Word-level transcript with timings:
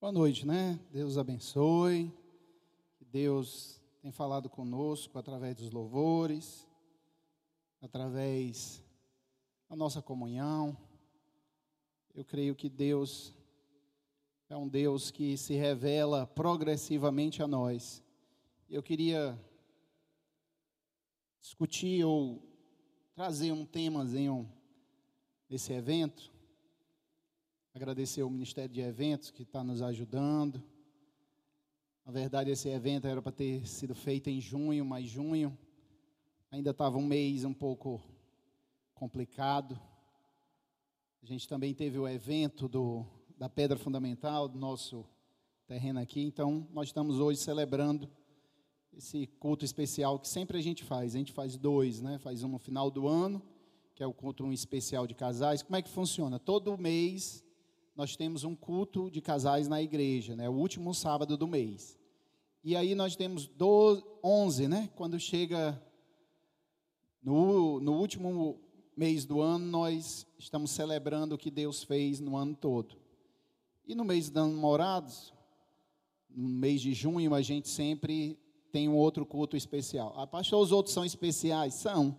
Boa 0.00 0.12
noite, 0.12 0.46
né? 0.46 0.78
Deus 0.92 1.18
abençoe. 1.18 2.14
Deus 3.10 3.80
tem 4.00 4.12
falado 4.12 4.48
conosco 4.48 5.18
através 5.18 5.56
dos 5.56 5.72
louvores, 5.72 6.68
através 7.82 8.80
da 9.68 9.74
nossa 9.74 10.00
comunhão. 10.00 10.78
Eu 12.14 12.24
creio 12.24 12.54
que 12.54 12.68
Deus 12.68 13.34
é 14.48 14.56
um 14.56 14.68
Deus 14.68 15.10
que 15.10 15.36
se 15.36 15.54
revela 15.54 16.28
progressivamente 16.28 17.42
a 17.42 17.48
nós. 17.48 18.00
Eu 18.70 18.84
queria 18.84 19.36
discutir 21.40 22.04
ou 22.04 22.40
trazer 23.16 23.50
um 23.50 23.66
temazinho 23.66 24.48
nesse 25.50 25.72
evento. 25.72 26.30
Agradecer 27.78 28.22
ao 28.22 28.28
Ministério 28.28 28.74
de 28.74 28.80
Eventos 28.80 29.30
que 29.30 29.44
está 29.44 29.62
nos 29.62 29.82
ajudando. 29.82 30.60
Na 32.04 32.10
verdade, 32.10 32.50
esse 32.50 32.68
evento 32.68 33.06
era 33.06 33.22
para 33.22 33.30
ter 33.30 33.64
sido 33.68 33.94
feito 33.94 34.28
em 34.28 34.40
junho, 34.40 34.84
mas 34.84 35.08
junho 35.08 35.56
ainda 36.50 36.70
estava 36.70 36.98
um 36.98 37.06
mês 37.06 37.44
um 37.44 37.54
pouco 37.54 38.02
complicado. 38.92 39.80
A 41.22 41.26
gente 41.26 41.46
também 41.46 41.72
teve 41.72 41.96
o 41.96 42.08
evento 42.08 42.66
do, 42.66 43.06
da 43.38 43.48
pedra 43.48 43.78
fundamental 43.78 44.48
do 44.48 44.58
nosso 44.58 45.06
terreno 45.64 46.00
aqui, 46.00 46.20
então 46.20 46.66
nós 46.72 46.88
estamos 46.88 47.20
hoje 47.20 47.38
celebrando 47.38 48.10
esse 48.92 49.28
culto 49.38 49.64
especial 49.64 50.18
que 50.18 50.26
sempre 50.26 50.58
a 50.58 50.60
gente 50.60 50.82
faz. 50.82 51.14
A 51.14 51.18
gente 51.18 51.32
faz 51.32 51.56
dois, 51.56 52.00
né? 52.00 52.18
Faz 52.18 52.42
um 52.42 52.48
no 52.48 52.58
final 52.58 52.90
do 52.90 53.06
ano, 53.06 53.40
que 53.94 54.02
é 54.02 54.06
o 54.06 54.12
culto 54.12 54.52
especial 54.52 55.06
de 55.06 55.14
casais. 55.14 55.62
Como 55.62 55.76
é 55.76 55.82
que 55.82 55.88
funciona? 55.88 56.40
Todo 56.40 56.76
mês 56.76 57.46
nós 57.98 58.14
temos 58.14 58.44
um 58.44 58.54
culto 58.54 59.10
de 59.10 59.20
casais 59.20 59.66
na 59.66 59.82
igreja, 59.82 60.36
né? 60.36 60.48
O 60.48 60.52
último 60.52 60.94
sábado 60.94 61.36
do 61.36 61.48
mês. 61.48 61.98
E 62.62 62.76
aí 62.76 62.94
nós 62.94 63.16
temos 63.16 63.48
12, 63.48 64.04
11, 64.22 64.68
né? 64.68 64.88
Quando 64.94 65.18
chega 65.18 65.82
no, 67.20 67.80
no 67.80 67.94
último 67.98 68.60
mês 68.96 69.24
do 69.24 69.40
ano, 69.40 69.66
nós 69.66 70.24
estamos 70.38 70.70
celebrando 70.70 71.34
o 71.34 71.38
que 71.38 71.50
Deus 71.50 71.82
fez 71.82 72.20
no 72.20 72.36
ano 72.36 72.54
todo. 72.54 72.96
E 73.84 73.96
no 73.96 74.04
mês 74.04 74.30
dos 74.30 74.48
namorados, 74.48 75.34
no 76.30 76.48
mês 76.48 76.80
de 76.80 76.94
junho, 76.94 77.34
a 77.34 77.42
gente 77.42 77.68
sempre 77.68 78.38
tem 78.70 78.88
um 78.88 78.94
outro 78.94 79.26
culto 79.26 79.56
especial. 79.56 80.14
Ah, 80.16 80.24
pastor, 80.24 80.62
os 80.62 80.70
outros 80.70 80.94
são 80.94 81.04
especiais? 81.04 81.74
São. 81.74 82.16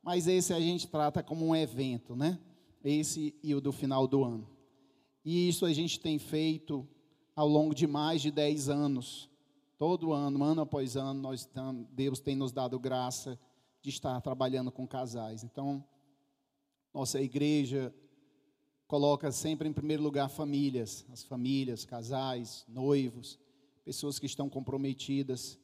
Mas 0.00 0.28
esse 0.28 0.54
a 0.54 0.60
gente 0.60 0.86
trata 0.86 1.24
como 1.24 1.44
um 1.44 1.56
evento, 1.56 2.14
né? 2.14 2.38
Esse 2.84 3.34
e 3.42 3.52
o 3.52 3.60
do 3.60 3.72
final 3.72 4.06
do 4.06 4.22
ano. 4.22 4.57
E 5.24 5.48
isso 5.48 5.66
a 5.66 5.72
gente 5.72 6.00
tem 6.00 6.18
feito 6.18 6.86
ao 7.34 7.46
longo 7.46 7.74
de 7.74 7.86
mais 7.86 8.20
de 8.20 8.30
10 8.30 8.68
anos. 8.68 9.28
Todo 9.78 10.12
ano, 10.12 10.42
ano 10.42 10.62
após 10.62 10.96
ano, 10.96 11.20
nós 11.20 11.48
Deus 11.92 12.18
tem 12.20 12.34
nos 12.34 12.52
dado 12.52 12.78
graça 12.78 13.38
de 13.80 13.90
estar 13.90 14.20
trabalhando 14.20 14.72
com 14.72 14.86
casais. 14.86 15.44
Então, 15.44 15.84
nossa 16.92 17.20
igreja 17.20 17.94
coloca 18.88 19.30
sempre 19.30 19.68
em 19.68 19.72
primeiro 19.72 20.02
lugar 20.02 20.28
famílias, 20.28 21.06
as 21.12 21.22
famílias, 21.22 21.84
casais, 21.84 22.64
noivos, 22.66 23.38
pessoas 23.84 24.18
que 24.18 24.26
estão 24.26 24.48
comprometidas. 24.48 25.58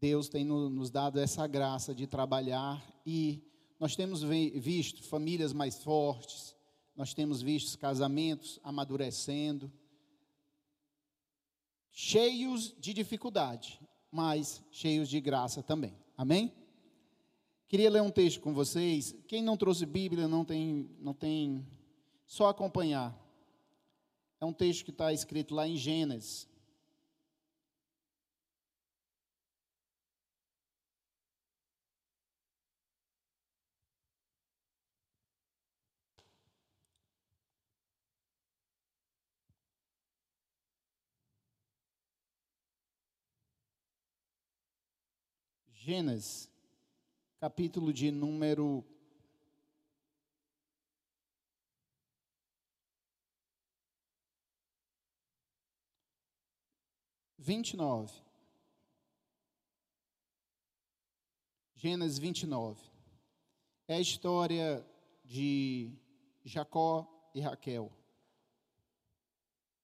Deus 0.00 0.28
tem 0.28 0.44
nos 0.44 0.90
dado 0.90 1.20
essa 1.20 1.46
graça 1.46 1.94
de 1.94 2.06
trabalhar 2.06 2.82
e 3.06 3.42
nós 3.78 3.94
temos 3.94 4.22
visto 4.22 5.02
famílias 5.02 5.52
mais 5.52 5.82
fortes, 5.82 6.53
nós 6.96 7.12
temos 7.12 7.42
visto 7.42 7.78
casamentos 7.78 8.58
amadurecendo 8.62 9.72
cheios 11.90 12.74
de 12.78 12.92
dificuldade, 12.92 13.80
mas 14.10 14.62
cheios 14.70 15.08
de 15.08 15.20
graça 15.20 15.62
também. 15.62 15.96
Amém? 16.16 16.52
Queria 17.68 17.90
ler 17.90 18.02
um 18.02 18.10
texto 18.10 18.40
com 18.40 18.52
vocês. 18.52 19.14
Quem 19.26 19.42
não 19.42 19.56
trouxe 19.56 19.86
Bíblia 19.86 20.28
não 20.28 20.44
tem, 20.44 20.90
não 21.00 21.14
tem, 21.14 21.66
só 22.26 22.48
acompanhar. 22.48 23.18
É 24.40 24.44
um 24.44 24.52
texto 24.52 24.84
que 24.84 24.90
está 24.90 25.12
escrito 25.12 25.54
lá 25.54 25.66
em 25.66 25.76
Gênesis. 25.76 26.48
Gênesis, 45.86 46.50
capítulo 47.38 47.92
de 47.92 48.10
número 48.10 48.82
vinte 57.36 57.72
e 57.72 57.76
nove. 57.76 58.18
Gênesis 61.74 62.16
vinte 62.16 62.44
e 62.44 62.46
nove. 62.46 62.82
É 63.86 63.96
a 63.96 64.00
história 64.00 64.82
de 65.22 65.92
Jacó 66.46 67.06
e 67.34 67.42
Raquel. 67.42 67.92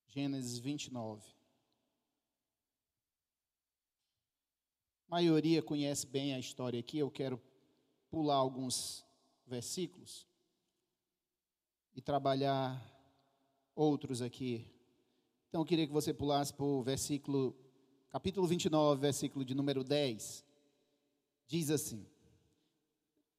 Gênesis 0.06 0.58
vinte 0.58 0.86
e 0.86 0.92
nove. 0.94 1.28
A 4.96 4.99
maioria 5.10 5.60
conhece 5.60 6.06
bem 6.06 6.34
a 6.34 6.38
história 6.38 6.78
aqui, 6.78 6.98
eu 6.98 7.10
quero 7.10 7.42
pular 8.08 8.36
alguns 8.36 9.04
versículos 9.44 10.24
e 11.96 12.00
trabalhar 12.00 12.80
outros 13.74 14.22
aqui. 14.22 14.64
Então 15.48 15.62
eu 15.62 15.64
queria 15.64 15.84
que 15.84 15.92
você 15.92 16.14
pulasse 16.14 16.54
para 16.54 16.64
o 16.64 16.80
versículo, 16.80 17.56
capítulo 18.08 18.46
29, 18.46 19.00
versículo 19.00 19.44
de 19.44 19.52
número 19.52 19.82
10. 19.82 20.44
Diz 21.48 21.70
assim: 21.70 22.06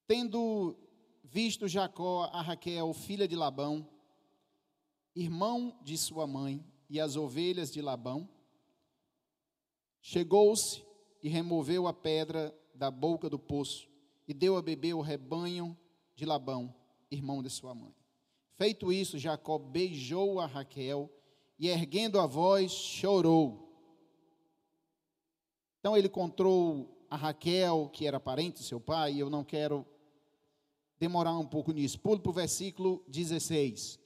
Tendo 0.05 0.75
visto 1.23 1.69
Jacó 1.69 2.25
a 2.33 2.41
Raquel, 2.41 2.93
filha 2.93 3.25
de 3.25 3.37
Labão, 3.37 3.87
irmão 5.15 5.79
de 5.81 5.97
sua 5.97 6.27
mãe, 6.27 6.61
e 6.89 6.99
as 6.99 7.15
ovelhas 7.15 7.71
de 7.71 7.81
Labão, 7.81 8.27
chegou-se 10.01 10.90
e 11.21 11.29
removeu 11.29 11.87
a 11.87 11.93
pedra 11.93 12.55
da 12.73 12.89
boca 12.89 13.29
do 13.29 13.37
poço 13.37 13.87
e 14.27 14.33
deu 14.33 14.57
a 14.57 14.61
beber 14.61 14.93
o 14.93 15.01
rebanho 15.01 15.77
de 16.15 16.25
Labão, 16.25 16.73
irmão 17.09 17.43
de 17.43 17.49
sua 17.49 17.75
mãe. 17.75 17.93
Feito 18.55 18.91
isso, 18.91 19.17
Jacó 19.17 19.57
beijou 19.57 20.39
a 20.39 20.45
Raquel 20.45 21.09
e, 21.57 21.67
erguendo 21.67 22.19
a 22.19 22.25
voz, 22.25 22.71
chorou. 22.71 23.67
Então 25.79 25.97
ele 25.97 26.07
encontrou 26.07 27.05
a 27.09 27.15
Raquel, 27.15 27.89
que 27.91 28.05
era 28.05 28.19
parente 28.19 28.59
do 28.59 28.63
seu 28.63 28.79
pai, 28.79 29.13
e 29.13 29.19
eu 29.19 29.29
não 29.29 29.43
quero 29.43 29.85
demorar 30.99 31.37
um 31.37 31.45
pouco 31.45 31.71
nisso. 31.71 31.99
Pulo 31.99 32.19
para 32.19 32.29
o 32.29 32.33
versículo 32.33 33.03
16. 33.07 33.99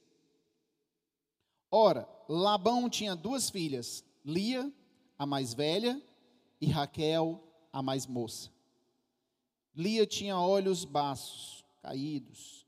Ora, 1.70 2.08
Labão 2.28 2.88
tinha 2.88 3.14
duas 3.14 3.50
filhas, 3.50 4.02
Lia, 4.24 4.72
a 5.18 5.26
mais 5.26 5.52
velha, 5.52 6.02
e 6.60 6.66
Raquel, 6.66 7.42
a 7.72 7.82
mais 7.82 8.06
moça. 8.06 8.50
Lia 9.74 10.06
tinha 10.06 10.38
olhos 10.38 10.84
baços, 10.84 11.64
caídos, 11.82 12.66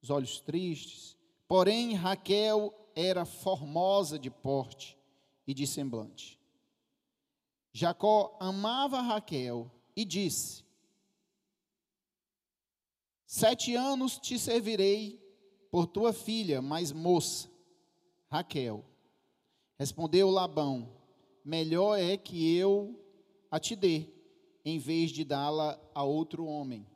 os 0.00 0.10
olhos 0.10 0.40
tristes, 0.40 1.16
porém 1.46 1.94
Raquel 1.94 2.72
era 2.94 3.24
formosa 3.24 4.18
de 4.18 4.30
porte 4.30 4.98
e 5.46 5.52
de 5.52 5.66
semblante. 5.66 6.40
Jacó 7.72 8.36
amava 8.40 9.00
Raquel 9.00 9.70
e 9.94 10.04
disse: 10.04 10.64
Sete 13.26 13.74
anos 13.74 14.18
te 14.18 14.38
servirei 14.38 15.20
por 15.70 15.86
tua 15.86 16.12
filha 16.12 16.60
mais 16.60 16.92
moça, 16.92 17.50
Raquel. 18.30 18.84
Respondeu 19.78 20.30
Labão: 20.30 20.90
Melhor 21.44 21.98
é 21.98 22.16
que 22.16 22.54
eu 22.54 23.01
a 23.52 23.60
te 23.60 23.76
dê, 23.76 24.08
em 24.64 24.78
vez 24.78 25.10
de 25.10 25.24
dá-la 25.24 25.78
a 25.94 26.02
outro 26.02 26.46
homem. 26.46 26.86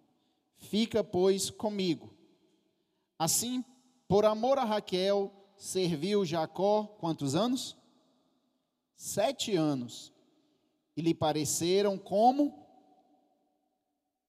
Fica, 0.56 1.05
pois, 1.05 1.50
comigo. 1.50 2.17
Assim, 3.19 3.62
por 4.08 4.25
amor 4.25 4.56
a 4.56 4.64
Raquel, 4.64 5.31
serviu 5.58 6.25
Jacó 6.25 6.85
quantos 6.99 7.35
anos? 7.35 7.76
Sete 8.97 9.55
anos. 9.55 10.14
E 10.97 11.03
lhe 11.03 11.12
pareceram 11.12 11.99
como 11.99 12.67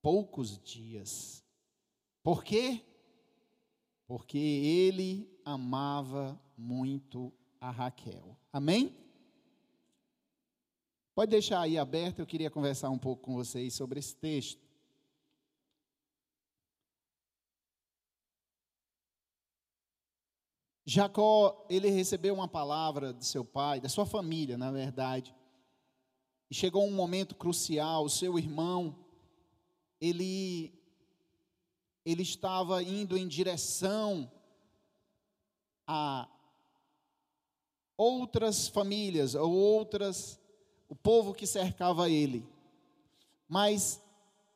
poucos 0.02 0.60
dias. 0.60 1.42
Por 2.22 2.44
quê? 2.44 2.82
Porque 4.06 4.38
ele 4.38 5.32
amava 5.46 6.38
muito 6.58 7.32
a 7.62 7.72
Raquel. 7.72 8.38
Amém? 8.52 9.07
Pode 11.18 11.32
deixar 11.32 11.62
aí 11.62 11.80
aberto, 11.80 12.20
eu 12.20 12.28
queria 12.28 12.52
conversar 12.52 12.92
um 12.92 12.98
pouco 13.00 13.24
com 13.24 13.34
vocês 13.34 13.74
sobre 13.74 13.98
esse 13.98 14.16
texto. 14.16 14.62
Jacó, 20.86 21.66
ele 21.72 21.90
recebeu 21.90 22.36
uma 22.36 22.48
palavra 22.48 23.16
de 23.16 23.26
seu 23.26 23.44
pai, 23.44 23.82
da 23.82 23.90
sua 23.90 24.06
família, 24.06 24.60
na 24.60 24.72
verdade. 24.72 25.36
E 26.52 26.54
chegou 26.54 26.86
um 26.86 26.94
momento 26.94 27.34
crucial, 27.34 28.06
o 28.06 28.10
seu 28.12 28.38
irmão, 28.38 29.04
ele 30.00 30.72
ele 32.06 32.22
estava 32.22 32.84
indo 32.84 33.18
em 33.18 33.28
direção 33.28 34.32
a 35.88 36.30
outras 37.98 38.68
famílias 38.68 39.34
ou 39.34 39.52
outras 39.52 40.40
o 40.88 40.96
povo 40.96 41.34
que 41.34 41.46
cercava 41.46 42.10
ele. 42.10 42.48
Mas 43.48 44.02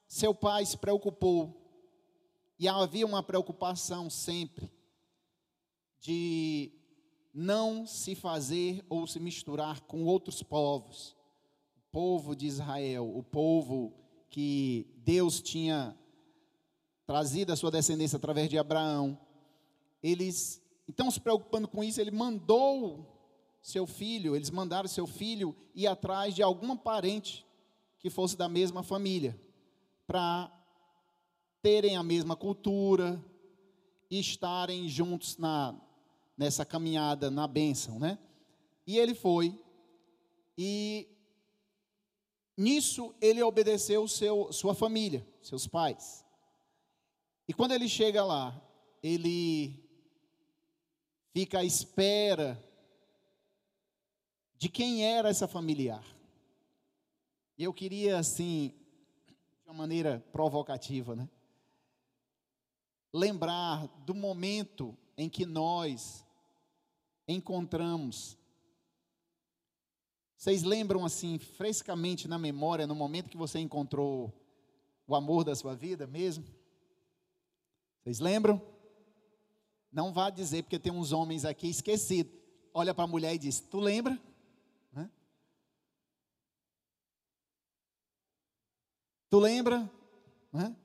seu 0.07 0.33
pai 0.33 0.65
se 0.65 0.77
preocupou 0.77 1.57
e 2.59 2.67
havia 2.67 3.05
uma 3.05 3.23
preocupação 3.23 4.09
sempre 4.09 4.71
de 5.99 6.71
não 7.33 7.87
se 7.87 8.15
fazer 8.15 8.83
ou 8.89 9.07
se 9.07 9.19
misturar 9.19 9.81
com 9.81 10.03
outros 10.03 10.43
povos. 10.43 11.15
O 11.77 11.91
povo 11.91 12.35
de 12.35 12.45
Israel, 12.45 13.17
o 13.17 13.23
povo 13.23 13.93
que 14.29 14.87
Deus 14.97 15.41
tinha 15.41 15.97
trazido 17.05 17.51
a 17.51 17.55
sua 17.55 17.71
descendência 17.71 18.17
através 18.17 18.49
de 18.49 18.57
Abraão. 18.57 19.19
Eles, 20.01 20.61
então 20.87 21.11
se 21.11 21.19
preocupando 21.19 21.67
com 21.67 21.83
isso, 21.83 21.99
ele 21.99 22.11
mandou 22.11 23.10
seu 23.61 23.85
filho, 23.85 24.35
eles 24.35 24.49
mandaram 24.49 24.87
seu 24.87 25.05
filho 25.05 25.55
ir 25.75 25.87
atrás 25.87 26.33
de 26.33 26.41
alguma 26.41 26.75
parente 26.75 27.45
que 27.99 28.09
fosse 28.09 28.35
da 28.35 28.49
mesma 28.49 28.81
família, 28.81 29.39
para 30.07 30.51
terem 31.61 31.95
a 31.95 32.01
mesma 32.01 32.35
cultura 32.35 33.23
e 34.09 34.19
estarem 34.19 34.89
juntos 34.89 35.37
na, 35.37 35.79
nessa 36.35 36.65
caminhada, 36.65 37.29
na 37.29 37.47
bênção, 37.47 37.99
né? 37.99 38.17
E 38.87 38.97
ele 38.97 39.13
foi, 39.13 39.57
e 40.57 41.07
nisso 42.57 43.13
ele 43.21 43.43
obedeceu 43.43 44.07
seu, 44.07 44.51
sua 44.51 44.73
família, 44.73 45.25
seus 45.41 45.67
pais. 45.67 46.25
E 47.47 47.53
quando 47.53 47.73
ele 47.73 47.87
chega 47.87 48.23
lá, 48.23 48.59
ele 49.03 49.79
fica 51.31 51.59
à 51.59 51.63
espera 51.63 52.70
de 54.61 54.69
quem 54.69 55.03
era 55.03 55.27
essa 55.27 55.47
familiar. 55.47 56.05
E 57.57 57.63
eu 57.63 57.73
queria, 57.73 58.19
assim, 58.19 58.71
de 59.27 59.65
uma 59.65 59.73
maneira 59.73 60.23
provocativa, 60.31 61.15
né? 61.15 61.27
Lembrar 63.11 63.87
do 64.05 64.13
momento 64.13 64.95
em 65.17 65.27
que 65.27 65.47
nós 65.47 66.23
encontramos. 67.27 68.37
Vocês 70.37 70.61
lembram 70.61 71.03
assim, 71.03 71.39
frescamente 71.39 72.27
na 72.27 72.37
memória, 72.37 72.85
no 72.85 72.93
momento 72.93 73.31
que 73.31 73.37
você 73.37 73.57
encontrou 73.57 74.31
o 75.07 75.15
amor 75.15 75.43
da 75.43 75.55
sua 75.55 75.75
vida 75.75 76.05
mesmo? 76.05 76.45
Vocês 78.03 78.19
lembram? 78.19 78.61
Não 79.91 80.13
vá 80.13 80.29
dizer, 80.29 80.61
porque 80.61 80.77
tem 80.77 80.91
uns 80.91 81.11
homens 81.11 81.45
aqui 81.45 81.67
esquecidos. 81.67 82.31
Olha 82.71 82.93
para 82.93 83.05
a 83.05 83.07
mulher 83.07 83.33
e 83.33 83.39
diz: 83.39 83.59
Tu 83.59 83.79
lembra? 83.79 84.21
Né? 84.93 85.09
Tu 89.31 89.39
lembra? 89.39 89.89
Né? 90.51 90.75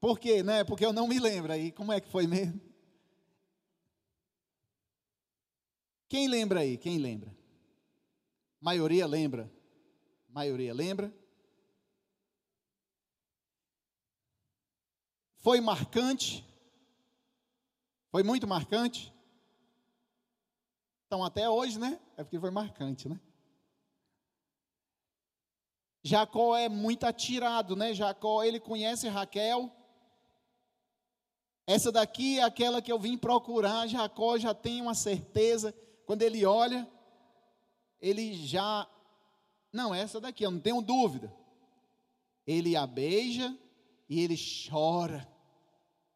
Por 0.00 0.18
quê? 0.18 0.42
Né? 0.42 0.64
Porque 0.64 0.84
eu 0.84 0.92
não 0.92 1.06
me 1.06 1.20
lembro. 1.20 1.52
Aí, 1.52 1.70
como 1.70 1.92
é 1.92 2.00
que 2.00 2.08
foi 2.08 2.26
mesmo? 2.26 2.60
Quem 6.08 6.26
lembra 6.26 6.60
aí? 6.60 6.76
Quem 6.76 6.98
lembra? 6.98 7.32
Maioria 8.60 9.06
lembra? 9.06 9.48
Maioria 10.28 10.74
lembra? 10.74 11.14
Foi 15.36 15.60
marcante? 15.60 16.44
Foi 18.10 18.24
muito 18.24 18.44
marcante? 18.44 19.14
Então, 21.06 21.22
até 21.22 21.48
hoje, 21.48 21.78
né? 21.78 22.00
É 22.16 22.24
porque 22.24 22.40
foi 22.40 22.50
marcante, 22.50 23.08
né? 23.08 23.20
Jacó 26.06 26.54
é 26.54 26.68
muito 26.68 27.04
atirado, 27.04 27.74
né? 27.74 27.94
Jacó, 27.94 28.44
ele 28.44 28.60
conhece 28.60 29.08
Raquel. 29.08 29.72
Essa 31.66 31.90
daqui 31.90 32.38
é 32.38 32.42
aquela 32.42 32.82
que 32.82 32.92
eu 32.92 32.98
vim 32.98 33.16
procurar. 33.16 33.86
Jacó 33.86 34.36
já 34.36 34.52
tem 34.52 34.82
uma 34.82 34.94
certeza 34.94 35.74
quando 36.04 36.20
ele 36.20 36.44
olha, 36.44 36.86
ele 37.98 38.34
já. 38.34 38.86
Não, 39.72 39.94
essa 39.94 40.20
daqui, 40.20 40.44
eu 40.44 40.50
não 40.50 40.60
tenho 40.60 40.82
dúvida. 40.82 41.34
Ele 42.46 42.76
a 42.76 42.86
beija 42.86 43.56
e 44.06 44.20
ele 44.20 44.36
chora. 44.36 45.26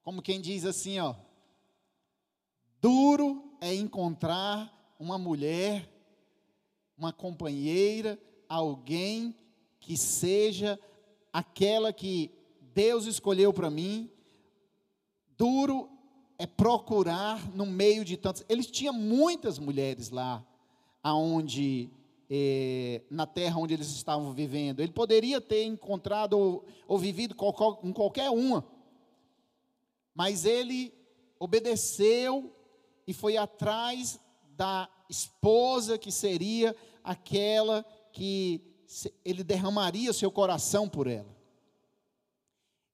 Como 0.02 0.20
quem 0.20 0.38
diz 0.38 0.66
assim, 0.66 0.98
ó. 0.98 1.14
Duro 2.78 3.56
é 3.58 3.74
encontrar 3.74 4.70
uma 4.98 5.16
mulher, 5.16 5.90
uma 6.94 7.10
companheira, 7.10 8.20
alguém 8.46 9.34
que 9.80 9.96
seja 9.96 10.78
aquela 11.32 11.92
que 11.92 12.30
Deus 12.74 13.06
escolheu 13.06 13.52
para 13.52 13.70
mim. 13.70 14.10
Duro 15.36 15.88
é 16.38 16.46
procurar 16.46 17.48
no 17.54 17.66
meio 17.66 18.04
de 18.04 18.16
tantos. 18.16 18.44
Eles 18.48 18.66
tinham 18.66 18.94
muitas 18.94 19.58
mulheres 19.58 20.10
lá, 20.10 20.44
aonde 21.02 21.90
é, 22.30 23.02
na 23.10 23.26
terra 23.26 23.58
onde 23.58 23.74
eles 23.74 23.88
estavam 23.88 24.32
vivendo. 24.32 24.80
Ele 24.80 24.92
poderia 24.92 25.40
ter 25.40 25.64
encontrado 25.64 26.38
ou, 26.38 26.64
ou 26.86 26.98
vivido 26.98 27.34
com 27.34 27.92
qualquer 27.92 28.30
uma, 28.30 28.64
mas 30.14 30.44
ele 30.44 30.92
obedeceu 31.38 32.52
e 33.06 33.12
foi 33.12 33.36
atrás 33.36 34.20
da 34.56 34.88
esposa 35.08 35.96
que 35.96 36.12
seria 36.12 36.76
aquela 37.02 37.84
que 38.12 38.60
ele 39.24 39.44
derramaria 39.44 40.12
seu 40.12 40.30
coração 40.30 40.88
por 40.88 41.06
ela. 41.06 41.36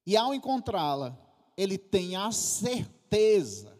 E 0.06 0.16
ao 0.16 0.34
encontrá-la, 0.34 1.16
ele 1.56 1.78
tem 1.78 2.16
a 2.16 2.30
certeza 2.32 3.74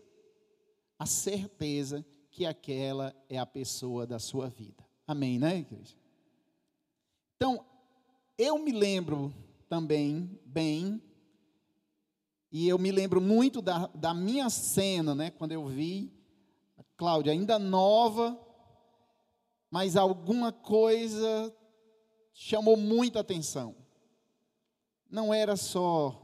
a 0.99 1.06
certeza 1.06 2.04
que 2.30 2.47
aquela 2.47 3.14
é 3.28 3.38
a 3.38 3.47
pessoa 3.47 4.06
da 4.06 4.18
sua 4.18 4.49
vida. 4.49 4.85
Amém, 5.06 5.38
né, 5.38 5.59
igreja? 5.59 5.94
Então, 7.37 7.64
eu 8.38 8.59
me 8.59 8.73
lembro 8.73 9.33
também 9.68 10.40
bem, 10.44 11.02
e 12.50 12.68
eu 12.68 12.78
me 12.78 12.90
lembro 12.90 13.21
muito 13.21 13.61
da, 13.61 13.88
da 13.88 14.14
minha 14.14 14.49
cena, 14.49 15.14
né, 15.14 15.30
quando 15.30 15.52
eu 15.52 15.66
vi 15.66 16.12
a 16.78 16.85
Cláudia 16.97 17.33
ainda 17.33 17.59
nova, 17.59 18.40
mas 19.71 19.97
alguma 19.97 20.52
coisa 20.52 21.54
chamou 22.34 22.76
muita 22.76 23.20
atenção. 23.20 23.76
Não 25.08 25.32
era 25.32 25.56
só 25.56 26.20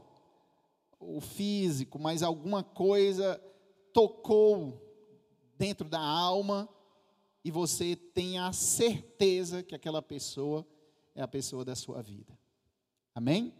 o 0.99 1.21
físico, 1.21 1.97
mas 1.97 2.21
alguma 2.21 2.61
coisa 2.61 3.41
tocou 3.93 4.79
dentro 5.57 5.87
da 5.87 6.01
alma 6.01 6.69
e 7.43 7.49
você 7.49 7.95
tem 7.95 8.37
a 8.37 8.51
certeza 8.51 9.63
que 9.63 9.73
aquela 9.73 10.01
pessoa 10.01 10.67
é 11.15 11.21
a 11.21 11.27
pessoa 11.27 11.63
da 11.65 11.75
sua 11.75 12.01
vida. 12.01 12.37
Amém? 13.15 13.53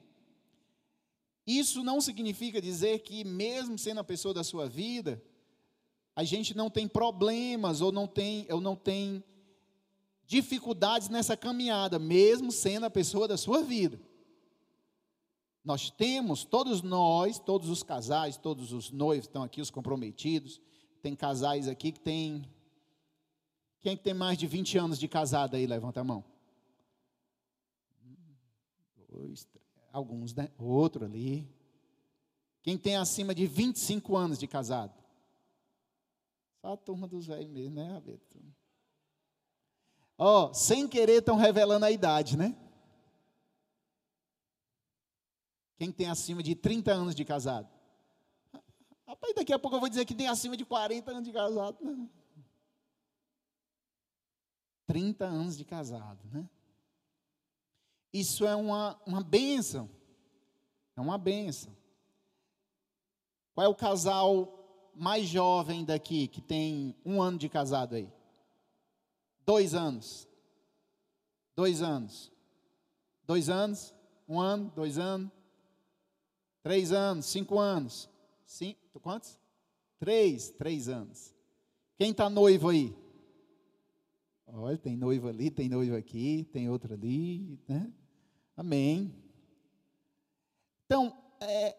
Isso 1.47 1.83
não 1.83 1.99
significa 1.99 2.61
dizer 2.61 2.99
que, 2.99 3.23
mesmo 3.23 3.77
sendo 3.77 3.99
a 3.99 4.03
pessoa 4.03 4.33
da 4.33 4.43
sua 4.43 4.67
vida, 4.67 5.21
a 6.15 6.23
gente 6.23 6.55
não 6.55 6.69
tem 6.69 6.87
problemas 6.87 7.81
ou 7.81 7.91
não 7.91 8.07
tem, 8.07 8.45
ou 8.51 8.61
não 8.61 8.75
tem 8.75 9.23
dificuldades 10.31 11.09
nessa 11.09 11.35
caminhada, 11.35 11.99
mesmo 11.99 12.53
sendo 12.53 12.85
a 12.85 12.89
pessoa 12.89 13.27
da 13.27 13.35
sua 13.35 13.61
vida. 13.61 13.99
Nós 15.61 15.91
temos, 15.91 16.45
todos 16.45 16.81
nós, 16.81 17.37
todos 17.37 17.67
os 17.67 17.83
casais, 17.83 18.37
todos 18.37 18.71
os 18.71 18.91
noivos 18.91 19.27
estão 19.27 19.43
aqui, 19.43 19.59
os 19.59 19.69
comprometidos. 19.69 20.61
Tem 21.01 21.13
casais 21.17 21.67
aqui 21.67 21.91
que 21.91 21.99
tem. 21.99 22.49
Quem 23.81 23.97
tem 23.97 24.13
mais 24.13 24.37
de 24.37 24.47
20 24.47 24.77
anos 24.77 24.97
de 24.97 25.05
casada 25.09 25.57
aí? 25.57 25.67
Levanta 25.67 25.99
a 25.99 26.03
mão. 26.03 26.23
Dois, 29.09 29.43
três, 29.43 29.65
alguns, 29.91 30.33
né? 30.33 30.49
Outro 30.57 31.03
ali. 31.03 31.45
Quem 32.63 32.77
tem 32.77 32.95
acima 32.95 33.35
de 33.35 33.45
25 33.45 34.15
anos 34.15 34.39
de 34.39 34.47
casado? 34.47 34.97
Só 36.61 36.71
a 36.71 36.77
turma 36.77 37.05
dos 37.05 37.27
velhos 37.27 37.51
mesmo, 37.51 37.75
né, 37.75 37.97
Abeto? 37.97 38.39
Ó, 40.23 40.51
oh, 40.51 40.53
sem 40.53 40.87
querer 40.87 41.17
estão 41.17 41.35
revelando 41.35 41.83
a 41.83 41.89
idade, 41.89 42.37
né? 42.37 42.55
Quem 45.79 45.91
tem 45.91 46.07
acima 46.07 46.43
de 46.43 46.53
30 46.53 46.91
anos 46.91 47.15
de 47.15 47.25
casado? 47.25 47.67
Rapaz, 49.07 49.33
daqui 49.33 49.51
a 49.51 49.57
pouco 49.57 49.77
eu 49.77 49.79
vou 49.79 49.89
dizer 49.89 50.05
que 50.05 50.13
tem 50.13 50.27
acima 50.27 50.55
de 50.55 50.63
40 50.63 51.09
anos 51.09 51.23
de 51.23 51.33
casado. 51.33 51.83
Né? 51.83 52.07
30 54.85 55.25
anos 55.25 55.57
de 55.57 55.65
casado, 55.65 56.23
né? 56.31 56.47
Isso 58.13 58.45
é 58.45 58.55
uma, 58.55 59.01
uma 59.07 59.23
bênção. 59.23 59.89
É 60.95 61.01
uma 61.01 61.17
bênção. 61.17 61.75
Qual 63.55 63.65
é 63.65 63.67
o 63.67 63.73
casal 63.73 64.91
mais 64.93 65.27
jovem 65.27 65.83
daqui 65.83 66.27
que 66.27 66.41
tem 66.41 66.95
um 67.03 67.19
ano 67.19 67.39
de 67.39 67.49
casado 67.49 67.95
aí? 67.95 68.20
Dois 69.45 69.73
anos. 69.73 70.27
Dois 71.55 71.81
anos. 71.81 72.31
Dois 73.25 73.49
anos? 73.49 73.93
Um 74.27 74.39
ano? 74.39 74.71
Dois 74.75 74.97
anos? 74.97 75.31
Três 76.63 76.91
anos? 76.91 77.25
Cinco 77.25 77.59
anos? 77.59 78.09
Cinco, 78.45 78.99
quantos? 78.99 79.39
Três. 79.99 80.49
Três 80.49 80.87
anos. 80.87 81.33
Quem 81.97 82.11
está 82.11 82.29
noivo 82.29 82.69
aí? 82.69 82.95
Olha, 84.47 84.77
tem 84.77 84.97
noivo 84.97 85.29
ali, 85.29 85.49
tem 85.49 85.69
noivo 85.69 85.95
aqui, 85.95 86.47
tem 86.51 86.69
outro 86.69 86.93
ali, 86.93 87.57
né? 87.67 87.91
Amém. 88.55 89.15
Então, 90.85 91.17
é, 91.39 91.75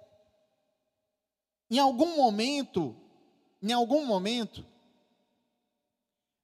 em 1.71 1.78
algum 1.78 2.16
momento, 2.16 2.97
em 3.62 3.73
algum 3.73 4.07
momento, 4.07 4.64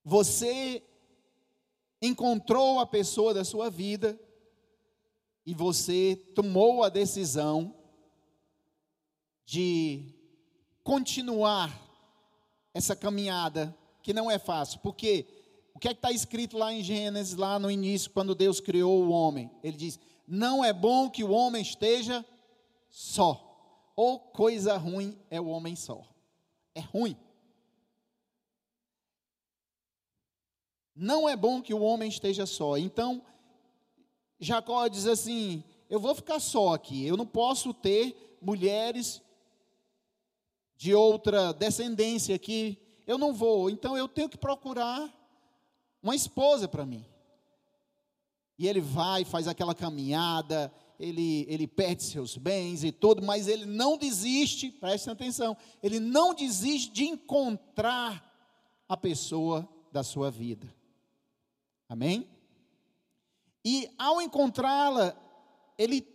você 0.04 0.82
encontrou 2.00 2.78
a 2.78 2.86
pessoa 2.86 3.34
da 3.34 3.44
sua 3.44 3.70
vida 3.70 4.18
e 5.44 5.54
você 5.54 6.16
tomou 6.34 6.82
a 6.82 6.88
decisão 6.88 7.74
de 9.44 10.14
continuar 10.84 11.72
essa 12.74 12.94
caminhada 12.94 13.76
que 14.02 14.12
não 14.12 14.30
é 14.30 14.38
fácil, 14.38 14.80
porque 14.80 15.26
o 15.74 15.78
que 15.78 15.88
é 15.88 15.92
que 15.92 15.98
está 15.98 16.12
escrito 16.12 16.56
lá 16.58 16.72
em 16.72 16.82
Gênesis, 16.82 17.34
lá 17.34 17.58
no 17.58 17.70
início, 17.70 18.10
quando 18.10 18.34
Deus 18.34 18.60
criou 18.60 19.04
o 19.04 19.10
homem? 19.10 19.50
Ele 19.62 19.76
diz: 19.76 19.98
Não 20.26 20.64
é 20.64 20.72
bom 20.72 21.08
que 21.08 21.24
o 21.24 21.30
homem 21.30 21.62
esteja 21.62 22.24
só 22.90 23.48
ou 23.98 24.20
coisa 24.20 24.76
ruim 24.76 25.18
é 25.28 25.40
o 25.40 25.48
homem 25.48 25.74
só. 25.74 26.06
É 26.72 26.78
ruim. 26.78 27.16
Não 30.98 31.28
é 31.28 31.36
bom 31.36 31.62
que 31.62 31.72
o 31.72 31.80
homem 31.80 32.08
esteja 32.08 32.44
só. 32.44 32.76
Então, 32.76 33.22
Jacó 34.40 34.88
diz 34.88 35.06
assim: 35.06 35.62
Eu 35.88 36.00
vou 36.00 36.14
ficar 36.14 36.40
só 36.40 36.74
aqui. 36.74 37.06
Eu 37.06 37.16
não 37.16 37.26
posso 37.26 37.72
ter 37.72 38.38
mulheres 38.42 39.22
de 40.76 40.94
outra 40.94 41.52
descendência 41.52 42.34
aqui. 42.34 42.76
Eu 43.06 43.16
não 43.16 43.32
vou. 43.32 43.70
Então, 43.70 43.96
eu 43.96 44.08
tenho 44.08 44.28
que 44.28 44.36
procurar 44.36 45.08
uma 46.02 46.16
esposa 46.16 46.66
para 46.66 46.84
mim. 46.84 47.06
E 48.58 48.66
ele 48.66 48.80
vai, 48.80 49.24
faz 49.24 49.46
aquela 49.46 49.74
caminhada 49.74 50.72
ele, 50.98 51.46
ele 51.48 51.66
perde 51.66 52.02
seus 52.02 52.36
bens 52.36 52.82
e 52.82 52.90
tudo, 52.90 53.22
mas 53.22 53.46
ele 53.46 53.64
não 53.64 53.96
desiste, 53.96 54.70
preste 54.70 55.08
atenção, 55.08 55.56
ele 55.82 56.00
não 56.00 56.34
desiste 56.34 56.90
de 56.90 57.04
encontrar 57.04 58.24
a 58.88 58.96
pessoa 58.96 59.68
da 59.92 60.02
sua 60.02 60.30
vida. 60.30 60.74
Amém? 61.88 62.28
E 63.64 63.90
ao 63.98 64.20
encontrá-la, 64.20 65.16
ele 65.76 66.06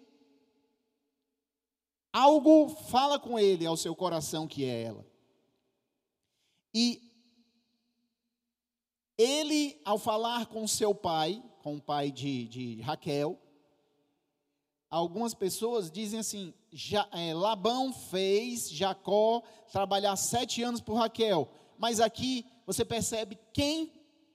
algo 2.12 2.70
fala 2.70 3.20
com 3.20 3.40
ele 3.40 3.66
ao 3.66 3.76
seu 3.76 3.96
coração 3.96 4.48
que 4.48 4.64
é 4.66 4.84
ela. 4.84 5.06
E 6.74 7.02
ele, 9.18 9.80
ao 9.84 9.98
falar 9.98 10.48
com 10.48 10.68
seu 10.68 10.94
pai, 10.94 11.44
com 11.62 11.78
o 11.78 11.82
pai 11.82 12.12
de, 12.12 12.48
de 12.48 12.82
Raquel, 12.82 13.40
algumas 14.90 15.34
pessoas 15.34 15.92
dizem 15.92 16.20
assim: 16.20 16.54
já, 16.72 17.08
é, 17.12 17.34
Labão 17.34 17.94
fez 17.94 18.70
Jacó 18.70 19.42
trabalhar 19.72 20.16
sete 20.16 20.62
anos 20.62 20.82
por 20.82 20.96
Raquel. 20.96 21.50
Mas 21.78 22.00
aqui 22.00 22.46
você 22.66 22.86
percebe 22.86 23.38
quem 23.52 23.92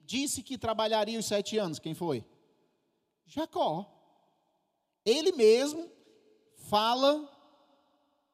disse 0.08 0.42
que 0.42 0.56
trabalharia 0.56 1.18
os 1.18 1.26
sete 1.26 1.58
anos? 1.58 1.78
Quem 1.78 1.94
foi? 1.94 2.24
Jacó. 3.26 3.86
Ele 5.04 5.32
mesmo 5.32 5.90
fala, 6.56 7.30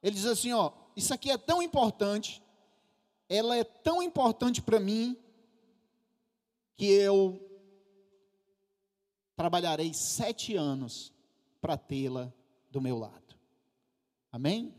ele 0.00 0.14
diz 0.14 0.24
assim: 0.24 0.52
ó, 0.52 0.70
isso 0.96 1.12
aqui 1.12 1.30
é 1.32 1.36
tão 1.36 1.60
importante, 1.60 2.40
ela 3.28 3.56
é 3.56 3.64
tão 3.64 4.00
importante 4.00 4.62
para 4.62 4.78
mim, 4.78 5.16
que 6.76 6.86
eu 6.86 7.40
trabalharei 9.34 9.92
sete 9.92 10.54
anos 10.54 11.12
para 11.60 11.76
tê-la 11.76 12.32
do 12.70 12.80
meu 12.80 12.98
lado. 12.98 13.34
Amém? 14.30 14.72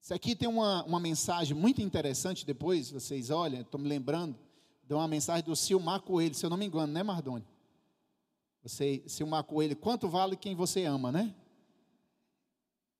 Isso 0.00 0.14
aqui 0.14 0.36
tem 0.36 0.48
uma, 0.48 0.84
uma 0.84 1.00
mensagem 1.00 1.56
muito 1.56 1.82
interessante 1.82 2.46
depois, 2.46 2.90
vocês 2.90 3.30
olhem, 3.30 3.60
estou 3.60 3.80
me 3.80 3.88
lembrando 3.88 4.47
de 4.88 4.94
uma 4.94 5.06
mensagem 5.06 5.44
do 5.44 5.54
Silmar 5.54 6.00
Coelho, 6.00 6.34
se 6.34 6.46
eu 6.46 6.48
não 6.48 6.56
me 6.56 6.64
engano, 6.64 6.90
né, 6.90 7.02
Mardoni? 7.02 7.46
Você, 8.62 9.02
Silmar 9.06 9.44
Coelho, 9.44 9.76
quanto 9.76 10.08
vale 10.08 10.34
quem 10.34 10.54
você 10.54 10.86
ama, 10.86 11.12
né? 11.12 11.34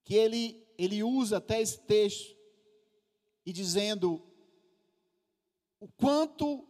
Que 0.04 0.14
ele, 0.14 0.62
ele 0.76 1.02
usa 1.02 1.38
até 1.38 1.62
esse 1.62 1.80
texto 1.80 2.37
e 3.47 3.54
dizendo 3.54 4.23
o 5.80 5.88
quanto 5.88 6.68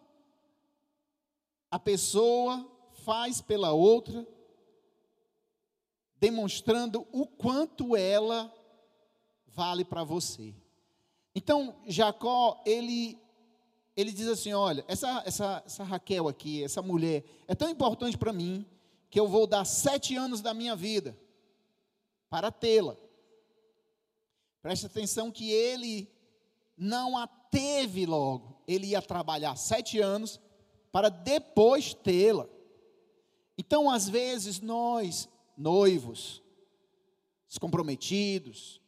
a 1.68 1.80
pessoa 1.80 2.64
faz 3.04 3.40
pela 3.40 3.72
outra 3.72 4.24
demonstrando 6.20 7.04
o 7.10 7.26
quanto 7.26 7.96
ela 7.96 8.54
vale 9.48 9.84
para 9.84 10.04
você. 10.04 10.54
Então, 11.34 11.74
Jacó, 11.86 12.62
ele, 12.64 13.20
ele 13.98 14.12
diz 14.12 14.28
assim: 14.28 14.52
olha, 14.52 14.84
essa, 14.86 15.24
essa, 15.26 15.60
essa 15.66 15.82
Raquel 15.82 16.28
aqui, 16.28 16.62
essa 16.62 16.80
mulher, 16.80 17.24
é 17.48 17.54
tão 17.54 17.68
importante 17.68 18.16
para 18.16 18.32
mim, 18.32 18.64
que 19.10 19.18
eu 19.18 19.26
vou 19.26 19.44
dar 19.44 19.64
sete 19.64 20.14
anos 20.14 20.40
da 20.40 20.54
minha 20.54 20.76
vida 20.76 21.18
para 22.30 22.52
tê-la. 22.52 22.96
Preste 24.62 24.86
atenção 24.86 25.32
que 25.32 25.50
ele 25.50 26.08
não 26.76 27.18
a 27.18 27.26
teve 27.26 28.06
logo, 28.06 28.62
ele 28.68 28.86
ia 28.88 29.02
trabalhar 29.02 29.56
sete 29.56 29.98
anos 29.98 30.38
para 30.92 31.08
depois 31.08 31.92
tê-la. 31.92 32.46
Então, 33.56 33.90
às 33.90 34.08
vezes, 34.08 34.60
nós 34.60 35.28
noivos, 35.56 36.40
os 37.50 37.58
comprometidos. 37.58 38.80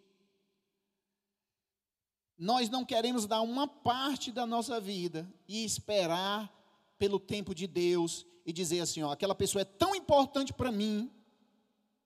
Nós 2.40 2.70
não 2.70 2.86
queremos 2.86 3.26
dar 3.26 3.42
uma 3.42 3.68
parte 3.68 4.32
da 4.32 4.46
nossa 4.46 4.80
vida 4.80 5.30
e 5.46 5.62
esperar 5.62 6.50
pelo 6.98 7.20
tempo 7.20 7.54
de 7.54 7.66
Deus 7.66 8.24
e 8.46 8.52
dizer 8.52 8.80
assim: 8.80 9.02
ó, 9.02 9.12
aquela 9.12 9.34
pessoa 9.34 9.60
é 9.60 9.66
tão 9.66 9.94
importante 9.94 10.50
para 10.50 10.72
mim 10.72 11.12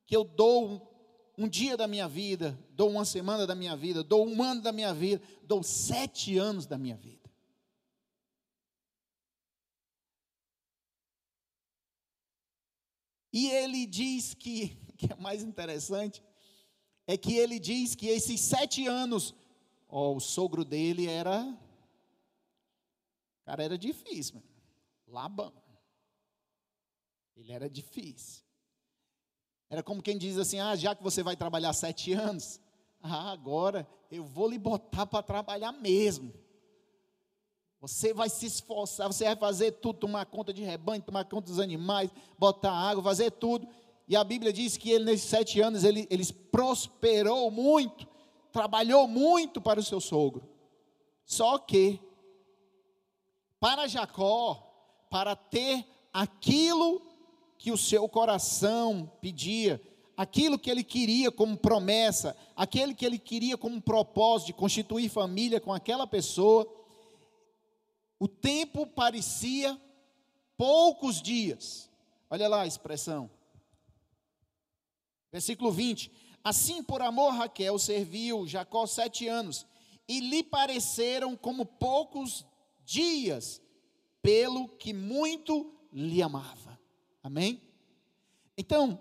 que 0.04 0.16
eu 0.16 0.24
dou 0.24 0.92
um 1.38 1.48
dia 1.48 1.76
da 1.76 1.86
minha 1.86 2.08
vida, 2.08 2.58
dou 2.70 2.90
uma 2.90 3.04
semana 3.04 3.46
da 3.46 3.54
minha 3.54 3.76
vida, 3.76 4.02
dou 4.02 4.26
um 4.26 4.42
ano 4.42 4.60
da 4.60 4.72
minha 4.72 4.92
vida, 4.92 5.22
dou 5.44 5.62
sete 5.62 6.36
anos 6.36 6.66
da 6.66 6.76
minha 6.76 6.96
vida. 6.96 7.30
E 13.32 13.50
ele 13.50 13.86
diz 13.86 14.34
que, 14.34 14.76
que 14.98 15.12
é 15.12 15.16
mais 15.16 15.44
interessante, 15.44 16.20
é 17.06 17.16
que 17.16 17.34
ele 17.34 17.60
diz 17.60 17.94
que 17.94 18.08
esses 18.08 18.40
sete 18.40 18.84
anos, 18.88 19.32
ó, 19.88 20.14
o 20.14 20.20
sogro 20.20 20.64
dele 20.64 21.06
era, 21.06 21.56
cara, 23.44 23.62
era 23.62 23.78
difícil, 23.78 24.36
mano. 24.36 24.46
Labão. 25.06 25.52
Ele 27.36 27.52
era 27.52 27.68
difícil. 27.68 28.42
Era 29.68 29.82
como 29.82 30.02
quem 30.02 30.16
diz 30.16 30.38
assim: 30.38 30.60
ah, 30.60 30.76
já 30.76 30.94
que 30.94 31.02
você 31.02 31.22
vai 31.22 31.36
trabalhar 31.36 31.72
sete 31.72 32.12
anos, 32.12 32.60
ah, 33.02 33.30
agora 33.30 33.86
eu 34.10 34.24
vou 34.24 34.48
lhe 34.48 34.58
botar 34.58 35.06
para 35.06 35.22
trabalhar 35.22 35.72
mesmo. 35.72 36.32
Você 37.80 38.14
vai 38.14 38.30
se 38.30 38.46
esforçar, 38.46 39.12
você 39.12 39.24
vai 39.24 39.36
fazer 39.36 39.72
tudo, 39.72 39.98
tomar 39.98 40.24
conta 40.24 40.54
de 40.54 40.62
rebanho, 40.62 41.02
tomar 41.02 41.24
conta 41.26 41.48
dos 41.48 41.58
animais, 41.58 42.10
botar 42.38 42.72
água, 42.72 43.02
fazer 43.02 43.30
tudo. 43.32 43.68
E 44.08 44.16
a 44.16 44.24
Bíblia 44.24 44.52
diz 44.52 44.76
que 44.76 44.90
ele, 44.90 45.04
nesses 45.04 45.28
sete 45.28 45.60
anos, 45.60 45.84
ele, 45.84 46.06
ele 46.10 46.24
prosperou 46.50 47.50
muito, 47.50 48.06
trabalhou 48.54 49.08
muito 49.08 49.60
para 49.60 49.80
o 49.80 49.82
seu 49.82 50.00
sogro. 50.00 50.48
Só 51.26 51.58
que, 51.58 51.98
para 53.58 53.88
Jacó, 53.88 54.54
para 55.10 55.34
ter 55.34 55.84
aquilo 56.12 57.02
que 57.58 57.72
o 57.72 57.76
seu 57.76 58.08
coração 58.08 59.10
pedia, 59.20 59.82
aquilo 60.16 60.56
que 60.56 60.70
ele 60.70 60.84
queria 60.84 61.32
como 61.32 61.56
promessa, 61.56 62.36
aquele 62.54 62.94
que 62.94 63.04
ele 63.04 63.18
queria 63.18 63.58
como 63.58 63.82
propósito 63.82 64.46
de 64.46 64.52
constituir 64.52 65.08
família 65.08 65.60
com 65.60 65.72
aquela 65.72 66.06
pessoa, 66.06 66.64
o 68.20 68.28
tempo 68.28 68.86
parecia 68.86 69.76
poucos 70.56 71.20
dias. 71.20 71.90
Olha 72.30 72.46
lá 72.46 72.60
a 72.60 72.66
expressão. 72.68 73.28
Versículo 75.32 75.72
20: 75.72 76.12
Assim, 76.44 76.82
por 76.82 77.00
amor, 77.00 77.32
Raquel 77.32 77.78
serviu 77.78 78.46
Jacó 78.46 78.86
sete 78.86 79.26
anos, 79.26 79.66
e 80.06 80.20
lhe 80.20 80.42
pareceram 80.42 81.34
como 81.34 81.64
poucos 81.64 82.44
dias, 82.84 83.62
pelo 84.20 84.68
que 84.68 84.92
muito 84.92 85.74
lhe 85.90 86.22
amava. 86.22 86.78
Amém? 87.22 87.62
Então, 88.56 89.00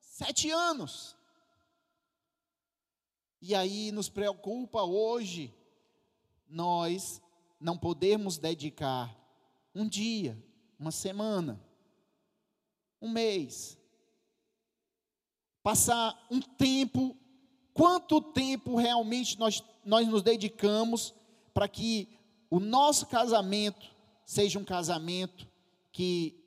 sete 0.00 0.50
anos. 0.50 1.14
E 3.40 3.54
aí 3.54 3.92
nos 3.92 4.08
preocupa 4.08 4.82
hoje 4.82 5.54
nós 6.48 7.22
não 7.60 7.76
podemos 7.76 8.38
dedicar 8.38 9.14
um 9.74 9.86
dia, 9.86 10.42
uma 10.78 10.90
semana, 10.90 11.62
um 13.00 13.10
mês, 13.10 13.77
passar 15.62 16.26
um 16.30 16.40
tempo, 16.40 17.16
quanto 17.74 18.20
tempo 18.20 18.76
realmente 18.76 19.38
nós, 19.38 19.62
nós 19.84 20.06
nos 20.08 20.22
dedicamos 20.22 21.14
para 21.52 21.68
que 21.68 22.08
o 22.50 22.60
nosso 22.60 23.06
casamento 23.06 23.86
seja 24.24 24.58
um 24.58 24.64
casamento 24.64 25.46
que 25.92 26.38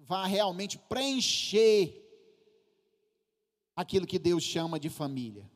vá 0.00 0.26
realmente 0.26 0.78
preencher 0.78 2.04
aquilo 3.76 4.06
que 4.06 4.18
Deus 4.18 4.42
chama 4.42 4.80
de 4.80 4.88
família. 4.88 5.48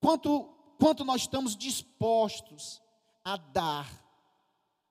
Quanto, 0.00 0.44
quanto 0.78 1.04
nós 1.04 1.22
estamos 1.22 1.56
dispostos 1.56 2.80
a 3.24 3.36
dar, 3.36 3.90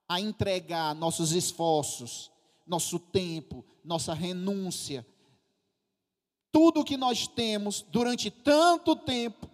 a 0.10 0.20
entregar 0.20 0.94
nossos 0.94 1.32
esforços, 1.32 2.32
nosso 2.66 3.00
tempo, 3.00 3.64
nossa 3.84 4.14
renúncia, 4.14 5.06
tudo 6.56 6.80
o 6.80 6.86
que 6.86 6.96
nós 6.96 7.28
temos 7.28 7.82
durante 7.82 8.32
tanto 8.32 8.96
tempo, 8.96 9.52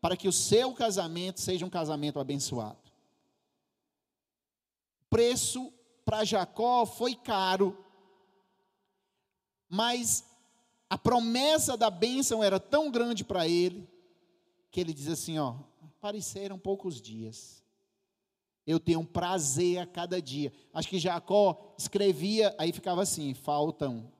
para 0.00 0.16
que 0.16 0.26
o 0.26 0.32
seu 0.32 0.72
casamento 0.72 1.40
seja 1.40 1.64
um 1.64 1.70
casamento 1.70 2.18
abençoado. 2.18 2.90
O 5.02 5.04
preço 5.08 5.72
para 6.04 6.24
Jacó 6.24 6.84
foi 6.86 7.14
caro, 7.14 7.78
mas 9.68 10.24
a 10.90 10.98
promessa 10.98 11.76
da 11.76 11.88
bênção 11.88 12.42
era 12.42 12.58
tão 12.58 12.90
grande 12.90 13.22
para 13.22 13.46
ele, 13.46 13.88
que 14.72 14.80
ele 14.80 14.92
diz 14.92 15.06
assim: 15.06 15.38
ó, 15.38 15.54
pareceram 16.00 16.58
poucos 16.58 17.00
dias. 17.00 17.62
Eu 18.66 18.80
tenho 18.80 18.98
um 18.98 19.06
prazer 19.06 19.78
a 19.78 19.86
cada 19.86 20.20
dia. 20.20 20.52
Acho 20.72 20.88
que 20.88 20.98
Jacó 20.98 21.76
escrevia, 21.78 22.52
aí 22.58 22.72
ficava 22.72 23.02
assim: 23.02 23.34
faltam 23.34 24.12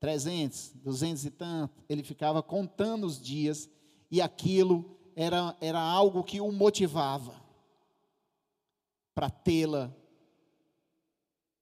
300, 0.00 0.72
200 0.76 1.24
e 1.26 1.30
tanto. 1.30 1.84
Ele 1.88 2.02
ficava 2.02 2.42
contando 2.42 3.06
os 3.06 3.20
dias 3.20 3.68
e 4.10 4.20
aquilo 4.20 4.98
era, 5.14 5.56
era 5.60 5.80
algo 5.80 6.24
que 6.24 6.40
o 6.40 6.50
motivava 6.50 7.40
para 9.14 9.28
tê-la 9.28 9.94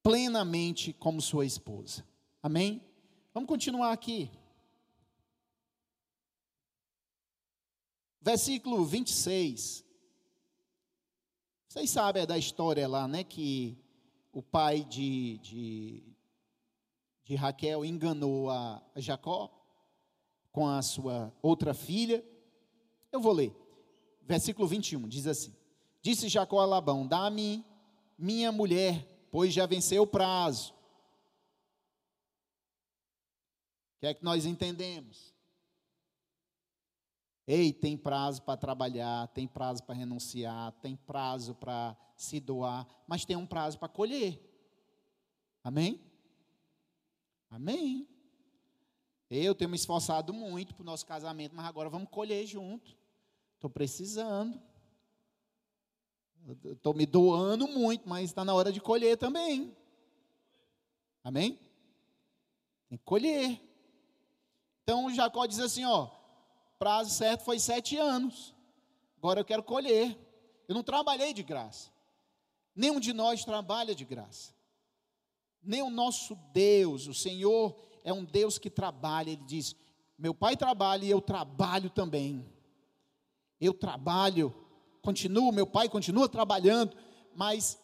plenamente 0.02 0.92
como 0.92 1.20
sua 1.20 1.44
esposa. 1.44 2.06
Amém? 2.42 2.80
Vamos 3.34 3.48
continuar 3.48 3.92
aqui. 3.92 4.30
Versículo 8.20 8.84
26. 8.84 9.84
Vocês 11.68 11.90
sabem 11.90 12.26
da 12.26 12.38
história 12.38 12.86
lá, 12.86 13.08
né? 13.08 13.24
Que 13.24 13.76
o 14.32 14.42
pai 14.42 14.84
de, 14.84 15.38
de, 15.38 16.16
de 17.28 17.34
Raquel 17.34 17.84
enganou 17.84 18.50
a, 18.50 18.82
Jacó 18.96 19.52
com 20.50 20.66
a 20.66 20.80
sua 20.80 21.30
outra 21.42 21.74
filha. 21.74 22.24
Eu 23.12 23.20
vou 23.20 23.34
ler. 23.34 23.54
Versículo 24.22 24.66
21 24.66 25.06
diz 25.06 25.26
assim: 25.26 25.54
Disse 26.00 26.26
Jacó 26.26 26.58
a 26.58 26.64
Labão: 26.64 27.06
Dá-me 27.06 27.62
minha 28.16 28.50
mulher, 28.50 29.06
pois 29.30 29.52
já 29.52 29.66
venceu 29.66 30.04
o 30.04 30.06
prazo. 30.06 30.72
O 33.96 34.00
que 34.00 34.06
é 34.06 34.14
que 34.14 34.24
nós 34.24 34.46
entendemos? 34.46 35.34
Ei, 37.46 37.74
tem 37.74 37.94
prazo 37.94 38.40
para 38.42 38.56
trabalhar, 38.56 39.28
tem 39.28 39.46
prazo 39.46 39.82
para 39.82 39.94
renunciar, 39.94 40.72
tem 40.80 40.96
prazo 40.96 41.54
para 41.54 41.94
se 42.16 42.40
doar, 42.40 42.86
mas 43.06 43.26
tem 43.26 43.36
um 43.36 43.46
prazo 43.46 43.78
para 43.78 43.88
colher. 43.88 44.40
Amém? 45.62 46.07
Amém. 47.50 48.06
Eu 49.30 49.54
tenho 49.54 49.70
me 49.70 49.76
esforçado 49.76 50.32
muito 50.32 50.74
para 50.74 50.82
o 50.82 50.86
nosso 50.86 51.04
casamento, 51.04 51.54
mas 51.54 51.66
agora 51.66 51.88
vamos 51.88 52.08
colher 52.10 52.46
junto. 52.46 52.96
Estou 53.54 53.68
precisando. 53.68 54.60
Estou 56.64 56.94
me 56.94 57.04
doando 57.04 57.68
muito, 57.68 58.08
mas 58.08 58.24
está 58.24 58.44
na 58.44 58.54
hora 58.54 58.72
de 58.72 58.80
colher 58.80 59.18
também. 59.18 59.76
Amém? 61.22 61.58
Tem 62.88 62.96
que 62.96 63.04
colher. 63.04 63.60
Então 64.82 65.12
Jacó 65.12 65.44
diz 65.44 65.58
assim: 65.58 65.84
ó, 65.84 66.08
prazo 66.78 67.10
certo 67.10 67.44
foi 67.44 67.58
sete 67.58 67.96
anos. 67.96 68.54
Agora 69.18 69.40
eu 69.40 69.44
quero 69.44 69.62
colher. 69.62 70.16
Eu 70.66 70.74
não 70.74 70.82
trabalhei 70.82 71.34
de 71.34 71.42
graça. 71.42 71.90
Nenhum 72.74 73.00
de 73.00 73.12
nós 73.12 73.44
trabalha 73.44 73.94
de 73.94 74.04
graça 74.04 74.57
nem 75.62 75.82
o 75.82 75.90
nosso 75.90 76.36
Deus, 76.52 77.06
o 77.06 77.14
Senhor 77.14 77.76
é 78.04 78.12
um 78.12 78.24
Deus 78.24 78.58
que 78.58 78.70
trabalha. 78.70 79.30
Ele 79.30 79.44
diz: 79.44 79.74
Meu 80.16 80.34
pai 80.34 80.56
trabalha 80.56 81.04
e 81.04 81.10
eu 81.10 81.20
trabalho 81.20 81.90
também. 81.90 82.44
Eu 83.60 83.74
trabalho, 83.74 84.54
continuo, 85.02 85.52
meu 85.52 85.66
pai 85.66 85.88
continua 85.88 86.28
trabalhando, 86.28 86.96
mas 87.34 87.78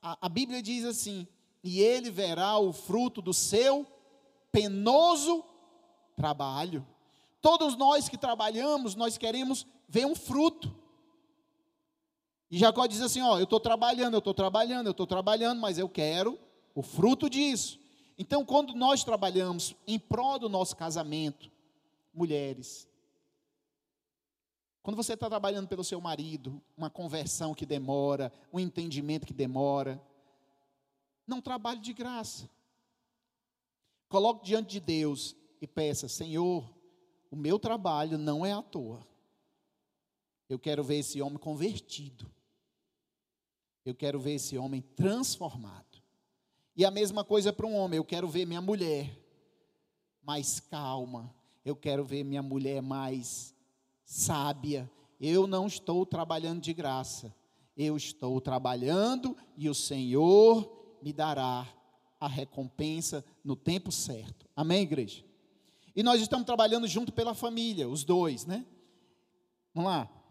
a, 0.00 0.26
a 0.26 0.28
Bíblia 0.28 0.60
diz 0.60 0.84
assim: 0.84 1.26
E 1.62 1.80
ele 1.80 2.10
verá 2.10 2.58
o 2.58 2.72
fruto 2.72 3.22
do 3.22 3.32
seu 3.32 3.86
penoso 4.50 5.44
trabalho. 6.16 6.86
Todos 7.40 7.76
nós 7.76 8.08
que 8.08 8.18
trabalhamos, 8.18 8.94
nós 8.94 9.16
queremos 9.16 9.66
ver 9.88 10.06
um 10.06 10.14
fruto. 10.14 10.74
E 12.50 12.58
Jacó 12.58 12.86
diz 12.86 13.00
assim: 13.00 13.22
Ó, 13.22 13.38
eu 13.38 13.44
estou 13.44 13.60
trabalhando, 13.60 14.14
eu 14.14 14.18
estou 14.18 14.34
trabalhando, 14.34 14.86
eu 14.86 14.92
estou 14.92 15.06
trabalhando, 15.06 15.60
mas 15.60 15.78
eu 15.78 15.88
quero 15.88 16.38
o 16.74 16.82
fruto 16.82 17.28
disso. 17.28 17.80
Então, 18.18 18.44
quando 18.44 18.74
nós 18.74 19.04
trabalhamos 19.04 19.74
em 19.86 19.98
prol 19.98 20.38
do 20.38 20.48
nosso 20.48 20.76
casamento, 20.76 21.50
mulheres, 22.12 22.88
quando 24.82 24.96
você 24.96 25.14
está 25.14 25.28
trabalhando 25.28 25.68
pelo 25.68 25.84
seu 25.84 26.00
marido, 26.00 26.60
uma 26.76 26.90
conversão 26.90 27.54
que 27.54 27.64
demora, 27.64 28.32
um 28.52 28.58
entendimento 28.58 29.26
que 29.26 29.32
demora, 29.32 30.02
não 31.26 31.40
trabalhe 31.40 31.80
de 31.80 31.92
graça. 31.92 32.50
Coloque 34.08 34.44
diante 34.44 34.72
de 34.72 34.80
Deus 34.80 35.36
e 35.60 35.66
peça: 35.66 36.08
Senhor, 36.08 36.68
o 37.30 37.36
meu 37.36 37.58
trabalho 37.58 38.18
não 38.18 38.44
é 38.44 38.52
à 38.52 38.60
toa. 38.60 39.06
Eu 40.48 40.58
quero 40.58 40.82
ver 40.84 40.96
esse 40.96 41.22
homem 41.22 41.38
convertido. 41.38 42.30
Eu 43.84 43.94
quero 43.94 44.20
ver 44.20 44.34
esse 44.34 44.58
homem 44.58 44.82
transformado. 44.82 45.91
E 46.76 46.84
a 46.84 46.90
mesma 46.90 47.22
coisa 47.22 47.52
para 47.52 47.66
um 47.66 47.76
homem, 47.76 47.98
eu 47.98 48.04
quero 48.04 48.28
ver 48.28 48.46
minha 48.46 48.60
mulher 48.60 49.18
mais 50.22 50.60
calma, 50.60 51.34
eu 51.64 51.76
quero 51.76 52.04
ver 52.04 52.24
minha 52.24 52.42
mulher 52.42 52.80
mais 52.80 53.54
sábia. 54.04 54.90
Eu 55.20 55.46
não 55.46 55.66
estou 55.66 56.06
trabalhando 56.06 56.60
de 56.60 56.72
graça, 56.72 57.34
eu 57.76 57.96
estou 57.96 58.40
trabalhando 58.40 59.36
e 59.56 59.68
o 59.68 59.74
Senhor 59.74 60.98
me 61.02 61.12
dará 61.12 61.66
a 62.18 62.28
recompensa 62.28 63.24
no 63.44 63.54
tempo 63.54 63.92
certo. 63.92 64.48
Amém, 64.56 64.82
igreja? 64.82 65.24
E 65.94 66.02
nós 66.02 66.20
estamos 66.20 66.46
trabalhando 66.46 66.86
junto 66.86 67.12
pela 67.12 67.34
família, 67.34 67.88
os 67.88 68.02
dois, 68.02 68.46
né? 68.46 68.64
Vamos 69.74 69.90
lá. 69.90 70.21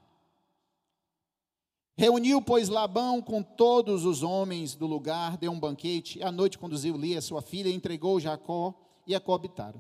Reuniu, 2.02 2.42
pois, 2.42 2.68
Labão 2.68 3.22
com 3.22 3.44
todos 3.44 4.06
os 4.06 4.24
homens 4.24 4.74
do 4.74 4.88
lugar, 4.88 5.38
deu 5.38 5.52
um 5.52 5.60
banquete, 5.60 6.18
e 6.18 6.24
à 6.24 6.32
noite 6.32 6.58
conduziu 6.58 6.98
Lia, 6.98 7.22
sua 7.22 7.44
filha, 7.44 7.70
entregou 7.70 8.20
Jacó, 8.20 8.74
e 9.06 9.14
a 9.14 9.20
coabitaram. 9.20 9.80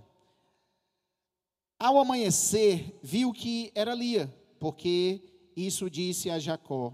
Ao 1.79 1.97
amanhecer, 1.97 2.99
viu 3.01 3.33
que 3.33 3.71
era 3.73 3.95
Lia, 3.95 4.31
porque 4.59 5.49
isso 5.55 5.89
disse 5.89 6.29
a 6.29 6.37
Jacó, 6.37 6.93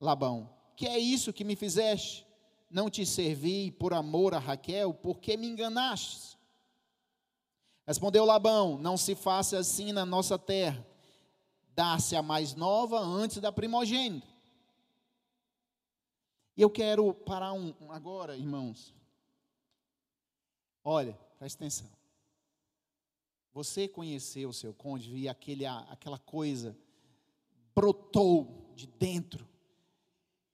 Labão, 0.00 0.50
que 0.74 0.88
é 0.88 0.98
isso 0.98 1.32
que 1.32 1.44
me 1.44 1.54
fizeste? 1.54 2.26
não 2.68 2.90
te 2.90 3.06
servi 3.06 3.70
por 3.70 3.94
amor 3.94 4.34
a 4.34 4.40
Raquel, 4.40 4.92
porque 4.92 5.36
me 5.36 5.46
enganastes? 5.46 6.36
Respondeu 7.86 8.24
Labão: 8.24 8.76
Não 8.76 8.96
se 8.96 9.14
faça 9.14 9.56
assim 9.56 9.92
na 9.92 10.04
nossa 10.04 10.36
terra. 10.36 10.84
Dá-se 11.76 12.16
a 12.16 12.22
mais 12.22 12.54
nova 12.54 12.98
antes 12.98 13.38
da 13.38 13.52
primogênita. 13.52 14.26
E 16.56 16.62
eu 16.62 16.70
quero 16.70 17.12
parar 17.12 17.52
um, 17.52 17.74
agora, 17.90 18.36
irmãos. 18.36 18.94
Olha, 20.82 21.12
presta 21.38 21.62
atenção. 21.62 21.90
Você 23.52 23.86
conheceu 23.86 24.48
o 24.48 24.54
seu 24.54 24.72
cônjuge 24.72 25.16
e 25.16 25.28
aquele, 25.28 25.66
aquela 25.66 26.18
coisa 26.18 26.76
brotou 27.74 28.72
de 28.74 28.86
dentro. 28.86 29.46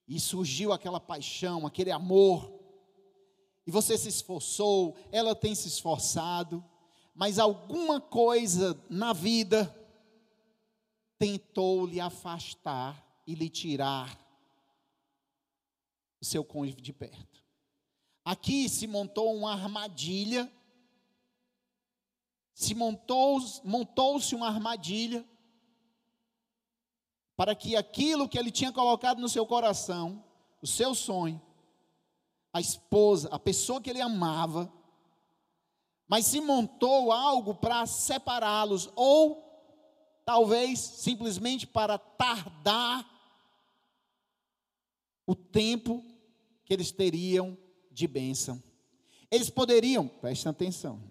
E 0.08 0.18
surgiu 0.18 0.72
aquela 0.72 0.98
paixão, 0.98 1.66
aquele 1.66 1.92
amor. 1.92 2.52
E 3.64 3.70
você 3.70 3.96
se 3.96 4.08
esforçou, 4.08 4.96
ela 5.12 5.36
tem 5.36 5.54
se 5.54 5.68
esforçado 5.68 6.64
mas 7.14 7.38
alguma 7.38 8.00
coisa 8.00 8.78
na 8.88 9.12
vida 9.12 9.74
tentou 11.22 11.86
lhe 11.86 12.00
afastar 12.00 13.00
e 13.24 13.36
lhe 13.36 13.48
tirar 13.48 14.18
o 16.20 16.24
seu 16.24 16.44
cônjuge 16.44 16.80
de 16.80 16.92
perto. 16.92 17.40
Aqui 18.24 18.68
se 18.68 18.88
montou 18.88 19.32
uma 19.32 19.52
armadilha, 19.52 20.52
se 22.52 22.74
montou, 22.74 23.38
montou-se 23.62 24.34
uma 24.34 24.48
armadilha 24.48 25.24
para 27.36 27.54
que 27.54 27.76
aquilo 27.76 28.28
que 28.28 28.36
ele 28.36 28.50
tinha 28.50 28.72
colocado 28.72 29.20
no 29.20 29.28
seu 29.28 29.46
coração, 29.46 30.24
o 30.60 30.66
seu 30.66 30.92
sonho, 30.92 31.40
a 32.52 32.60
esposa, 32.60 33.28
a 33.28 33.38
pessoa 33.38 33.80
que 33.80 33.90
ele 33.90 34.00
amava, 34.00 34.72
mas 36.08 36.26
se 36.26 36.40
montou 36.40 37.12
algo 37.12 37.54
para 37.54 37.86
separá-los, 37.86 38.90
ou 38.96 39.51
talvez 40.24 40.78
simplesmente 40.78 41.66
para 41.66 41.98
tardar 41.98 43.08
o 45.26 45.34
tempo 45.34 46.04
que 46.64 46.72
eles 46.72 46.90
teriam 46.90 47.56
de 47.90 48.06
bênção. 48.06 48.62
Eles 49.30 49.48
poderiam, 49.48 50.06
prestem 50.06 50.50
atenção, 50.50 51.02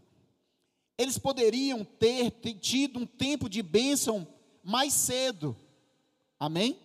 eles 0.97 1.17
poderiam 1.17 1.83
ter 1.83 2.31
tido 2.59 2.99
um 2.99 3.05
tempo 3.05 3.49
de 3.49 3.63
bênção 3.63 4.27
mais 4.63 4.93
cedo, 4.93 5.55
amém? 6.39 6.79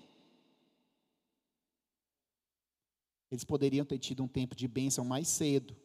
Eles 3.31 3.45
poderiam 3.45 3.85
ter 3.85 3.99
tido 3.99 4.23
um 4.23 4.29
tempo 4.29 4.55
de 4.55 4.67
bênção 4.67 5.05
mais 5.05 5.29
cedo 5.29 5.77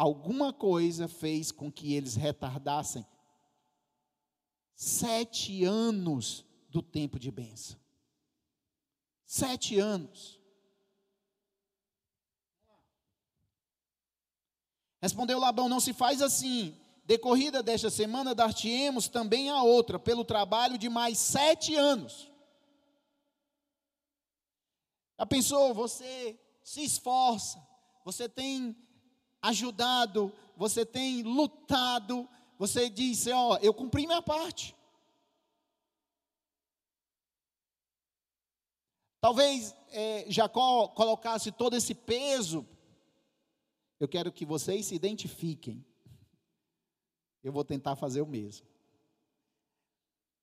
alguma 0.00 0.50
coisa 0.50 1.06
fez 1.06 1.52
com 1.52 1.70
que 1.70 1.92
eles 1.92 2.14
retardassem 2.14 3.04
sete 4.80 5.62
anos 5.62 6.42
do 6.70 6.80
tempo 6.80 7.18
de 7.18 7.30
bênção. 7.30 7.78
Sete 9.26 9.78
anos. 9.78 10.40
Respondeu 15.02 15.38
Labão: 15.38 15.68
Não 15.68 15.80
se 15.80 15.92
faz 15.92 16.22
assim. 16.22 16.74
Decorrida 17.04 17.62
desta 17.62 17.90
semana, 17.90 18.34
dar-te-emos 18.34 19.06
também 19.06 19.50
a 19.50 19.62
outra, 19.62 19.98
pelo 19.98 20.24
trabalho 20.24 20.78
de 20.78 20.88
mais 20.88 21.18
sete 21.18 21.74
anos. 21.74 22.30
Já 25.18 25.26
pensou? 25.26 25.74
Você 25.74 26.40
se 26.62 26.82
esforça, 26.82 27.60
você 28.02 28.30
tem 28.30 28.74
ajudado, 29.42 30.32
você 30.56 30.86
tem 30.86 31.22
lutado, 31.22 32.26
você 32.60 32.90
disse: 32.90 33.32
Ó, 33.32 33.56
eu 33.62 33.72
cumpri 33.72 34.06
minha 34.06 34.20
parte. 34.20 34.76
Talvez 39.18 39.74
é, 39.88 40.30
Jacó 40.30 40.88
colocasse 40.88 41.50
todo 41.50 41.74
esse 41.74 41.94
peso. 41.94 42.68
Eu 43.98 44.06
quero 44.06 44.30
que 44.30 44.44
vocês 44.44 44.84
se 44.84 44.94
identifiquem. 44.94 45.82
Eu 47.42 47.50
vou 47.50 47.64
tentar 47.64 47.96
fazer 47.96 48.20
o 48.20 48.26
mesmo. 48.26 48.66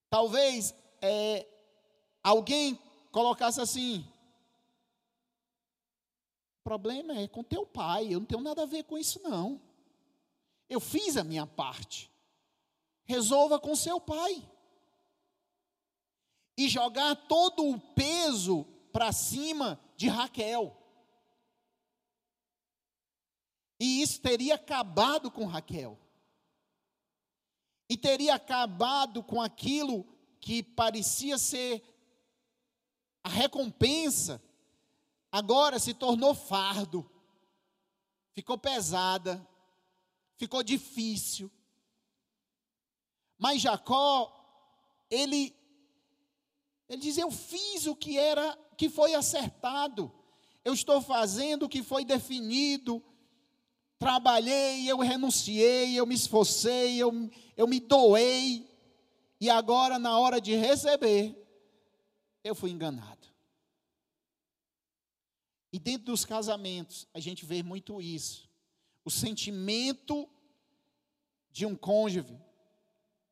Talvez 0.09 0.73
é, 0.99 1.47
alguém 2.23 2.79
colocasse 3.11 3.61
assim: 3.61 4.03
problema 6.63 7.13
é 7.19 7.27
com 7.27 7.43
teu 7.43 7.63
pai, 7.63 8.07
eu 8.07 8.19
não 8.19 8.25
tenho 8.25 8.41
nada 8.41 8.63
a 8.63 8.65
ver 8.65 8.85
com 8.85 8.97
isso 8.97 9.21
não. 9.21 9.66
Eu 10.69 10.79
fiz 10.79 11.17
a 11.17 11.23
minha 11.23 11.45
parte. 11.45 12.11
Resolva 13.05 13.59
com 13.59 13.75
seu 13.75 13.99
pai. 13.99 14.43
E 16.57 16.67
jogar 16.67 17.15
todo 17.27 17.67
o 17.69 17.79
peso 17.79 18.63
para 18.91 19.11
cima 19.11 19.79
de 19.95 20.07
Raquel. 20.07 20.75
E 23.79 24.01
isso 24.01 24.19
teria 24.21 24.55
acabado 24.55 25.29
com 25.29 25.45
Raquel. 25.45 25.97
E 27.89 27.95
teria 27.95 28.35
acabado 28.35 29.23
com 29.23 29.41
aquilo 29.41 30.03
que 30.41 30.61
parecia 30.61 31.37
ser 31.37 31.83
a 33.27 33.29
recompensa 33.29 34.41
agora 35.29 35.79
se 35.79 35.93
tornou 35.93 36.33
fardo, 36.33 37.05
ficou 38.31 38.57
pesada, 38.57 39.45
ficou 40.37 40.63
difícil. 40.63 41.51
Mas 43.37 43.61
Jacó, 43.61 44.33
ele, 45.09 45.55
ele 46.87 47.01
diz: 47.01 47.17
Eu 47.17 47.29
fiz 47.29 47.85
o 47.85 47.95
que 47.95 48.17
era, 48.17 48.57
que 48.77 48.89
foi 48.89 49.13
acertado, 49.13 50.11
eu 50.63 50.73
estou 50.73 51.01
fazendo 51.01 51.63
o 51.63 51.69
que 51.69 51.83
foi 51.83 52.05
definido. 52.05 53.03
Trabalhei, 53.99 54.89
eu 54.89 54.99
renunciei, 54.99 55.99
eu 55.99 56.05
me 56.05 56.13
esforcei, 56.13 56.97
eu, 56.97 57.11
eu 57.55 57.67
me 57.67 57.79
doei, 57.79 58.67
e 59.39 59.49
agora, 59.49 59.99
na 59.99 60.17
hora 60.17 60.41
de 60.41 60.55
receber, 60.55 61.35
eu 62.43 62.55
fui 62.55 62.71
enganado. 62.71 63.27
E 65.71 65.79
dentro 65.79 66.05
dos 66.05 66.25
casamentos, 66.25 67.07
a 67.13 67.19
gente 67.19 67.45
vê 67.45 67.61
muito 67.61 68.01
isso. 68.01 68.46
O 69.07 69.09
sentimento 69.09 70.27
de 71.49 71.65
um 71.65 71.77
cônjuge 71.77 72.37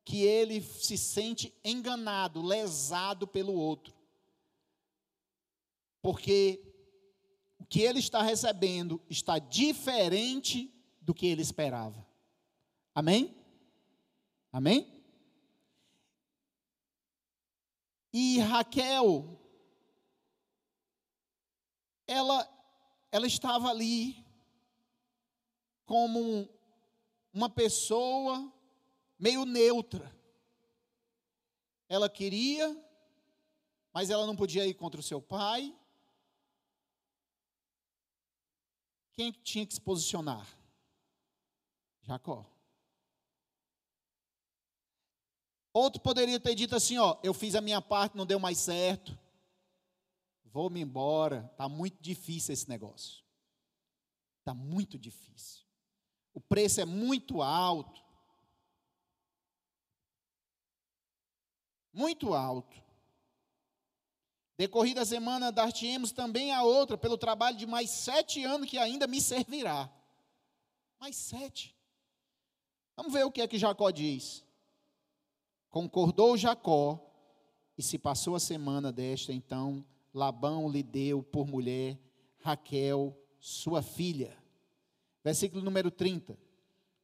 que 0.06 0.22
ele 0.22 0.62
se 0.62 0.96
sente 0.96 1.52
enganado, 1.62 2.40
lesado 2.40 3.26
pelo 3.26 3.52
outro. 3.52 3.94
Porque 6.00 6.62
o 7.58 7.66
que 7.66 7.82
ele 7.82 7.98
está 7.98 8.22
recebendo 8.22 9.02
está 9.10 9.38
diferente 9.38 10.72
do 10.98 11.12
que 11.12 11.26
ele 11.26 11.42
esperava. 11.42 12.06
Amém? 12.94 13.36
Amém? 14.50 14.90
E 18.14 18.38
Raquel, 18.38 19.38
ela, 22.06 22.48
ela 23.12 23.26
estava 23.26 23.68
ali 23.68 24.25
como 25.86 26.48
uma 27.32 27.48
pessoa 27.48 28.52
meio 29.18 29.46
neutra. 29.46 30.14
Ela 31.88 32.10
queria, 32.10 32.76
mas 33.94 34.10
ela 34.10 34.26
não 34.26 34.36
podia 34.36 34.66
ir 34.66 34.74
contra 34.74 35.00
o 35.00 35.02
seu 35.02 35.22
pai. 35.22 35.74
Quem 39.14 39.32
tinha 39.32 39.64
que 39.64 39.72
se 39.72 39.80
posicionar? 39.80 40.46
Jacó. 42.02 42.44
Outro 45.72 46.02
poderia 46.02 46.38
ter 46.38 46.54
dito 46.54 46.76
assim: 46.76 46.98
ó, 46.98 47.18
eu 47.22 47.32
fiz 47.32 47.54
a 47.54 47.62
minha 47.62 47.80
parte, 47.80 48.16
não 48.16 48.26
deu 48.26 48.38
mais 48.38 48.58
certo 48.58 49.16
vou-me 50.56 50.80
embora, 50.80 51.50
está 51.52 51.68
muito 51.68 52.02
difícil 52.02 52.54
esse 52.54 52.66
negócio. 52.66 53.22
Está 54.38 54.54
muito 54.54 54.98
difícil. 54.98 55.65
O 56.36 56.40
preço 56.40 56.82
é 56.82 56.84
muito 56.84 57.40
alto. 57.40 58.04
Muito 61.94 62.34
alto. 62.34 62.76
Decorrida 64.58 65.00
a 65.00 65.06
semana, 65.06 65.50
dar-te-emos 65.50 66.12
também 66.12 66.52
a 66.52 66.62
outra, 66.62 66.98
pelo 66.98 67.16
trabalho 67.16 67.56
de 67.56 67.64
mais 67.64 67.88
sete 67.88 68.44
anos 68.44 68.68
que 68.68 68.76
ainda 68.76 69.06
me 69.06 69.18
servirá. 69.18 69.90
Mais 71.00 71.16
sete. 71.16 71.74
Vamos 72.94 73.14
ver 73.14 73.24
o 73.24 73.32
que 73.32 73.40
é 73.40 73.48
que 73.48 73.58
Jacó 73.58 73.90
diz. 73.90 74.44
Concordou 75.70 76.36
Jacó, 76.36 77.00
e 77.78 77.82
se 77.82 77.98
passou 77.98 78.34
a 78.34 78.40
semana 78.40 78.92
desta, 78.92 79.32
então 79.32 79.82
Labão 80.12 80.68
lhe 80.68 80.82
deu 80.82 81.22
por 81.22 81.46
mulher 81.46 81.98
Raquel, 82.40 83.18
sua 83.40 83.80
filha. 83.80 84.36
Versículo 85.26 85.60
número 85.60 85.90
30. 85.90 86.38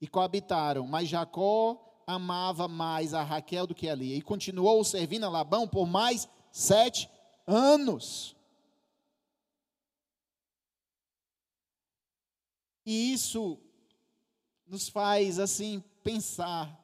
E 0.01 0.07
coabitaram, 0.07 0.87
mas 0.87 1.09
Jacó 1.09 2.05
amava 2.07 2.69
mais 2.69 3.15
a 3.15 3.25
Raquel 3.25 3.67
do 3.67 3.75
que 3.75 3.89
a 3.89 3.97
Lia. 3.97 4.15
E 4.15 4.23
continuou 4.23 4.85
servindo 4.85 5.25
a 5.25 5.29
Labão 5.29 5.67
por 5.67 5.89
mais 5.89 6.29
sete 6.53 7.11
anos. 7.45 8.37
E 12.87 13.13
isso 13.13 13.59
nos 14.69 14.89
faz 14.89 15.41
assim 15.41 15.83
pensar 16.05 16.81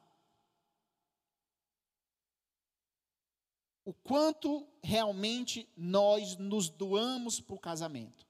o 3.85 3.93
quanto 3.93 4.67
realmente 4.83 5.69
nós 5.77 6.35
nos 6.35 6.67
doamos 6.69 7.39
para 7.39 7.55
o 7.55 7.59
casamento. 7.59 8.28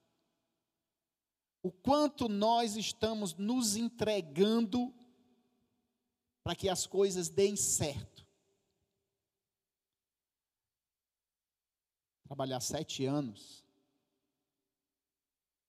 O 1.69 1.71
quanto 1.71 2.27
nós 2.27 2.75
estamos 2.75 3.35
nos 3.35 3.75
entregando 3.75 4.91
para 6.43 6.55
que 6.55 6.67
as 6.67 6.87
coisas 6.87 7.29
deem 7.29 7.55
certo. 7.55 8.25
Trabalhar 12.23 12.59
sete 12.59 13.05
anos. 13.05 13.63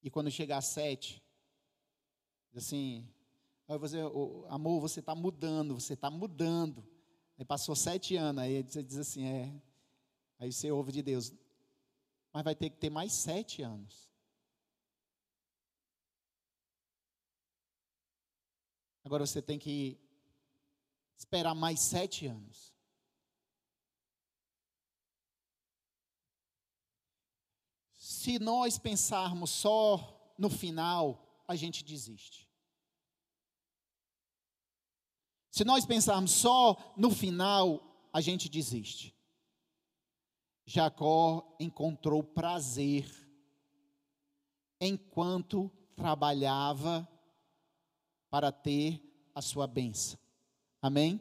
E 0.02 0.08
quando 0.08 0.30
chegar 0.30 0.62
sete, 0.62 1.22
assim, 2.56 3.06
você, 3.68 3.98
amor, 4.48 4.80
você 4.80 5.00
está 5.00 5.14
mudando, 5.14 5.74
você 5.74 5.92
está 5.92 6.10
mudando. 6.10 6.82
Aí 7.36 7.44
passou 7.44 7.76
sete 7.76 8.16
anos, 8.16 8.42
aí 8.42 8.62
você 8.62 8.82
diz 8.82 8.96
assim, 8.96 9.26
é, 9.26 9.60
Aí 10.38 10.50
você 10.50 10.70
ouve 10.70 10.92
de 10.92 11.02
Deus, 11.02 11.34
mas 12.32 12.42
vai 12.42 12.54
ter 12.54 12.70
que 12.70 12.78
ter 12.78 12.88
mais 12.88 13.12
sete 13.12 13.60
anos. 13.60 14.09
Agora 19.04 19.26
você 19.26 19.40
tem 19.40 19.58
que 19.58 19.98
esperar 21.16 21.54
mais 21.54 21.80
sete 21.80 22.26
anos. 22.26 22.74
Se 27.94 28.38
nós 28.38 28.78
pensarmos 28.78 29.50
só 29.50 30.34
no 30.36 30.50
final, 30.50 31.42
a 31.48 31.56
gente 31.56 31.84
desiste. 31.84 32.48
Se 35.50 35.64
nós 35.64 35.84
pensarmos 35.84 36.30
só 36.30 36.94
no 36.96 37.10
final, 37.10 38.08
a 38.12 38.20
gente 38.20 38.48
desiste. 38.48 39.14
Jacó 40.64 41.56
encontrou 41.58 42.22
prazer 42.22 43.04
enquanto 44.80 45.70
trabalhava 45.96 47.08
para 48.30 48.52
ter 48.52 49.02
a 49.34 49.42
sua 49.42 49.66
bênção. 49.66 50.18
Amém? 50.80 51.20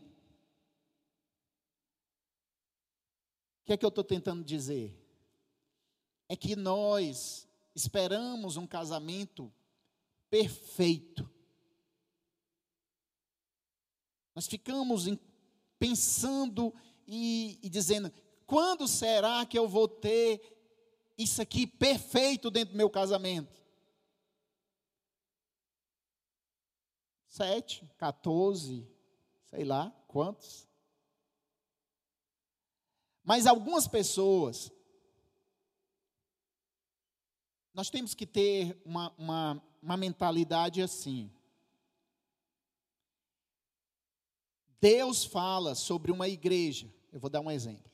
O 3.61 3.65
que 3.65 3.73
é 3.73 3.77
que 3.77 3.85
eu 3.85 3.89
estou 3.89 4.03
tentando 4.03 4.43
dizer? 4.43 4.95
É 6.29 6.35
que 6.35 6.55
nós 6.55 7.47
esperamos 7.75 8.55
um 8.55 8.65
casamento 8.65 9.51
perfeito. 10.29 11.29
Nós 14.35 14.47
ficamos 14.47 15.05
pensando 15.77 16.73
e, 17.07 17.59
e 17.61 17.69
dizendo: 17.69 18.11
quando 18.45 18.87
será 18.87 19.45
que 19.45 19.57
eu 19.57 19.67
vou 19.67 19.87
ter 19.87 20.41
isso 21.17 21.41
aqui 21.41 21.67
perfeito 21.67 22.49
dentro 22.49 22.73
do 22.73 22.77
meu 22.77 22.89
casamento? 22.89 23.58
Sete, 27.39 27.89
14, 27.97 28.85
sei 29.49 29.63
lá 29.63 29.89
quantos. 30.09 30.67
Mas 33.23 33.47
algumas 33.47 33.87
pessoas, 33.87 34.69
nós 37.73 37.89
temos 37.89 38.13
que 38.13 38.27
ter 38.27 38.77
uma, 38.83 39.15
uma, 39.17 39.63
uma 39.81 39.95
mentalidade 39.95 40.81
assim. 40.81 41.31
Deus 44.81 45.23
fala 45.23 45.75
sobre 45.75 46.11
uma 46.11 46.27
igreja, 46.27 46.93
eu 47.09 47.21
vou 47.21 47.29
dar 47.29 47.39
um 47.39 47.49
exemplo. 47.49 47.89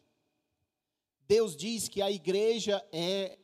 Deus 1.28 1.56
diz 1.56 1.88
que 1.88 2.02
a 2.02 2.10
igreja 2.10 2.84
é 2.92 3.38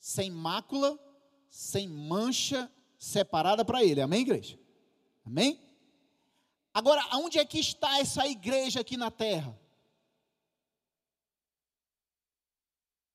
sem 0.00 0.28
mácula, 0.28 0.98
sem 1.48 1.88
mancha, 1.88 2.68
separada 2.98 3.64
para 3.64 3.84
Ele. 3.84 4.00
Amém, 4.00 4.22
igreja? 4.22 4.63
Amém? 5.24 5.60
Agora, 6.72 7.02
aonde 7.10 7.38
é 7.38 7.44
que 7.44 7.58
está 7.58 7.98
essa 7.98 8.26
igreja 8.26 8.80
aqui 8.80 8.96
na 8.96 9.10
terra? 9.10 9.58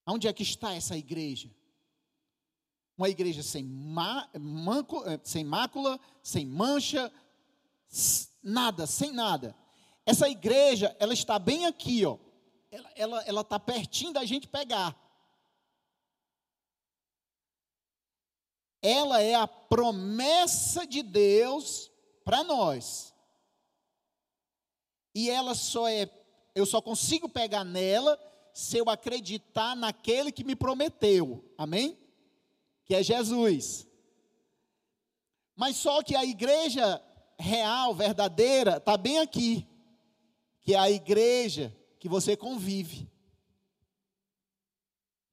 Aonde 0.05 0.27
é 0.27 0.33
que 0.33 0.43
está 0.43 0.73
essa 0.73 0.97
igreja? 0.97 1.49
Uma 2.97 3.09
igreja 3.09 3.43
sem, 3.43 3.63
manco, 3.63 5.03
eh, 5.07 5.19
sem 5.23 5.43
mácula, 5.43 5.99
sem 6.23 6.45
mancha, 6.45 7.11
nada, 8.41 8.87
sem 8.87 9.11
nada. 9.11 9.55
Essa 10.05 10.27
igreja, 10.27 10.95
ela 10.99 11.13
está 11.13 11.37
bem 11.37 11.65
aqui, 11.65 12.05
ó 12.05 12.17
ela 12.71 12.87
está 12.89 13.01
ela, 13.01 13.23
ela 13.23 13.43
tá 13.43 13.59
pertinho 13.59 14.13
da 14.13 14.23
gente 14.25 14.47
pegar. 14.47 14.95
Ela 18.81 19.21
é 19.21 19.35
a 19.35 19.47
promessa 19.47 20.87
de 20.87 21.03
Deus 21.03 21.91
para 22.29 22.43
nós. 22.43 23.11
E 25.15 25.31
ela 25.31 25.55
só 25.55 25.89
é, 25.89 26.07
eu 26.53 26.63
só 26.63 26.79
consigo 26.79 27.27
pegar 27.27 27.63
nela 27.63 28.19
se 28.53 28.77
eu 28.77 28.87
acreditar 28.87 29.75
naquele 29.75 30.31
que 30.31 30.43
me 30.43 30.55
prometeu. 30.55 31.43
Amém? 31.57 31.97
Que 32.85 32.93
é 32.93 33.01
Jesus. 33.01 33.87
Mas 35.55 35.77
só 35.77 36.03
que 36.03 36.15
a 36.15 36.23
igreja 36.23 37.03
real, 37.39 37.95
verdadeira, 37.95 38.77
está 38.77 38.95
bem 38.95 39.17
aqui. 39.17 39.67
Que 40.61 40.75
é 40.75 40.77
a 40.77 40.91
igreja 40.91 41.75
que 41.97 42.07
você 42.07 42.37
convive. 42.37 43.11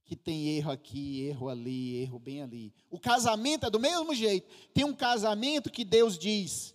Que 0.02 0.16
tem 0.16 0.56
erro 0.56 0.70
aqui, 0.70 1.26
erro 1.26 1.50
ali, 1.50 1.96
erro 1.96 2.18
bem 2.18 2.40
ali. 2.40 2.72
O 2.88 2.98
casamento 2.98 3.66
é 3.66 3.70
do 3.70 3.78
mesmo 3.78 4.14
jeito. 4.14 4.48
Tem 4.72 4.82
um 4.82 4.94
casamento 4.94 5.70
que 5.70 5.84
Deus 5.84 6.16
diz: 6.18 6.74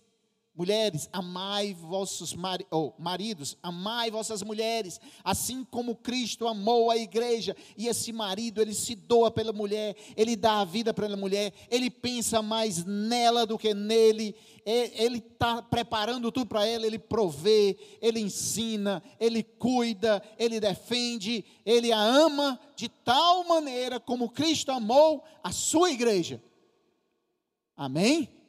Mulheres, 0.54 1.08
amai 1.10 1.72
vossos 1.72 2.34
mari 2.34 2.66
oh, 2.70 2.92
maridos, 2.98 3.56
amai 3.62 4.10
vossas 4.10 4.42
mulheres, 4.42 5.00
assim 5.24 5.64
como 5.64 5.96
Cristo 5.96 6.46
amou 6.46 6.90
a 6.90 6.96
igreja. 6.98 7.56
E 7.74 7.88
esse 7.88 8.12
marido, 8.12 8.60
ele 8.60 8.74
se 8.74 8.94
doa 8.94 9.30
pela 9.30 9.50
mulher, 9.50 9.96
ele 10.14 10.36
dá 10.36 10.60
a 10.60 10.64
vida 10.66 10.92
pela 10.92 11.16
mulher, 11.16 11.54
ele 11.70 11.88
pensa 11.88 12.42
mais 12.42 12.84
nela 12.84 13.46
do 13.46 13.56
que 13.56 13.72
nele, 13.72 14.36
ele 14.66 15.18
está 15.18 15.62
preparando 15.62 16.30
tudo 16.30 16.44
para 16.44 16.66
ela, 16.66 16.86
ele 16.86 16.98
provê, 16.98 17.78
ele 18.02 18.20
ensina, 18.20 19.02
ele 19.18 19.42
cuida, 19.42 20.22
ele 20.38 20.60
defende, 20.60 21.46
ele 21.64 21.90
a 21.92 21.98
ama 21.98 22.60
de 22.76 22.90
tal 22.90 23.44
maneira 23.44 23.98
como 23.98 24.28
Cristo 24.28 24.70
amou 24.70 25.24
a 25.42 25.50
sua 25.50 25.90
igreja. 25.90 26.42
Amém? 27.74 28.41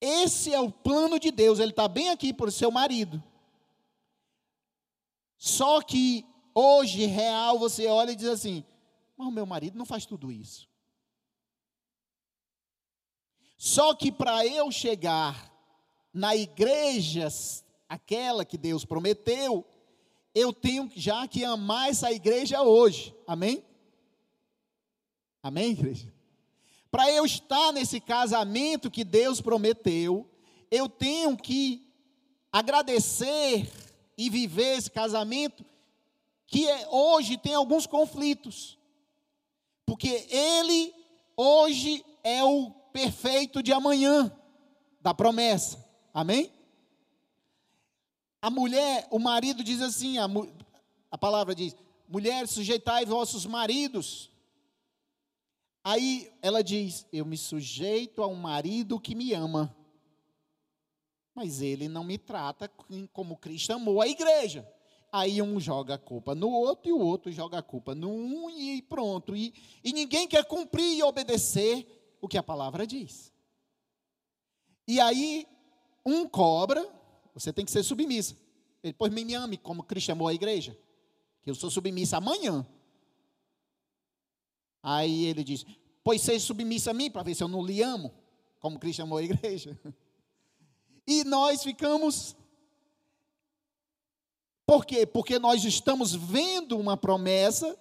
Esse 0.00 0.54
é 0.54 0.60
o 0.60 0.70
plano 0.70 1.18
de 1.18 1.30
Deus, 1.30 1.58
ele 1.58 1.70
está 1.70 1.88
bem 1.88 2.10
aqui 2.10 2.32
por 2.32 2.52
seu 2.52 2.70
marido. 2.70 3.22
Só 5.36 5.80
que 5.80 6.24
hoje, 6.54 7.06
real, 7.06 7.58
você 7.58 7.86
olha 7.86 8.12
e 8.12 8.16
diz 8.16 8.28
assim: 8.28 8.64
mas 9.16 9.26
o 9.26 9.32
meu 9.32 9.44
marido 9.44 9.76
não 9.76 9.84
faz 9.84 10.06
tudo 10.06 10.30
isso. 10.30 10.68
Só 13.56 13.92
que 13.92 14.12
para 14.12 14.46
eu 14.46 14.70
chegar 14.70 15.52
na 16.12 16.36
igreja, 16.36 17.26
aquela 17.88 18.44
que 18.44 18.56
Deus 18.56 18.84
prometeu, 18.84 19.66
eu 20.32 20.52
tenho 20.52 20.88
já 20.94 21.26
que 21.26 21.44
amar 21.44 21.90
essa 21.90 22.12
igreja 22.12 22.62
hoje. 22.62 23.12
Amém? 23.26 23.64
Amém, 25.42 25.72
igreja? 25.72 26.12
Para 26.90 27.10
eu 27.10 27.24
estar 27.24 27.72
nesse 27.72 28.00
casamento 28.00 28.90
que 28.90 29.04
Deus 29.04 29.40
prometeu, 29.40 30.28
eu 30.70 30.88
tenho 30.88 31.36
que 31.36 31.86
agradecer 32.50 33.70
e 34.16 34.30
viver 34.30 34.78
esse 34.78 34.90
casamento 34.90 35.64
que 36.46 36.66
é, 36.66 36.88
hoje 36.88 37.36
tem 37.36 37.54
alguns 37.54 37.86
conflitos. 37.86 38.78
Porque 39.84 40.26
ele 40.30 40.94
hoje 41.36 42.04
é 42.24 42.42
o 42.42 42.70
perfeito 42.92 43.62
de 43.62 43.72
amanhã 43.72 44.32
da 45.00 45.12
promessa. 45.12 45.86
Amém? 46.12 46.50
A 48.40 48.50
mulher, 48.50 49.06
o 49.10 49.18
marido 49.18 49.62
diz 49.62 49.82
assim, 49.82 50.16
a, 50.18 50.26
a 51.10 51.18
palavra 51.18 51.54
diz: 51.54 51.76
mulheres, 52.08 52.50
sujeitai 52.50 53.04
vossos 53.04 53.44
maridos 53.44 54.27
Aí 55.88 56.30
ela 56.42 56.62
diz: 56.62 57.06
Eu 57.10 57.24
me 57.24 57.38
sujeito 57.38 58.22
a 58.22 58.26
um 58.26 58.34
marido 58.34 59.00
que 59.00 59.14
me 59.14 59.32
ama, 59.32 59.74
mas 61.34 61.62
ele 61.62 61.88
não 61.88 62.04
me 62.04 62.18
trata 62.18 62.70
como 63.10 63.38
Cristo 63.38 63.72
amou 63.72 64.02
a 64.02 64.06
igreja. 64.06 64.70
Aí 65.10 65.40
um 65.40 65.58
joga 65.58 65.94
a 65.94 65.98
culpa 65.98 66.34
no 66.34 66.50
outro 66.50 66.90
e 66.90 66.92
o 66.92 67.00
outro 67.00 67.32
joga 67.32 67.56
a 67.56 67.62
culpa 67.62 67.94
no 67.94 68.10
um 68.10 68.50
e 68.50 68.82
pronto. 68.82 69.34
E, 69.34 69.54
e 69.82 69.94
ninguém 69.94 70.28
quer 70.28 70.44
cumprir 70.44 70.98
e 70.98 71.02
obedecer 71.02 72.18
o 72.20 72.28
que 72.28 72.36
a 72.36 72.42
palavra 72.42 72.86
diz. 72.86 73.32
E 74.86 75.00
aí 75.00 75.46
um 76.04 76.28
cobra, 76.28 76.86
você 77.32 77.50
tem 77.50 77.64
que 77.64 77.70
ser 77.70 77.82
submissa. 77.82 78.36
Ele, 78.82 78.92
pois 78.92 79.10
me 79.10 79.32
ame 79.32 79.56
como 79.56 79.82
Cristo 79.82 80.12
amou 80.12 80.28
a 80.28 80.34
igreja. 80.34 80.78
Que 81.42 81.48
eu 81.48 81.54
sou 81.54 81.70
submissa 81.70 82.18
amanhã. 82.18 82.66
Aí 84.82 85.24
ele 85.24 85.44
diz: 85.44 85.64
Pois 86.02 86.22
seja 86.22 86.44
submissa 86.44 86.90
a 86.90 86.94
mim, 86.94 87.10
para 87.10 87.22
ver 87.22 87.34
se 87.34 87.42
eu 87.42 87.48
não 87.48 87.64
lhe 87.64 87.82
amo, 87.82 88.14
como 88.58 88.78
Cristo 88.78 89.02
amou 89.02 89.18
a 89.18 89.22
igreja. 89.22 89.78
E 91.10 91.24
nós 91.24 91.62
ficamos. 91.62 92.36
Por 94.66 94.84
quê? 94.84 95.06
Porque 95.06 95.38
nós 95.38 95.64
estamos 95.64 96.14
vendo 96.14 96.78
uma 96.78 96.98
promessa 96.98 97.78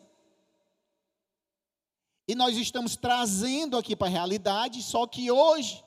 e 2.26 2.36
nós 2.36 2.56
estamos 2.56 2.96
trazendo 2.96 3.78
aqui 3.78 3.98
para 3.98 4.08
a 4.08 4.10
realidade, 4.10 4.82
só 4.82 5.08
que 5.08 5.32
hoje, 5.32 5.84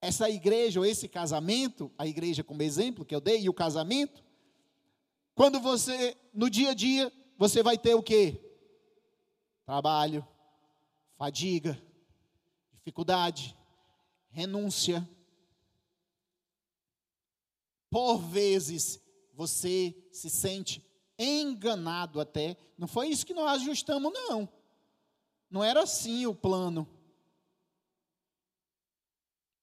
essa 0.00 0.30
igreja 0.30 0.80
ou 0.80 0.86
esse 0.86 1.08
casamento, 1.08 1.90
a 1.96 2.08
igreja 2.08 2.42
como 2.42 2.62
exemplo 2.62 3.04
que 3.04 3.14
eu 3.14 3.20
dei, 3.20 3.42
e 3.42 3.48
o 3.48 3.54
casamento, 3.54 4.22
quando 5.34 5.60
você, 5.60 6.16
no 6.32 6.48
dia 6.50 6.70
a 6.70 6.74
dia, 6.74 7.12
você 7.36 7.62
vai 7.62 7.78
ter 7.78 7.94
o 7.94 8.02
quê? 8.02 8.47
Trabalho, 9.68 10.26
fadiga, 11.18 11.78
dificuldade, 12.72 13.54
renúncia. 14.30 15.06
Por 17.90 18.16
vezes 18.16 18.98
você 19.34 19.94
se 20.10 20.30
sente 20.30 20.82
enganado 21.18 22.18
até. 22.18 22.56
Não 22.78 22.88
foi 22.88 23.08
isso 23.08 23.26
que 23.26 23.34
nós 23.34 23.60
ajustamos, 23.60 24.10
não. 24.10 24.48
Não 25.50 25.62
era 25.62 25.82
assim 25.82 26.24
o 26.24 26.34
plano. 26.34 26.88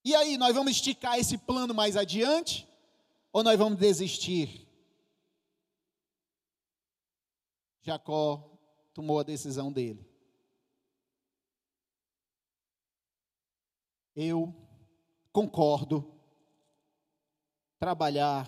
E 0.03 0.13
aí, 0.13 0.37
nós 0.37 0.53
vamos 0.53 0.73
esticar 0.73 1.17
esse 1.17 1.35
plano 1.35 1.73
mais 1.73 1.97
adiante? 1.97 2.67
Ou 3.33 3.41
nós 3.41 3.57
vamos 3.57 3.79
desistir? 3.79 4.67
Jacó 7.81 8.54
tomou 8.95 9.19
a 9.19 9.23
decisão 9.23 9.73
dele. 9.73 10.09
Eu 14.15 14.55
concordo 15.33 16.17
trabalhar 17.77 18.47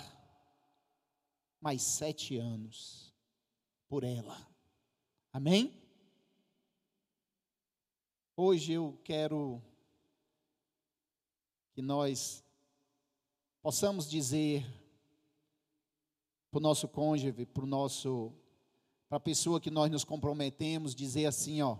mais 1.59 1.81
sete 1.81 2.37
anos 2.37 3.13
por 3.89 4.05
ela. 4.05 4.49
Amém? 5.33 5.83
Hoje 8.37 8.71
eu 8.71 8.97
quero 9.03 9.61
que 11.73 11.81
nós 11.81 12.41
possamos 13.61 14.09
dizer 14.09 14.65
para 16.49 16.59
o 16.59 16.61
nosso 16.61 16.87
cônjuge, 16.87 17.45
para 17.45 17.63
o 17.65 17.67
nosso 17.67 18.33
para 19.07 19.17
a 19.17 19.21
pessoa 19.21 19.61
que 19.61 19.71
nós 19.71 19.89
nos 19.89 20.03
comprometemos, 20.03 20.93
dizer 20.93 21.25
assim, 21.25 21.61
ó. 21.61 21.77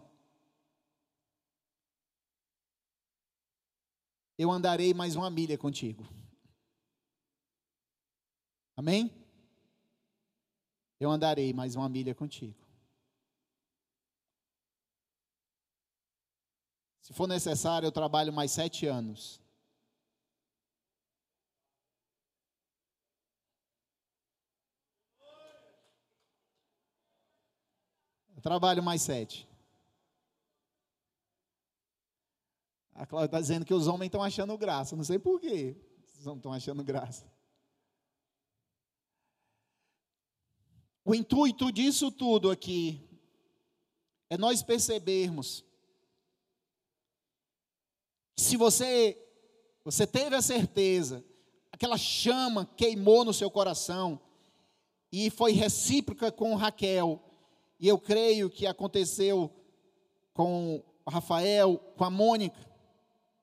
Eu 4.38 4.52
andarei 4.52 4.94
mais 4.94 5.16
uma 5.16 5.30
milha 5.30 5.58
contigo. 5.58 6.08
Amém? 8.76 9.12
Eu 11.00 11.10
andarei 11.10 11.52
mais 11.54 11.76
uma 11.76 11.90
milha 11.90 12.14
contigo. 12.14 12.66
Se 17.02 17.14
for 17.14 17.28
necessário, 17.28 17.88
eu 17.88 17.92
trabalho 17.92 18.32
mais 18.32 18.52
sete 18.52 18.86
anos. 18.86 19.42
Trabalho 28.48 28.82
mais 28.82 29.02
sete. 29.02 29.46
A 32.96 33.06
Cláudia 33.06 33.26
está 33.26 33.42
dizendo 33.42 33.66
que 33.66 33.74
os 33.74 33.88
homens 33.88 34.08
estão 34.08 34.24
achando 34.24 34.58
graça. 34.58 34.96
Não 34.96 35.04
sei 35.04 35.20
por 35.20 35.42
quê. 35.42 35.76
Os 36.18 36.26
homens 36.26 36.40
estão 36.40 36.54
achando 36.54 36.82
graça. 36.82 37.30
O 41.04 41.14
intuito 41.14 41.74
disso 41.74 42.10
tudo 42.10 42.50
aqui 42.50 43.06
é 44.30 44.38
nós 44.38 44.64
percebermos 44.64 45.66
se 48.38 48.56
você 48.56 49.22
você 49.84 50.08
teve 50.08 50.36
a 50.36 50.42
certeza, 50.42 51.24
aquela 51.70 51.98
chama 51.98 52.66
queimou 52.78 53.26
no 53.26 53.34
seu 53.34 53.52
coração 53.52 54.22
e 55.12 55.30
foi 55.30 55.52
recíproca 55.52 56.32
com 56.32 56.56
Raquel, 56.56 57.27
e 57.80 57.88
eu 57.88 58.00
creio 58.00 58.50
que 58.50 58.66
aconteceu 58.66 59.54
com 60.34 60.84
o 61.06 61.10
Rafael, 61.10 61.78
com 61.96 62.04
a 62.04 62.10
Mônica, 62.10 62.68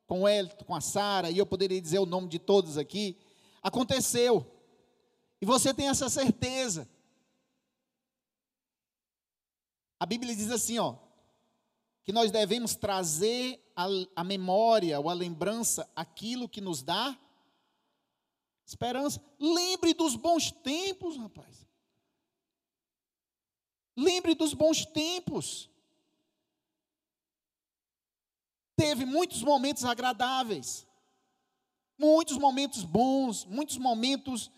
com 0.07 0.23
o 0.23 0.29
Elton, 0.29 0.64
com 0.64 0.75
a 0.75 0.81
Sara, 0.81 1.31
e 1.31 1.38
eu 1.38 1.47
poderia 1.47 1.81
dizer 1.81 1.99
o 1.99 2.07
nome 2.07 2.29
de 2.29 2.38
todos 2.38 2.77
aqui. 2.77 3.18
Aconteceu. 3.62 4.47
E 5.40 5.47
você 5.47 5.73
tem 5.73 5.88
essa 5.88 6.09
certeza. 6.09 6.88
A 9.99 10.07
Bíblia 10.07 10.35
diz 10.35 10.51
assim, 10.51 10.79
ó, 10.79 10.97
que 12.05 12.12
nós 12.12 12.31
devemos 12.31 12.75
trazer 12.75 13.62
a, 13.75 13.87
a 14.16 14.25
memória 14.25 15.01
ou 15.01 15.09
a 15.09 15.14
lembrança 15.14 15.88
aquilo 15.97 16.49
que 16.49 16.61
nos 16.61 16.83
dá 16.83 17.18
esperança. 18.66 19.23
Lembre 19.38 19.94
dos 19.94 20.16
bons 20.16 20.51
tempos, 20.51 21.16
rapaz. 21.16 21.66
Lembre 23.96 24.35
dos 24.35 24.54
bons 24.54 24.85
tempos. 24.85 25.70
Teve 28.76 29.04
muitos 29.04 29.42
momentos 29.42 29.85
agradáveis, 29.85 30.87
muitos 31.96 32.37
momentos 32.38 32.83
bons, 32.83 33.44
muitos 33.44 33.78
momentos 33.78 34.50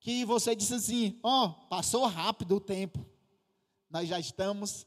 que 0.00 0.24
você 0.24 0.54
disse 0.54 0.74
assim: 0.74 1.18
ó, 1.22 1.46
oh, 1.46 1.52
passou 1.68 2.06
rápido 2.06 2.56
o 2.56 2.60
tempo. 2.60 3.06
Nós 3.88 4.08
já 4.08 4.20
estamos 4.20 4.86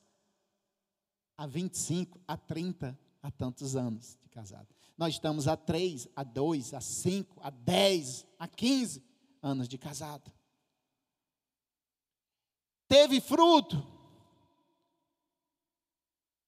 há 1.35 1.47
25, 1.47 2.21
a 2.27 2.37
30, 2.37 2.97
há 3.21 3.31
tantos 3.31 3.75
anos 3.75 4.17
de 4.21 4.29
casado. 4.29 4.67
Nós 4.97 5.15
estamos 5.15 5.47
há 5.47 5.57
3, 5.57 6.07
há 6.15 6.23
2, 6.23 6.73
há 6.73 6.81
5, 6.81 7.41
há 7.41 7.49
10, 7.49 8.25
há 8.37 8.47
15 8.47 9.03
anos 9.41 9.67
de 9.67 9.77
casado. 9.77 10.31
Teve 12.87 13.19
fruto? 13.19 13.85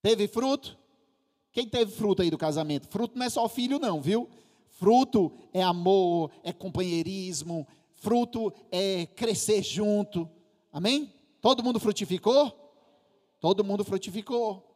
Teve 0.02 0.28
fruto? 0.28 0.78
Quem 1.52 1.68
teve 1.68 1.92
fruto 1.92 2.22
aí 2.22 2.30
do 2.30 2.38
casamento? 2.38 2.88
Fruto 2.88 3.18
não 3.18 3.26
é 3.26 3.30
só 3.30 3.48
filho, 3.48 3.80
não, 3.80 4.02
viu? 4.02 4.30
Fruto 4.70 5.32
é 5.54 5.64
amor, 5.64 6.30
é 6.44 6.52
companheirismo, 6.52 7.66
fruto 7.94 8.54
é 8.72 9.06
crescer 9.06 9.64
junto. 9.64 10.30
Amém? 10.72 11.14
Todo 11.42 11.64
mundo 11.64 11.80
frutificou? 11.80 12.54
Todo 13.40 13.64
mundo 13.64 13.86
frutificou. 13.86 14.76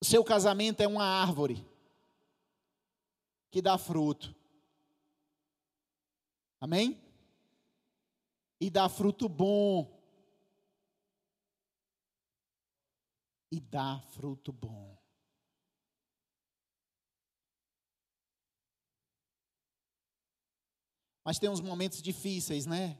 O 0.00 0.04
seu 0.04 0.24
casamento 0.24 0.80
é 0.80 0.88
uma 0.88 1.04
árvore 1.04 1.62
que 3.50 3.60
dá 3.60 3.76
fruto. 3.76 4.34
Amém? 6.60 7.00
E 8.60 8.68
dá 8.68 8.88
fruto 8.88 9.28
bom. 9.28 9.98
E 13.50 13.58
dá 13.58 13.98
fruto 14.12 14.52
bom. 14.52 15.00
Mas 21.24 21.38
tem 21.38 21.48
uns 21.48 21.60
momentos 21.60 22.02
difíceis, 22.02 22.66
né? 22.66 22.98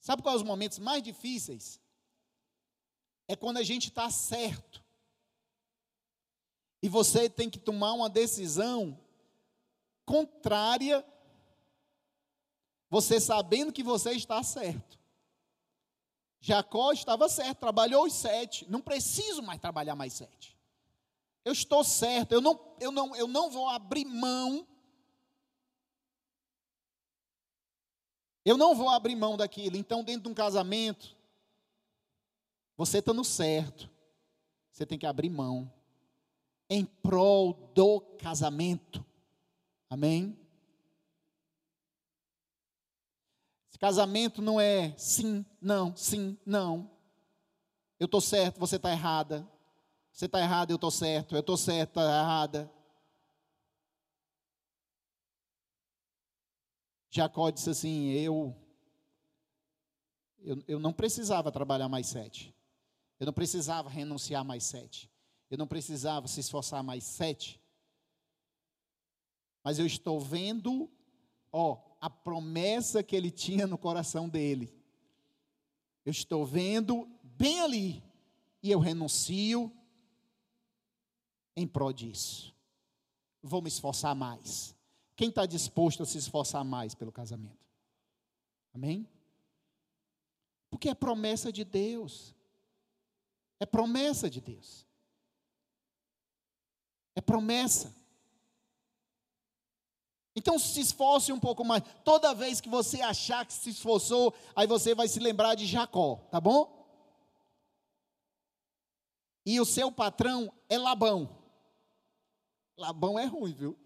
Sabe 0.00 0.22
quais 0.22 0.40
os 0.40 0.46
momentos 0.46 0.78
mais 0.78 1.02
difíceis? 1.02 1.80
É 3.28 3.36
quando 3.36 3.58
a 3.58 3.62
gente 3.62 3.88
está 3.88 4.10
certo. 4.10 4.84
E 6.82 6.88
você 6.88 7.28
tem 7.28 7.50
que 7.50 7.58
tomar 7.58 7.92
uma 7.92 8.08
decisão 8.08 8.98
contrária 10.04 11.04
Você 12.88 13.20
sabendo 13.20 13.72
que 13.72 13.82
você 13.82 14.12
está 14.12 14.42
certo. 14.42 14.98
Jacó 16.40 16.92
estava 16.92 17.28
certo, 17.28 17.58
trabalhou 17.58 18.04
os 18.04 18.12
sete. 18.12 18.70
Não 18.70 18.80
preciso 18.80 19.42
mais 19.42 19.60
trabalhar 19.60 19.96
mais 19.96 20.12
sete. 20.12 20.56
Eu 21.44 21.52
estou 21.52 21.82
certo, 21.84 22.32
eu 22.32 22.40
não, 22.40 22.76
eu 22.80 22.90
não, 22.90 23.16
eu 23.16 23.26
não 23.26 23.50
vou 23.50 23.68
abrir 23.68 24.04
mão. 24.04 24.66
Eu 28.44 28.56
não 28.56 28.74
vou 28.74 28.88
abrir 28.88 29.16
mão 29.16 29.36
daquilo. 29.36 29.76
Então, 29.76 30.04
dentro 30.04 30.22
de 30.22 30.28
um 30.28 30.34
casamento, 30.34 31.16
você 32.76 32.98
está 32.98 33.12
no 33.12 33.24
certo. 33.24 33.90
Você 34.70 34.86
tem 34.86 34.98
que 34.98 35.06
abrir 35.06 35.30
mão 35.30 35.72
em 36.68 36.84
prol 36.84 37.54
do 37.74 38.00
casamento. 38.00 39.04
Amém? 39.88 40.38
Esse 43.65 43.65
casamento 43.78 44.40
não 44.40 44.60
é 44.60 44.94
sim, 44.96 45.44
não, 45.60 45.96
sim, 45.96 46.38
não. 46.44 46.90
Eu 47.98 48.06
estou 48.06 48.20
certo, 48.20 48.58
você 48.58 48.76
está 48.76 48.90
errada. 48.90 49.46
Você 50.12 50.26
está 50.26 50.40
errada, 50.40 50.72
eu 50.72 50.76
estou 50.76 50.90
certo. 50.90 51.34
Eu 51.34 51.40
estou 51.40 51.56
certo, 51.56 51.90
está 51.90 52.02
errada. 52.02 52.72
Jacó 57.10 57.50
disse 57.50 57.70
assim: 57.70 58.10
eu, 58.10 58.54
eu, 60.38 60.62
eu 60.68 60.78
não 60.78 60.92
precisava 60.92 61.50
trabalhar 61.50 61.88
mais 61.88 62.06
sete. 62.06 62.54
Eu 63.18 63.26
não 63.26 63.32
precisava 63.32 63.88
renunciar 63.88 64.44
mais 64.44 64.64
sete. 64.64 65.10
Eu 65.50 65.56
não 65.56 65.66
precisava 65.66 66.28
se 66.28 66.40
esforçar 66.40 66.82
mais 66.82 67.04
sete. 67.04 67.60
Mas 69.64 69.78
eu 69.78 69.86
estou 69.86 70.20
vendo, 70.20 70.90
ó, 71.50 71.85
a 72.00 72.10
promessa 72.10 73.02
que 73.02 73.16
ele 73.16 73.30
tinha 73.30 73.66
no 73.66 73.78
coração 73.78 74.28
dele. 74.28 74.72
Eu 76.04 76.10
estou 76.10 76.44
vendo 76.44 77.08
bem 77.22 77.60
ali. 77.60 78.02
E 78.62 78.70
eu 78.70 78.78
renuncio 78.78 79.72
em 81.54 81.66
prol 81.66 81.92
disso. 81.92 82.54
Vou 83.42 83.62
me 83.62 83.68
esforçar 83.68 84.14
mais. 84.14 84.74
Quem 85.14 85.28
está 85.28 85.46
disposto 85.46 86.02
a 86.02 86.06
se 86.06 86.18
esforçar 86.18 86.64
mais 86.64 86.94
pelo 86.94 87.12
casamento? 87.12 87.66
Amém? 88.74 89.08
Porque 90.68 90.88
é 90.88 90.94
promessa 90.94 91.50
de 91.50 91.64
Deus. 91.64 92.34
É 93.58 93.64
promessa 93.64 94.28
de 94.28 94.40
Deus. 94.40 94.86
É 97.14 97.20
promessa. 97.20 97.94
Então 100.36 100.58
se 100.58 100.78
esforce 100.80 101.32
um 101.32 101.40
pouco 101.40 101.64
mais. 101.64 101.82
Toda 102.04 102.34
vez 102.34 102.60
que 102.60 102.68
você 102.68 103.00
achar 103.00 103.46
que 103.46 103.54
se 103.54 103.70
esforçou, 103.70 104.34
aí 104.54 104.66
você 104.66 104.94
vai 104.94 105.08
se 105.08 105.18
lembrar 105.18 105.54
de 105.54 105.66
Jacó, 105.66 106.16
tá 106.30 106.38
bom? 106.38 106.76
E 109.46 109.58
o 109.58 109.64
seu 109.64 109.90
patrão 109.90 110.52
é 110.68 110.76
Labão. 110.76 111.42
Labão 112.76 113.18
é 113.18 113.24
ruim, 113.24 113.54
viu? 113.54 113.78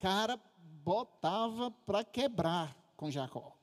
Cara, 0.00 0.36
botava 0.56 1.70
para 1.70 2.02
quebrar 2.02 2.76
com 2.96 3.08
Jacó. 3.08 3.56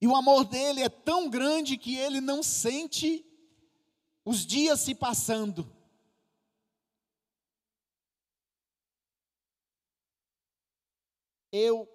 E 0.00 0.06
o 0.06 0.14
amor 0.14 0.44
dele 0.44 0.80
é 0.80 0.88
tão 0.88 1.28
grande 1.28 1.76
que 1.76 1.96
ele 1.96 2.20
não 2.20 2.40
sente 2.40 3.26
os 4.24 4.46
dias 4.46 4.78
se 4.78 4.94
passando. 4.94 5.68
Eu, 11.50 11.88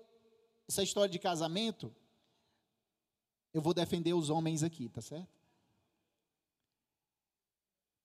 essa 0.68 0.84
história 0.84 1.10
de 1.10 1.20
casamento, 1.20 1.93
eu 3.54 3.62
vou 3.62 3.74
defender 3.74 4.14
os 4.14 4.30
homens 4.30 4.64
aqui, 4.64 4.89
tá 4.89 5.01
certo? 5.01 5.30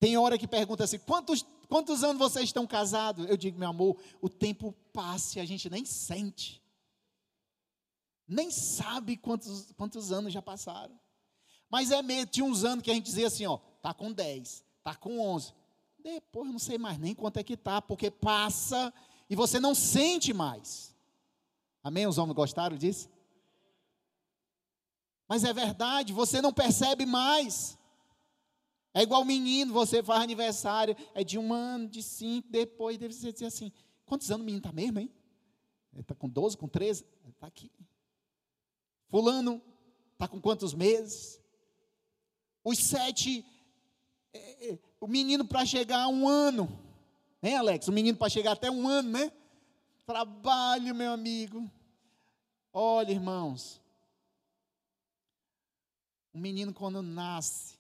Tem 0.01 0.17
hora 0.17 0.39
que 0.39 0.47
pergunta 0.47 0.85
assim: 0.85 0.99
quantos, 0.99 1.45
quantos 1.69 2.05
anos 2.05 2.19
vocês 2.19 2.45
estão 2.45 2.67
casados? 2.67 3.29
Eu 3.29 3.37
digo, 3.37 3.59
meu 3.59 3.69
amor, 3.69 3.97
o 4.21 4.29
tempo 4.29 4.73
passa 4.93 5.39
e 5.39 5.43
a 5.43 5.45
gente 5.45 5.69
nem 5.69 5.85
sente 5.85 6.63
nem 8.29 8.51
sabe 8.51 9.17
quantos, 9.17 9.73
quantos 9.73 10.13
anos 10.13 10.33
já 10.33 10.43
passaram. 10.43 10.95
Mas 11.71 11.91
é 11.91 12.03
mesmo, 12.03 12.27
tinha 12.27 12.45
uns 12.45 12.63
anos 12.63 12.85
que 12.85 12.91
a 12.91 12.95
gente 12.95 13.07
dizia 13.07 13.27
assim, 13.27 13.47
ó, 13.47 13.57
tá 13.81 13.95
com 13.95 14.13
10, 14.13 14.63
tá 14.85 14.95
com 14.95 15.19
11. 15.19 15.55
Depois 15.99 16.51
não 16.51 16.59
sei 16.59 16.77
mais 16.77 16.99
nem 16.99 17.15
quanto 17.15 17.39
é 17.39 17.43
que 17.43 17.57
tá, 17.57 17.81
porque 17.81 18.11
passa 18.11 18.93
e 19.29 19.35
você 19.35 19.59
não 19.59 19.75
sente 19.75 20.35
mais. 20.35 20.95
Amém? 21.89 22.07
Os 22.07 22.19
homens 22.19 22.37
gostaram 22.37 22.77
disso? 22.77 23.09
Mas 25.27 25.43
é 25.43 25.55
verdade, 25.55 26.13
você 26.13 26.43
não 26.43 26.53
percebe 26.53 27.07
mais. 27.07 27.79
É 28.93 29.01
igual 29.03 29.25
menino, 29.25 29.73
você 29.73 30.03
faz 30.03 30.23
aniversário, 30.23 30.95
é 31.15 31.25
de 31.25 31.39
um 31.39 31.51
ano, 31.51 31.89
de 31.89 32.03
cinco, 32.03 32.47
depois 32.51 32.99
deve 32.99 33.15
dizer 33.15 33.47
assim, 33.47 33.73
quantos 34.05 34.31
anos 34.31 34.43
o 34.43 34.45
menino 34.45 34.59
está 34.59 34.71
mesmo, 34.71 34.99
hein? 34.99 35.11
Ele 35.95 36.03
está 36.03 36.15
com 36.15 36.29
12, 36.29 36.59
com 36.59 36.69
13? 36.69 37.07
Está 37.27 37.47
aqui. 37.47 37.73
Fulano 39.09 39.63
está 40.13 40.29
com 40.29 40.43
quantos 40.43 40.75
meses? 40.75 41.41
Os 42.63 42.77
sete, 42.81 43.47
é, 44.35 44.73
é, 44.73 44.79
o 45.01 45.07
menino 45.07 45.43
para 45.43 45.65
chegar 45.65 46.03
a 46.03 46.09
um 46.09 46.29
ano, 46.29 46.69
né, 47.41 47.57
Alex? 47.57 47.89
O 47.89 47.93
menino 47.93 48.19
para 48.19 48.29
chegar 48.29 48.53
até 48.53 48.71
um 48.71 48.87
ano, 48.87 49.09
né? 49.09 49.33
Trabalho, 50.05 50.95
meu 50.95 51.13
amigo. 51.13 51.71
Olha, 52.81 53.11
irmãos, 53.11 53.81
o 56.33 56.39
menino 56.39 56.73
quando 56.73 57.03
nasce, 57.03 57.77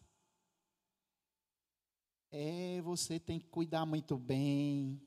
é, 2.32 2.80
você 2.80 3.20
tem 3.20 3.38
que 3.38 3.46
cuidar 3.46 3.86
muito 3.86 4.18
bem. 4.18 5.00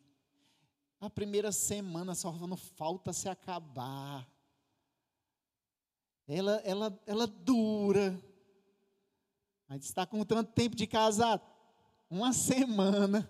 A 1.02 1.10
primeira 1.10 1.52
semana 1.52 2.16
só 2.16 2.32
não 2.32 2.56
falta 2.56 3.12
se 3.12 3.28
acabar 3.28 4.26
ela, 6.26 6.62
ela, 6.64 7.00
ela 7.06 7.28
dura. 7.28 8.18
A 9.68 9.74
gente 9.74 9.84
está 9.84 10.06
com 10.06 10.24
tanto 10.24 10.54
tempo 10.54 10.74
de 10.74 10.88
casado. 10.88 11.42
Uma 12.10 12.32
semana. 12.32 13.28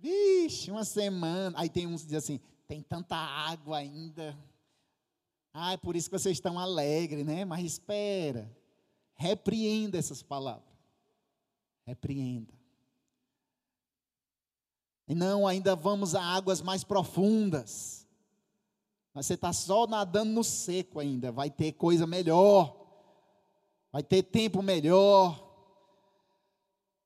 Vixe, 0.00 0.72
uma 0.72 0.84
semana. 0.84 1.56
Aí 1.56 1.68
tem 1.68 1.86
uns 1.86 2.00
que 2.00 2.08
dizem 2.08 2.18
assim: 2.18 2.40
tem 2.66 2.82
tanta 2.82 3.14
água 3.14 3.78
ainda. 3.78 4.36
Ah, 5.56 5.74
é 5.74 5.76
por 5.76 5.94
isso 5.94 6.10
que 6.10 6.18
vocês 6.18 6.36
estão 6.36 6.58
alegres, 6.58 7.24
né? 7.24 7.44
Mas 7.44 7.64
espera. 7.64 8.50
Repreenda 9.14 9.96
essas 9.96 10.20
palavras. 10.20 10.74
Repreenda. 11.86 12.52
E 15.06 15.14
não, 15.14 15.46
ainda 15.46 15.76
vamos 15.76 16.16
a 16.16 16.22
águas 16.22 16.60
mais 16.60 16.82
profundas. 16.82 18.04
Mas 19.12 19.26
você 19.26 19.34
está 19.34 19.52
só 19.52 19.86
nadando 19.86 20.32
no 20.32 20.42
seco 20.42 20.98
ainda. 20.98 21.30
Vai 21.30 21.50
ter 21.50 21.72
coisa 21.72 22.04
melhor. 22.04 22.76
Vai 23.92 24.02
ter 24.02 24.24
tempo 24.24 24.60
melhor. 24.60 25.40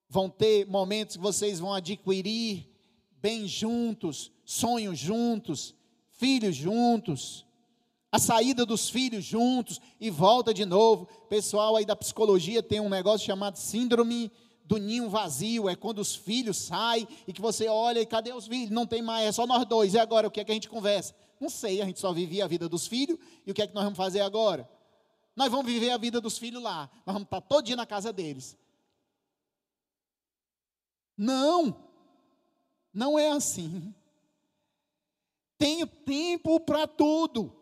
Vão 0.09 0.31
ter 0.31 0.67
momentos 0.67 1.17
que 1.17 1.23
vocês 1.23 1.61
vão 1.61 1.75
adquirir 1.75 2.67
bem 3.21 3.47
juntos, 3.47 4.33
sonhos 4.43 4.99
juntos, 4.99 5.75
filhos 6.13 6.57
juntos. 6.57 7.47
A 8.11 8.19
saída 8.19 8.65
dos 8.65 8.89
filhos 8.89 9.25
juntos 9.25 9.81
e 10.01 10.11
volta 10.11 10.55
de 10.55 10.65
novo. 10.65 11.07
Pessoal 11.29 11.77
aí 11.77 11.85
da 11.85 11.95
psicologia 11.95 12.63
tem 12.63 12.81
um 12.81 12.89
negócio 12.89 13.27
chamado 13.27 13.57
síndrome 13.57 14.33
do 14.65 14.77
ninho 14.77 15.09
vazio, 15.09 15.67
é 15.67 15.75
quando 15.75 15.99
os 15.99 16.15
filhos 16.15 16.59
saem 16.59 17.09
e 17.27 17.33
que 17.33 17.41
você 17.41 17.69
olha 17.69 18.01
e 18.01 18.07
cadê 18.07 18.35
os 18.35 18.47
filhos? 18.47 18.71
Não 18.71 18.87
tem 18.87 19.01
mais, 19.01 19.27
é 19.27 19.33
só 19.33 19.47
nós 19.47 19.65
dois. 19.65 19.95
E 19.95 19.99
agora 19.99 20.29
o 20.29 20.31
que 20.31 20.41
é 20.41 20.45
que 20.45 20.51
a 20.51 20.55
gente 20.55 20.69
conversa? 20.69 21.15
Não 21.41 21.49
sei, 21.49 21.81
a 21.81 21.87
gente 21.87 21.99
só 21.99 22.13
vivia 22.13 22.45
a 22.45 22.49
vida 22.49 22.69
dos 22.69 22.87
filhos, 22.87 23.19
e 23.47 23.51
o 23.51 23.55
que 23.55 23.63
é 23.63 23.67
que 23.67 23.75
nós 23.75 23.85
vamos 23.85 23.97
fazer 23.97 24.21
agora? 24.21 24.69
Nós 25.35 25.51
vamos 25.51 25.67
viver 25.67 25.91
a 25.91 25.97
vida 25.97 26.21
dos 26.21 26.37
filhos 26.37 26.63
lá, 26.63 26.91
nós 27.07 27.15
vamos 27.15 27.23
estar 27.23 27.41
todo 27.41 27.65
dia 27.65 27.77
na 27.77 27.87
casa 27.87 28.13
deles. 28.13 28.59
Não, 31.17 31.75
não 32.93 33.19
é 33.19 33.31
assim. 33.31 33.95
Tenho 35.57 35.87
tempo 35.87 36.61
para 36.61 36.87
tudo. 36.87 37.58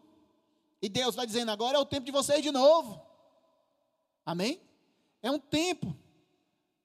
E 0.86 0.88
Deus 0.88 1.08
está 1.08 1.24
dizendo 1.24 1.50
agora 1.50 1.76
é 1.76 1.80
o 1.80 1.84
tempo 1.84 2.06
de 2.06 2.12
vocês 2.12 2.40
de 2.40 2.52
novo. 2.52 3.04
Amém? 4.24 4.60
É 5.20 5.28
um 5.28 5.38
tempo. 5.40 5.96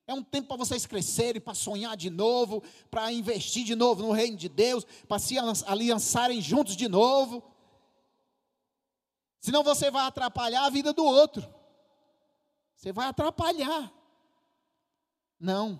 É 0.07 0.13
um 0.15 0.23
tempo 0.23 0.47
para 0.47 0.57
vocês 0.57 0.87
crescerem, 0.87 1.39
para 1.39 1.53
sonhar 1.53 1.95
de 1.95 2.09
novo, 2.09 2.63
para 2.89 3.11
investir 3.11 3.63
de 3.63 3.75
novo 3.75 4.01
no 4.01 4.11
reino 4.11 4.35
de 4.35 4.49
Deus, 4.49 4.87
para 5.07 5.19
se 5.19 5.35
aliançarem 5.67 6.41
juntos 6.41 6.75
de 6.75 6.87
novo. 6.87 7.43
Senão 9.39 9.63
você 9.63 9.91
vai 9.91 10.07
atrapalhar 10.07 10.65
a 10.65 10.71
vida 10.71 10.91
do 10.93 11.05
outro. 11.05 11.47
Você 12.75 12.91
vai 12.91 13.05
atrapalhar. 13.05 13.93
Não. 15.39 15.79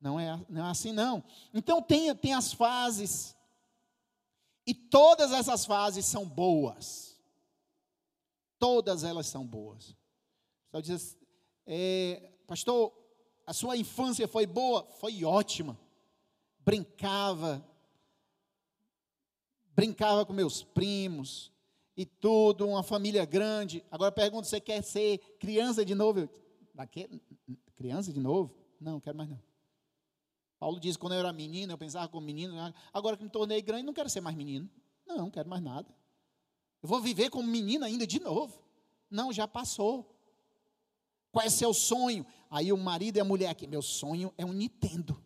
Não 0.00 0.20
é, 0.20 0.40
não 0.48 0.64
é 0.64 0.70
assim 0.70 0.92
não. 0.92 1.24
Então 1.52 1.82
tem, 1.82 2.14
tem 2.14 2.34
as 2.34 2.52
fases. 2.52 3.34
E 4.70 4.74
todas 4.74 5.32
essas 5.32 5.66
fases 5.66 6.06
são 6.06 6.24
boas. 6.24 7.18
Todas 8.56 9.02
elas 9.02 9.26
são 9.26 9.44
boas. 9.44 9.96
Só 10.70 10.78
diz, 10.78 11.18
é, 11.66 12.30
pastor, 12.46 12.92
a 13.44 13.52
sua 13.52 13.76
infância 13.76 14.28
foi 14.28 14.46
boa? 14.46 14.84
Foi 15.00 15.24
ótima. 15.24 15.76
Brincava, 16.60 17.68
brincava 19.74 20.24
com 20.24 20.32
meus 20.32 20.62
primos 20.62 21.50
e 21.96 22.06
tudo, 22.06 22.68
uma 22.68 22.84
família 22.84 23.24
grande. 23.24 23.84
Agora 23.90 24.12
pergunto, 24.12 24.46
você 24.46 24.60
quer 24.60 24.84
ser 24.84 25.18
criança 25.40 25.84
de 25.84 25.96
novo? 25.96 26.30
criança 27.74 28.12
de 28.12 28.20
novo? 28.20 28.54
Não, 28.80 29.00
quero 29.00 29.18
mais 29.18 29.28
não. 29.28 29.49
Paulo 30.60 30.78
diz, 30.78 30.94
quando 30.94 31.14
eu 31.14 31.20
era 31.20 31.32
menino, 31.32 31.72
eu 31.72 31.78
pensava 31.78 32.06
como 32.06 32.26
menino, 32.26 32.54
agora 32.92 33.16
que 33.16 33.24
me 33.24 33.30
tornei 33.30 33.62
grande, 33.62 33.82
não 33.82 33.94
quero 33.94 34.10
ser 34.10 34.20
mais 34.20 34.36
menino. 34.36 34.68
Não, 35.06 35.16
não 35.16 35.30
quero 35.30 35.48
mais 35.48 35.62
nada. 35.62 35.88
Eu 36.82 36.88
vou 36.88 37.00
viver 37.00 37.30
como 37.30 37.48
menino 37.48 37.82
ainda 37.82 38.06
de 38.06 38.20
novo. 38.20 38.62
Não, 39.10 39.32
já 39.32 39.48
passou. 39.48 40.14
Qual 41.32 41.44
é 41.44 41.48
seu 41.48 41.72
sonho? 41.72 42.26
Aí 42.50 42.74
o 42.74 42.76
marido 42.76 43.16
e 43.16 43.20
a 43.20 43.24
mulher 43.24 43.48
aqui, 43.48 43.66
meu 43.66 43.80
sonho 43.80 44.34
é 44.36 44.44
um 44.44 44.52
Nintendo. 44.52 45.20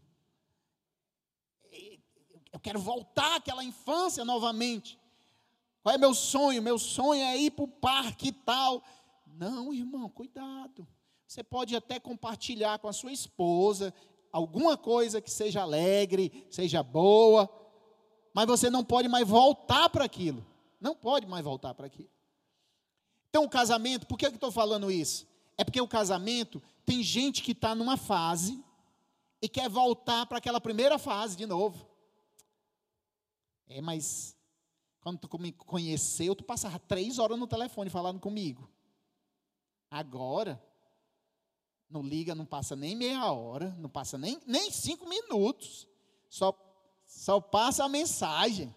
Eu 2.52 2.60
quero 2.60 2.78
voltar 2.78 3.34
àquela 3.34 3.64
infância 3.64 4.24
novamente. 4.24 5.00
Qual 5.82 5.92
é 5.92 5.98
meu 5.98 6.14
sonho? 6.14 6.62
Meu 6.62 6.78
sonho 6.78 7.22
é 7.22 7.36
ir 7.36 7.50
para 7.50 7.64
o 7.64 7.68
parque 7.68 8.28
e 8.28 8.32
tal. 8.32 8.84
Não, 9.26 9.74
irmão, 9.74 10.08
cuidado. 10.08 10.86
Você 11.26 11.42
pode 11.42 11.74
até 11.74 11.98
compartilhar 11.98 12.78
com 12.78 12.86
a 12.86 12.92
sua 12.92 13.10
esposa 13.10 13.92
alguma 14.34 14.76
coisa 14.76 15.20
que 15.20 15.30
seja 15.30 15.62
alegre, 15.62 16.44
seja 16.50 16.82
boa, 16.82 17.48
mas 18.34 18.46
você 18.48 18.68
não 18.68 18.84
pode 18.84 19.06
mais 19.06 19.28
voltar 19.28 19.88
para 19.88 20.04
aquilo. 20.04 20.44
Não 20.80 20.96
pode 20.96 21.24
mais 21.24 21.44
voltar 21.44 21.72
para 21.72 21.86
aquilo. 21.86 22.10
Então, 23.30 23.44
o 23.44 23.48
casamento, 23.48 24.08
por 24.08 24.18
que 24.18 24.26
eu 24.26 24.30
estou 24.30 24.50
falando 24.50 24.90
isso? 24.90 25.24
É 25.56 25.62
porque 25.62 25.80
o 25.80 25.86
casamento 25.86 26.60
tem 26.84 27.00
gente 27.00 27.44
que 27.44 27.52
está 27.52 27.76
numa 27.76 27.96
fase 27.96 28.60
e 29.40 29.48
quer 29.48 29.68
voltar 29.70 30.26
para 30.26 30.38
aquela 30.38 30.60
primeira 30.60 30.98
fase 30.98 31.36
de 31.36 31.46
novo. 31.46 31.88
É, 33.68 33.80
mas 33.80 34.36
quando 35.00 35.20
tu 35.20 35.38
me 35.38 35.52
conheceu, 35.52 36.34
tu 36.34 36.42
passava 36.42 36.80
três 36.80 37.20
horas 37.20 37.38
no 37.38 37.46
telefone 37.46 37.88
falando 37.88 38.18
comigo. 38.18 38.68
Agora, 39.88 40.60
não 41.94 42.02
liga, 42.02 42.34
não 42.34 42.44
passa 42.44 42.74
nem 42.74 42.96
meia 42.96 43.30
hora, 43.30 43.70
não 43.78 43.88
passa 43.88 44.18
nem, 44.18 44.40
nem 44.44 44.68
cinco 44.72 45.08
minutos. 45.08 45.86
Só, 46.28 46.52
só 47.06 47.40
passa 47.40 47.84
a 47.84 47.88
mensagem. 47.88 48.74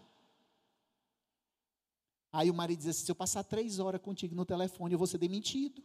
Aí 2.31 2.51
o 2.51 2.53
marido 2.53 2.77
diz 2.77 2.89
assim: 2.89 3.05
se 3.05 3.11
eu 3.11 3.15
passar 3.15 3.43
três 3.43 3.79
horas 3.79 3.99
contigo 3.99 4.35
no 4.35 4.45
telefone, 4.45 4.93
eu 4.93 4.99
vou 4.99 5.07
ser 5.07 5.17
demitido. 5.17 5.83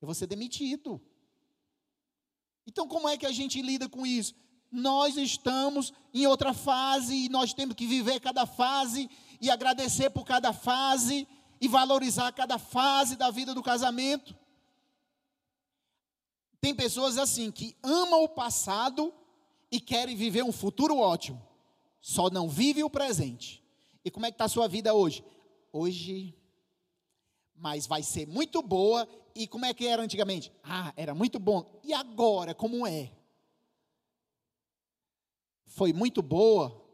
Eu 0.00 0.06
vou 0.06 0.14
ser 0.14 0.28
demitido. 0.28 1.00
Então, 2.64 2.86
como 2.86 3.08
é 3.08 3.16
que 3.16 3.26
a 3.26 3.32
gente 3.32 3.60
lida 3.60 3.88
com 3.88 4.06
isso? 4.06 4.36
Nós 4.70 5.16
estamos 5.16 5.92
em 6.14 6.24
outra 6.28 6.54
fase 6.54 7.16
e 7.16 7.28
nós 7.28 7.52
temos 7.52 7.74
que 7.74 7.86
viver 7.86 8.20
cada 8.20 8.46
fase 8.46 9.10
e 9.40 9.50
agradecer 9.50 10.10
por 10.10 10.24
cada 10.24 10.52
fase 10.52 11.26
e 11.60 11.66
valorizar 11.66 12.30
cada 12.30 12.58
fase 12.58 13.16
da 13.16 13.28
vida 13.28 13.52
do 13.52 13.62
casamento. 13.62 14.36
Tem 16.60 16.74
pessoas 16.74 17.18
assim 17.18 17.50
que 17.50 17.76
amam 17.82 18.24
o 18.24 18.28
passado 18.28 19.12
e 19.70 19.80
querem 19.80 20.16
viver 20.16 20.42
um 20.42 20.52
futuro 20.52 20.98
ótimo, 20.98 21.40
só 22.00 22.30
não 22.30 22.48
vive 22.48 22.82
o 22.82 22.90
presente. 22.90 23.62
E 24.04 24.10
como 24.10 24.26
é 24.26 24.30
que 24.30 24.34
está 24.34 24.46
a 24.46 24.48
sua 24.48 24.66
vida 24.66 24.94
hoje? 24.94 25.24
Hoje, 25.72 26.34
mas 27.54 27.86
vai 27.86 28.02
ser 28.02 28.26
muito 28.26 28.62
boa. 28.62 29.08
E 29.34 29.46
como 29.46 29.66
é 29.66 29.74
que 29.74 29.86
era 29.86 30.02
antigamente? 30.02 30.52
Ah, 30.64 30.92
era 30.96 31.14
muito 31.14 31.38
bom. 31.38 31.64
E 31.84 31.92
agora, 31.92 32.54
como 32.54 32.86
é? 32.86 33.12
Foi 35.66 35.92
muito 35.92 36.22
boa, 36.22 36.84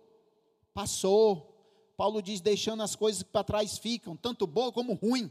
passou. 0.74 1.52
Paulo 1.96 2.20
diz: 2.20 2.40
deixando 2.40 2.82
as 2.82 2.96
coisas 2.96 3.22
para 3.22 3.44
trás 3.44 3.78
ficam, 3.78 4.16
tanto 4.16 4.46
boa 4.46 4.72
como 4.72 4.94
ruim. 4.94 5.30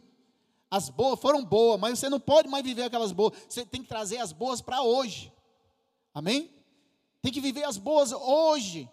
As 0.73 0.89
boas 0.89 1.19
foram 1.19 1.45
boas, 1.45 1.79
mas 1.79 1.99
você 1.99 2.09
não 2.09 2.19
pode 2.19 2.47
mais 2.49 2.63
viver 2.63 2.81
aquelas 2.81 3.11
boas. 3.11 3.37
Você 3.47 3.63
tem 3.63 3.83
que 3.83 3.87
trazer 3.87 4.17
as 4.17 4.31
boas 4.31 4.59
para 4.59 4.81
hoje. 4.81 5.31
Amém? 6.11 6.51
Tem 7.21 7.31
que 7.31 7.39
viver 7.39 7.63
as 7.63 7.77
boas 7.77 8.11
hoje. 8.11 8.89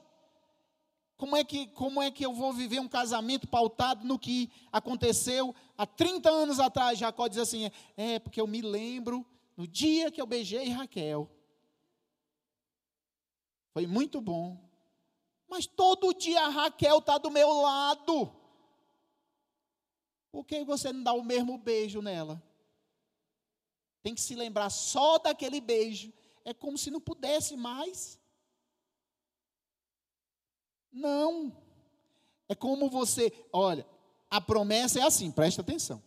Como 1.16 1.34
é, 1.34 1.42
que, 1.42 1.68
como 1.68 2.02
é 2.02 2.10
que 2.10 2.22
eu 2.22 2.34
vou 2.34 2.52
viver 2.52 2.80
um 2.80 2.86
casamento 2.86 3.48
pautado 3.48 4.06
no 4.06 4.18
que 4.18 4.52
aconteceu 4.70 5.54
há 5.74 5.86
30 5.86 6.28
anos 6.28 6.60
atrás? 6.60 6.98
Jacó 6.98 7.26
diz 7.26 7.38
assim: 7.38 7.70
é, 7.96 8.18
porque 8.18 8.42
eu 8.42 8.46
me 8.46 8.60
lembro 8.60 9.24
no 9.56 9.66
dia 9.66 10.10
que 10.10 10.20
eu 10.20 10.26
beijei 10.26 10.68
Raquel. 10.68 11.30
Foi 13.72 13.86
muito 13.86 14.20
bom. 14.20 14.68
Mas 15.48 15.64
todo 15.64 16.12
dia 16.12 16.42
a 16.42 16.50
Raquel 16.50 16.98
está 16.98 17.16
do 17.16 17.30
meu 17.30 17.50
lado. 17.62 18.30
Por 20.30 20.44
que 20.44 20.64
você 20.64 20.92
não 20.92 21.02
dá 21.02 21.12
o 21.12 21.24
mesmo 21.24 21.58
beijo 21.58 22.00
nela? 22.00 22.42
Tem 24.02 24.14
que 24.14 24.20
se 24.20 24.34
lembrar 24.34 24.70
só 24.70 25.18
daquele 25.18 25.60
beijo. 25.60 26.12
É 26.44 26.54
como 26.54 26.78
se 26.78 26.90
não 26.90 27.00
pudesse 27.00 27.56
mais. 27.56 28.18
Não. 30.90 31.56
É 32.48 32.54
como 32.54 32.88
você, 32.88 33.32
olha, 33.52 33.86
a 34.28 34.40
promessa 34.40 35.00
é 35.00 35.02
assim, 35.02 35.30
presta 35.30 35.60
atenção. 35.60 36.02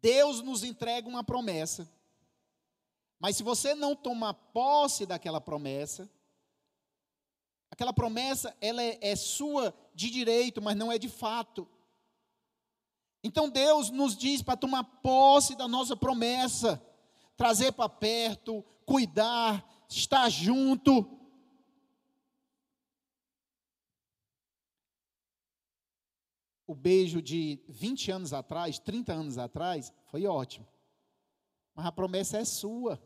Deus 0.00 0.40
nos 0.40 0.64
entrega 0.64 1.08
uma 1.08 1.22
promessa. 1.22 1.88
Mas 3.18 3.36
se 3.36 3.42
você 3.42 3.74
não 3.74 3.94
tomar 3.94 4.32
posse 4.32 5.04
daquela 5.04 5.40
promessa, 5.40 6.10
aquela 7.70 7.92
promessa 7.92 8.56
ela 8.60 8.82
é, 8.82 8.98
é 9.02 9.14
sua 9.14 9.74
de 9.94 10.08
direito, 10.08 10.62
mas 10.62 10.74
não 10.74 10.90
é 10.90 10.98
de 10.98 11.08
fato. 11.08 11.68
Então 13.22 13.50
Deus 13.50 13.90
nos 13.90 14.16
diz 14.16 14.42
para 14.42 14.56
tomar 14.56 14.84
posse 14.84 15.54
da 15.54 15.68
nossa 15.68 15.96
promessa, 15.96 16.82
trazer 17.36 17.72
para 17.72 17.88
perto, 17.88 18.64
cuidar, 18.86 19.66
estar 19.88 20.28
junto. 20.30 21.18
O 26.66 26.74
beijo 26.74 27.20
de 27.20 27.62
20 27.68 28.10
anos 28.12 28.32
atrás, 28.32 28.78
30 28.78 29.12
anos 29.12 29.38
atrás, 29.38 29.92
foi 30.06 30.24
ótimo. 30.24 30.66
Mas 31.74 31.86
a 31.86 31.92
promessa 31.92 32.38
é 32.38 32.44
sua. 32.44 33.02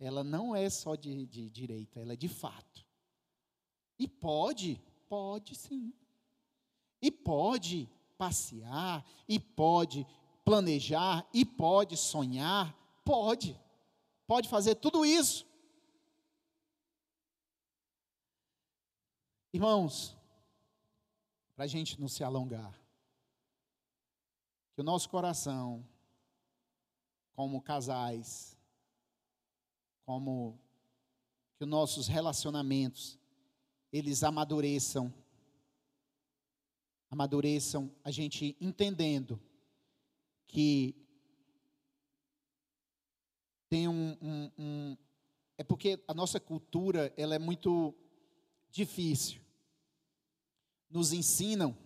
Ela 0.00 0.24
não 0.24 0.56
é 0.56 0.68
só 0.70 0.94
de, 0.94 1.26
de 1.26 1.50
direito, 1.50 1.98
ela 1.98 2.14
é 2.14 2.16
de 2.16 2.28
fato. 2.28 2.86
E 3.98 4.08
pode, 4.08 4.80
pode 5.08 5.54
sim. 5.54 5.92
E 7.02 7.10
pode 7.10 7.88
passear, 8.18 9.04
e 9.26 9.38
pode 9.38 10.06
planejar, 10.44 11.26
e 11.32 11.44
pode 11.44 11.96
sonhar, 11.96 12.76
pode. 13.04 13.58
Pode 14.26 14.48
fazer 14.48 14.74
tudo 14.74 15.06
isso. 15.06 15.46
Irmãos, 19.52 20.14
para 21.54 21.64
a 21.64 21.68
gente 21.68 21.98
não 21.98 22.08
se 22.08 22.22
alongar, 22.22 22.78
que 24.74 24.80
o 24.80 24.84
nosso 24.84 25.08
coração, 25.08 25.84
como 27.34 27.62
casais, 27.62 28.56
como 30.04 30.58
que 31.56 31.64
os 31.64 31.70
nossos 31.70 32.06
relacionamentos, 32.06 33.18
eles 33.92 34.22
amadureçam 34.22 35.12
amadureçam, 37.10 37.90
a 38.04 38.10
gente 38.10 38.56
entendendo 38.60 39.40
que 40.46 40.94
tem 43.68 43.88
um, 43.88 44.16
um, 44.20 44.50
um, 44.58 44.96
é 45.56 45.64
porque 45.64 46.02
a 46.06 46.14
nossa 46.14 46.40
cultura 46.40 47.12
ela 47.16 47.34
é 47.34 47.38
muito 47.38 47.94
difícil. 48.70 49.40
Nos 50.90 51.12
ensinam 51.12 51.76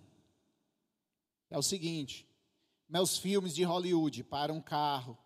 é 1.51 1.59
o 1.59 1.63
seguinte: 1.63 2.29
meus 2.89 3.17
filmes 3.17 3.55
de 3.55 3.65
Hollywood 3.65 4.25
para 4.25 4.53
um 4.53 4.61
carro, 4.61 5.19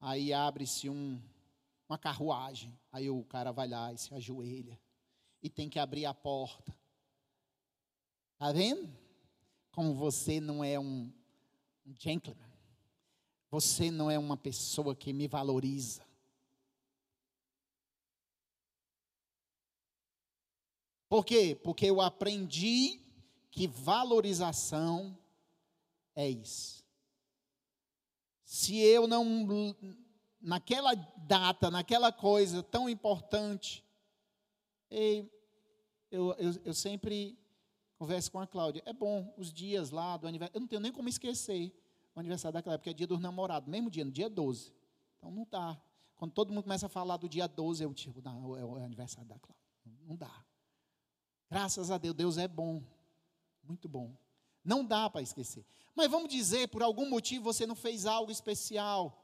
aí 0.00 0.32
abre-se 0.32 0.88
um, 0.88 1.20
uma 1.88 1.98
carruagem, 1.98 2.76
aí 2.92 3.08
o 3.10 3.24
cara 3.24 3.52
vai 3.52 3.68
lá 3.68 3.92
e 3.92 3.98
se 3.98 4.12
ajoelha 4.14 4.80
e 5.42 5.50
tem 5.50 5.68
que 5.68 5.78
abrir 5.78 6.06
a 6.06 6.14
porta 6.14 6.74
Está 8.44 8.52
vendo? 8.52 8.94
Como 9.72 9.94
você 9.94 10.38
não 10.38 10.62
é 10.62 10.78
um, 10.78 11.10
gentleman. 11.98 12.52
Você 13.50 13.90
não 13.90 14.10
é 14.10 14.18
uma 14.18 14.36
pessoa 14.36 14.94
que 14.94 15.14
me 15.14 15.26
valoriza. 15.26 16.06
Por 21.08 21.24
quê? 21.24 21.58
Porque 21.64 21.86
eu 21.86 22.02
aprendi 22.02 23.00
que 23.50 23.66
valorização 23.66 25.16
é 26.14 26.28
isso. 26.28 26.84
Se 28.44 28.78
eu 28.78 29.06
não, 29.06 29.74
naquela 30.38 30.92
data, 30.94 31.70
naquela 31.70 32.12
coisa 32.12 32.62
tão 32.62 32.90
importante, 32.90 33.82
eu, 34.90 35.30
eu, 36.10 36.36
eu 36.62 36.74
sempre 36.74 37.38
converso 38.04 38.30
com 38.30 38.38
a 38.38 38.46
Cláudia. 38.46 38.82
É 38.84 38.92
bom, 38.92 39.32
os 39.38 39.50
dias 39.50 39.90
lá 39.90 40.18
do 40.18 40.28
aniversário. 40.28 40.56
Eu 40.56 40.60
não 40.60 40.68
tenho 40.68 40.80
nem 40.80 40.92
como 40.92 41.08
esquecer 41.08 41.74
o 42.14 42.20
aniversário 42.20 42.52
da 42.52 42.62
Cláudia, 42.62 42.78
porque 42.78 42.90
é 42.90 42.92
dia 42.92 43.06
dos 43.06 43.18
namorados, 43.18 43.66
mesmo 43.68 43.90
dia, 43.90 44.04
no 44.04 44.12
dia 44.12 44.28
12. 44.28 44.74
Então 45.16 45.30
não 45.30 45.46
dá. 45.50 45.80
Quando 46.16 46.32
todo 46.32 46.52
mundo 46.52 46.64
começa 46.64 46.84
a 46.84 46.88
falar 46.88 47.16
do 47.16 47.26
dia 47.28 47.48
12, 47.48 47.82
eu 47.82 47.94
digo, 47.94 48.20
não, 48.22 48.56
é 48.56 48.64
o 48.64 48.76
aniversário 48.76 49.26
da 49.26 49.38
Cláudia. 49.38 49.64
Não 50.06 50.16
dá. 50.16 50.44
Graças 51.50 51.90
a 51.90 51.96
Deus, 51.96 52.14
Deus 52.14 52.36
é 52.36 52.46
bom. 52.46 52.82
Muito 53.62 53.88
bom. 53.88 54.14
Não 54.62 54.84
dá 54.84 55.08
para 55.08 55.22
esquecer. 55.22 55.64
Mas 55.94 56.10
vamos 56.10 56.28
dizer, 56.28 56.68
por 56.68 56.82
algum 56.82 57.08
motivo 57.08 57.44
você 57.44 57.66
não 57.66 57.74
fez 57.74 58.04
algo 58.04 58.30
especial. 58.30 59.22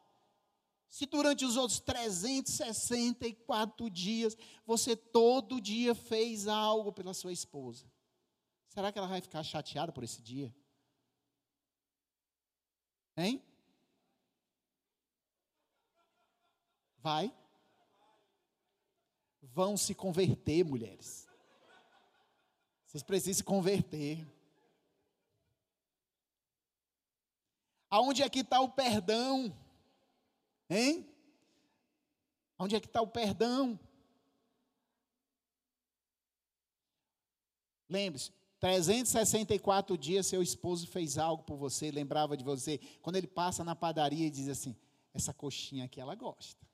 Se 0.89 1.05
durante 1.05 1.45
os 1.45 1.57
outros 1.57 1.81
364 1.81 3.91
dias 3.91 4.35
você 4.67 4.97
todo 4.97 5.61
dia 5.61 5.95
fez 5.95 6.49
algo 6.49 6.93
pela 6.93 7.15
sua 7.15 7.33
esposa, 7.33 7.87
será 8.71 8.93
que 8.93 8.99
ela 8.99 9.09
vai 9.09 9.21
ficar 9.21 9.43
chateada 9.43 9.93
por 9.93 10.05
esse 10.05 10.23
dia? 10.23 10.55
Hein? 13.17 13.45
Vai? 16.99 17.35
Vão 19.43 19.77
se 19.77 19.93
converter, 19.93 20.65
mulheres. 20.65 21.29
Vocês 22.87 23.03
precisam 23.03 23.39
se 23.39 23.45
converter. 23.45 24.25
Aonde 27.91 28.23
é 28.23 28.31
que 28.31 28.41
está 28.41 28.61
o 28.61 28.71
perdão? 28.71 29.53
Hein? 30.69 31.13
Onde 32.57 32.77
é 32.77 32.81
que 32.81 32.87
está 32.87 33.03
o 33.03 33.09
perdão? 33.09 33.79
Lembre-se, 37.89 38.33
364 38.61 39.97
dias 39.97 40.27
seu 40.27 40.43
esposo 40.43 40.87
fez 40.87 41.17
algo 41.17 41.43
por 41.43 41.57
você, 41.57 41.91
lembrava 41.91 42.37
de 42.37 42.45
você. 42.45 42.79
Quando 43.01 43.17
ele 43.17 43.27
passa 43.27 43.65
na 43.65 43.75
padaria 43.75 44.27
e 44.27 44.31
diz 44.31 44.49
assim: 44.49 44.77
essa 45.15 45.33
coxinha 45.33 45.87
aqui 45.87 45.99
ela 45.99 46.15
gosta. 46.15 46.69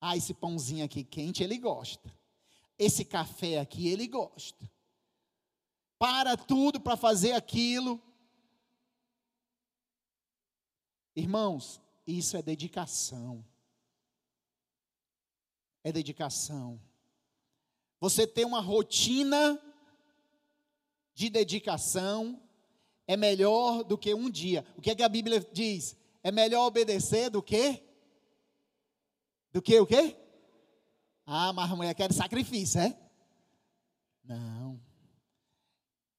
Ah, 0.00 0.16
esse 0.16 0.32
pãozinho 0.32 0.84
aqui 0.84 1.02
quente 1.02 1.42
ele 1.42 1.58
gosta. 1.58 2.10
Esse 2.78 3.04
café 3.04 3.58
aqui 3.58 3.88
ele 3.88 4.06
gosta. 4.06 4.70
Para 5.98 6.36
tudo 6.36 6.80
para 6.80 6.96
fazer 6.96 7.32
aquilo. 7.32 8.00
Irmãos, 11.14 11.80
isso 12.06 12.36
é 12.36 12.42
dedicação. 12.42 13.44
É 15.82 15.90
dedicação. 15.90 16.80
Você 17.98 18.26
ter 18.26 18.46
uma 18.46 18.60
rotina 18.60 19.60
de 21.14 21.28
dedicação 21.28 22.40
é 23.06 23.16
melhor 23.16 23.82
do 23.82 23.98
que 23.98 24.14
um 24.14 24.30
dia. 24.30 24.64
O 24.76 24.80
que, 24.80 24.90
é 24.90 24.94
que 24.94 25.02
a 25.02 25.08
Bíblia 25.08 25.40
diz? 25.52 25.96
É 26.22 26.30
melhor 26.30 26.66
obedecer 26.66 27.30
do 27.30 27.42
que? 27.42 27.82
Do 29.52 29.60
que 29.60 29.78
o 29.80 29.86
quê? 29.86 30.16
Ah, 31.26 31.52
mas 31.52 31.70
a 31.70 31.76
mulher 31.76 31.94
quer 31.94 32.12
sacrifício, 32.12 32.80
é? 32.80 32.98
Não. 34.24 34.80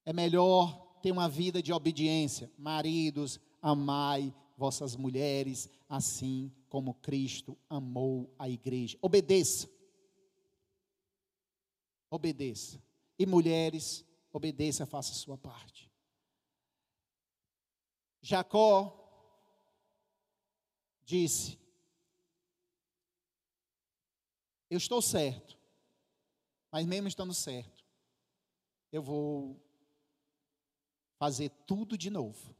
É 0.06 0.12
melhor 0.12 1.00
ter 1.02 1.12
uma 1.12 1.30
vida 1.30 1.62
de 1.62 1.72
obediência. 1.72 2.52
Maridos, 2.58 3.40
amai 3.62 4.34
vossas 4.58 4.96
mulheres, 4.96 5.70
assim 5.88 6.52
como 6.70 6.94
Cristo 6.96 7.58
amou 7.70 8.34
a 8.38 8.50
igreja. 8.50 8.98
Obedeça. 9.02 9.70
Obedeça. 12.10 12.82
E 13.18 13.26
mulheres, 13.26 14.06
obedeça, 14.32 14.86
faça 14.86 15.12
a 15.12 15.16
sua 15.16 15.38
parte. 15.38 15.92
Jacó 18.22 18.98
disse: 21.04 21.62
eu 24.72 24.78
estou 24.78 25.02
certo, 25.02 25.60
mas 26.72 26.86
mesmo 26.86 27.10
estando 27.10 27.34
certo, 27.34 27.84
eu 28.90 29.04
vou 29.04 29.62
fazer 31.20 31.50
tudo 31.68 31.98
de 31.98 32.10
novo. 32.10 32.56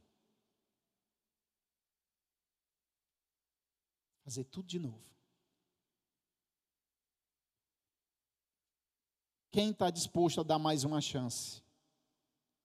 Fazer 4.22 4.44
tudo 4.44 4.68
de 4.68 4.78
novo. 4.78 5.02
Quem 9.50 9.70
está 9.70 9.90
disposto 9.90 10.40
a 10.40 10.44
dar 10.44 10.58
mais 10.58 10.84
uma 10.84 11.00
chance? 11.00 11.61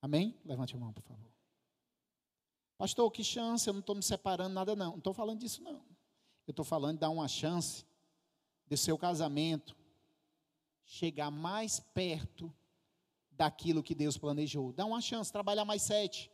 Amém? 0.00 0.38
Levante 0.44 0.74
a 0.74 0.78
mão, 0.78 0.92
por 0.92 1.02
favor. 1.02 1.30
Pastor, 2.76 3.10
que 3.10 3.24
chance? 3.24 3.68
Eu 3.68 3.74
não 3.74 3.80
estou 3.80 3.96
me 3.96 4.02
separando 4.02 4.54
nada, 4.54 4.76
não. 4.76 4.92
Não 4.92 4.98
estou 4.98 5.12
falando 5.12 5.40
disso, 5.40 5.62
não. 5.62 5.84
Eu 6.46 6.52
estou 6.52 6.64
falando 6.64 6.94
de 6.94 7.00
dar 7.00 7.10
uma 7.10 7.26
chance 7.26 7.84
de 8.66 8.76
seu 8.76 8.96
casamento 8.96 9.76
chegar 10.84 11.30
mais 11.30 11.80
perto 11.80 12.54
daquilo 13.30 13.82
que 13.82 13.94
Deus 13.94 14.16
planejou. 14.16 14.72
Dá 14.72 14.84
uma 14.86 15.00
chance, 15.00 15.32
trabalhar 15.32 15.64
mais 15.64 15.82
sete. 15.82 16.30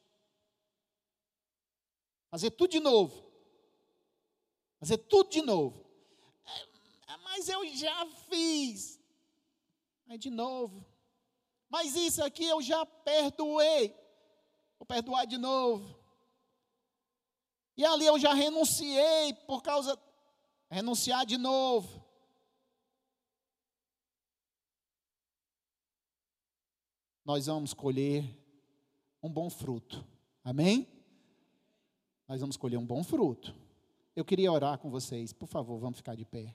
Fazer 2.30 2.50
tudo 2.50 2.70
de 2.70 2.80
novo. 2.80 3.30
Fazer 4.78 4.98
tudo 4.98 5.30
de 5.30 5.42
novo. 5.42 5.84
É, 6.46 7.12
é 7.12 7.16
mas 7.18 7.48
eu 7.48 7.66
já 7.74 8.06
fiz. 8.28 9.00
Aí 10.06 10.18
de 10.18 10.30
novo. 10.30 10.84
Mas 11.74 11.96
isso 11.96 12.22
aqui 12.22 12.44
eu 12.44 12.62
já 12.62 12.86
perdoei. 12.86 13.92
Vou 14.78 14.86
perdoar 14.86 15.26
de 15.26 15.36
novo. 15.36 15.98
E 17.76 17.84
ali 17.84 18.06
eu 18.06 18.16
já 18.16 18.32
renunciei 18.32 19.34
por 19.44 19.60
causa. 19.60 19.98
Renunciar 20.70 21.26
de 21.26 21.36
novo. 21.36 22.04
nós 27.24 27.46
vamos 27.46 27.74
colher 27.74 28.24
um 29.20 29.28
bom 29.28 29.50
fruto. 29.50 30.06
Amém? 30.44 30.86
Nós 32.28 32.40
vamos 32.40 32.56
colher 32.56 32.78
um 32.78 32.86
bom 32.86 33.02
fruto. 33.02 33.52
Eu 34.14 34.24
queria 34.24 34.52
orar 34.52 34.78
com 34.78 34.90
vocês. 34.90 35.32
Por 35.32 35.48
favor, 35.48 35.80
vamos 35.80 35.96
ficar 35.96 36.14
de 36.14 36.24
pé. 36.24 36.54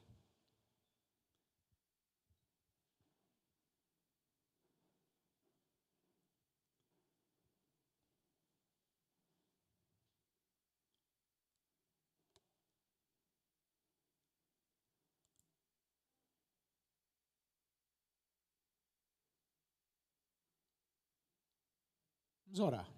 Vamos 22.59 22.73
orar. 22.73 22.93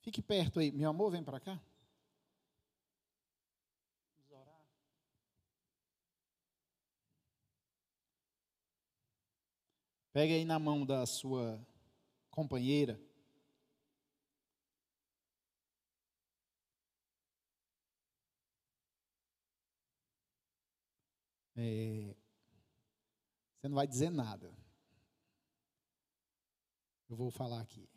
Fique 0.00 0.20
perto 0.20 0.58
aí. 0.58 0.72
Meu 0.72 0.90
amor, 0.90 1.12
vem 1.12 1.22
para 1.22 1.38
cá. 1.38 1.60
Vamos 4.28 4.42
orar. 4.42 4.66
Pega 10.12 10.34
aí 10.34 10.44
na 10.44 10.58
mão 10.58 10.84
da 10.84 11.06
sua 11.06 11.64
companheira. 12.28 13.00
É, 21.54 22.16
você 23.60 23.68
não 23.68 23.76
vai 23.76 23.86
dizer 23.86 24.10
nada. 24.10 24.52
Eu 27.08 27.14
vou 27.14 27.30
falar 27.30 27.60
aqui. 27.60 27.95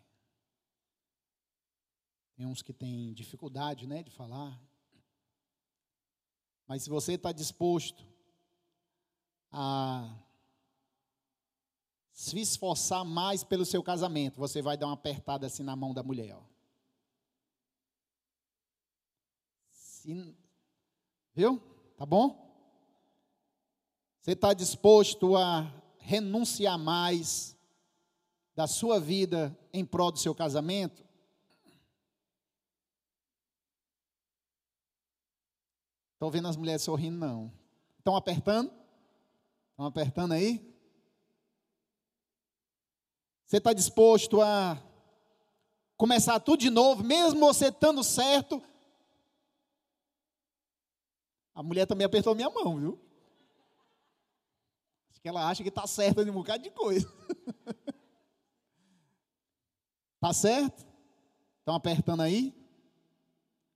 Tem 2.40 2.48
uns 2.48 2.62
que 2.62 2.72
têm 2.72 3.12
dificuldade 3.12 3.86
né, 3.86 4.02
de 4.02 4.10
falar. 4.12 4.58
Mas 6.66 6.84
se 6.84 6.90
você 6.90 7.16
está 7.16 7.34
disposto 7.34 8.08
a 9.52 10.10
se 12.14 12.40
esforçar 12.40 13.04
mais 13.04 13.44
pelo 13.44 13.66
seu 13.66 13.84
casamento, 13.84 14.40
você 14.40 14.62
vai 14.62 14.78
dar 14.78 14.86
uma 14.86 14.94
apertada 14.94 15.48
assim 15.48 15.64
na 15.64 15.76
mão 15.76 15.94
da 15.94 16.02
mulher. 16.02 16.34
Ó. 16.34 16.42
Se, 19.72 20.34
viu? 21.34 21.62
Tá 21.98 22.06
bom? 22.06 22.50
Você 24.22 24.32
está 24.32 24.54
disposto 24.54 25.36
a 25.36 25.70
renunciar 25.98 26.80
mais 26.80 27.54
da 28.56 28.66
sua 28.66 28.98
vida 28.98 29.60
em 29.74 29.86
prol 29.86 30.10
do 30.10 30.20
seu 30.20 30.34
casamento? 30.34 31.09
Estou 36.20 36.30
vendo 36.30 36.50
as 36.50 36.58
mulheres 36.58 36.82
sorrindo, 36.82 37.18
não. 37.18 37.50
Estão 37.98 38.14
apertando? 38.14 38.70
Estão 39.72 39.86
apertando 39.86 40.34
aí? 40.34 40.60
Você 43.46 43.56
está 43.56 43.72
disposto 43.72 44.42
a 44.42 44.78
começar 45.96 46.38
tudo 46.42 46.60
de 46.60 46.70
novo, 46.70 47.06
mesmo 47.06 47.40
você 47.40 47.70
estando 47.70 48.04
certo? 48.04 48.62
A 51.56 51.64
mulher 51.64 51.88
também 51.88 52.04
apertou 52.04 52.36
minha 52.36 52.50
mão, 52.50 52.78
viu? 52.78 53.00
Acho 55.10 55.22
que 55.22 55.30
ela 55.30 55.48
acha 55.50 55.64
que 55.64 55.70
está 55.70 55.88
certa 55.88 56.26
de 56.26 56.32
um 56.32 56.34
bocado 56.34 56.62
de 56.62 56.72
coisa. 56.72 57.10
Está 60.16 60.34
certo? 60.36 60.86
Estão 61.60 61.76
apertando 61.76 62.24
aí? 62.24 62.59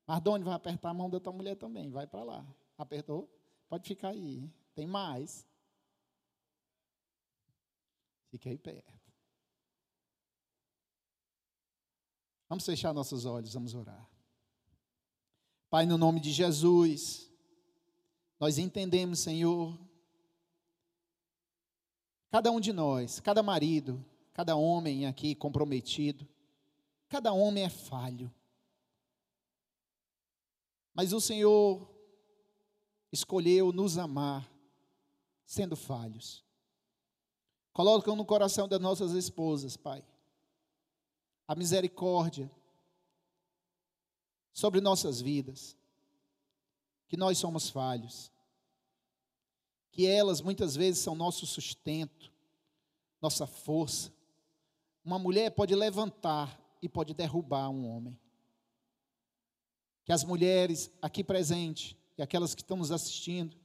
Mardoni 0.06 0.44
vai 0.44 0.54
apertar 0.54 0.90
a 0.90 0.94
mão 0.94 1.10
da 1.10 1.20
tua 1.20 1.34
mulher 1.34 1.56
também, 1.56 1.90
vai 1.90 2.06
para 2.06 2.24
lá. 2.24 2.46
Apertou? 2.78 3.30
Pode 3.70 3.88
ficar 3.88 4.10
aí. 4.10 4.50
Tem 4.76 4.86
mais. 4.86 5.46
Fique 8.30 8.50
aí 8.50 8.58
perto. 8.58 8.94
Vamos 12.50 12.66
fechar 12.66 12.94
nossos 12.94 13.26
olhos, 13.26 13.54
vamos 13.54 13.74
orar. 13.74 14.10
Pai, 15.70 15.86
no 15.86 15.98
nome 15.98 16.20
de 16.20 16.32
Jesus, 16.32 17.32
nós 18.40 18.58
entendemos, 18.58 19.20
Senhor, 19.20 19.76
cada 22.30 22.52
um 22.52 22.60
de 22.60 22.72
nós, 22.74 23.20
cada 23.20 23.42
marido, 23.42 24.04
cada 24.34 24.56
homem 24.56 25.08
aqui 25.08 25.34
comprometido, 25.34 26.28
cada 27.08 27.32
homem 27.34 27.64
é 27.64 27.70
falho. 27.70 28.32
Mas 30.94 31.14
o 31.14 31.20
Senhor 31.20 31.90
escolheu 33.12 33.72
nos 33.72 33.98
amar, 33.98 34.50
sendo 35.46 35.76
falhos. 35.76 36.44
Coloca 37.72 38.16
no 38.16 38.26
coração 38.26 38.68
das 38.68 38.80
nossas 38.80 39.14
esposas, 39.14 39.76
Pai, 39.76 40.06
a 41.48 41.56
misericórdia 41.56 42.52
sobre 44.54 44.80
nossas 44.80 45.20
vidas, 45.20 45.76
que 47.08 47.18
nós 47.18 47.38
somos 47.38 47.70
falhos, 47.70 48.32
que 49.92 50.06
elas 50.06 50.42
muitas 50.42 50.76
vezes 50.76 51.04
são 51.04 51.16
nosso 51.16 51.46
sustento, 51.48 52.32
nossa 53.22 53.48
força. 53.48 54.12
Uma 55.04 55.18
mulher 55.18 55.52
pode 55.52 55.74
levantar 55.76 56.60
e 56.82 56.88
pode 56.88 57.14
derrubar 57.14 57.70
um 57.70 57.88
homem. 57.88 58.20
Que 60.04 60.12
as 60.12 60.24
mulheres 60.24 60.92
aqui 61.02 61.24
presentes 61.24 61.96
e 62.18 62.22
aquelas 62.22 62.54
que 62.54 62.62
estão 62.62 62.78
nos 62.78 62.92
assistindo, 62.92 63.58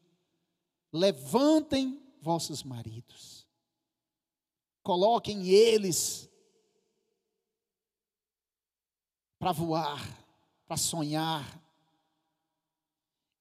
levantem 0.93 2.03
vossos 2.21 2.63
maridos, 2.63 3.47
coloquem 4.83 5.49
eles 5.49 6.29
para 9.39 9.53
voar, 9.53 10.01
para 10.67 10.77
sonhar, 10.77 11.63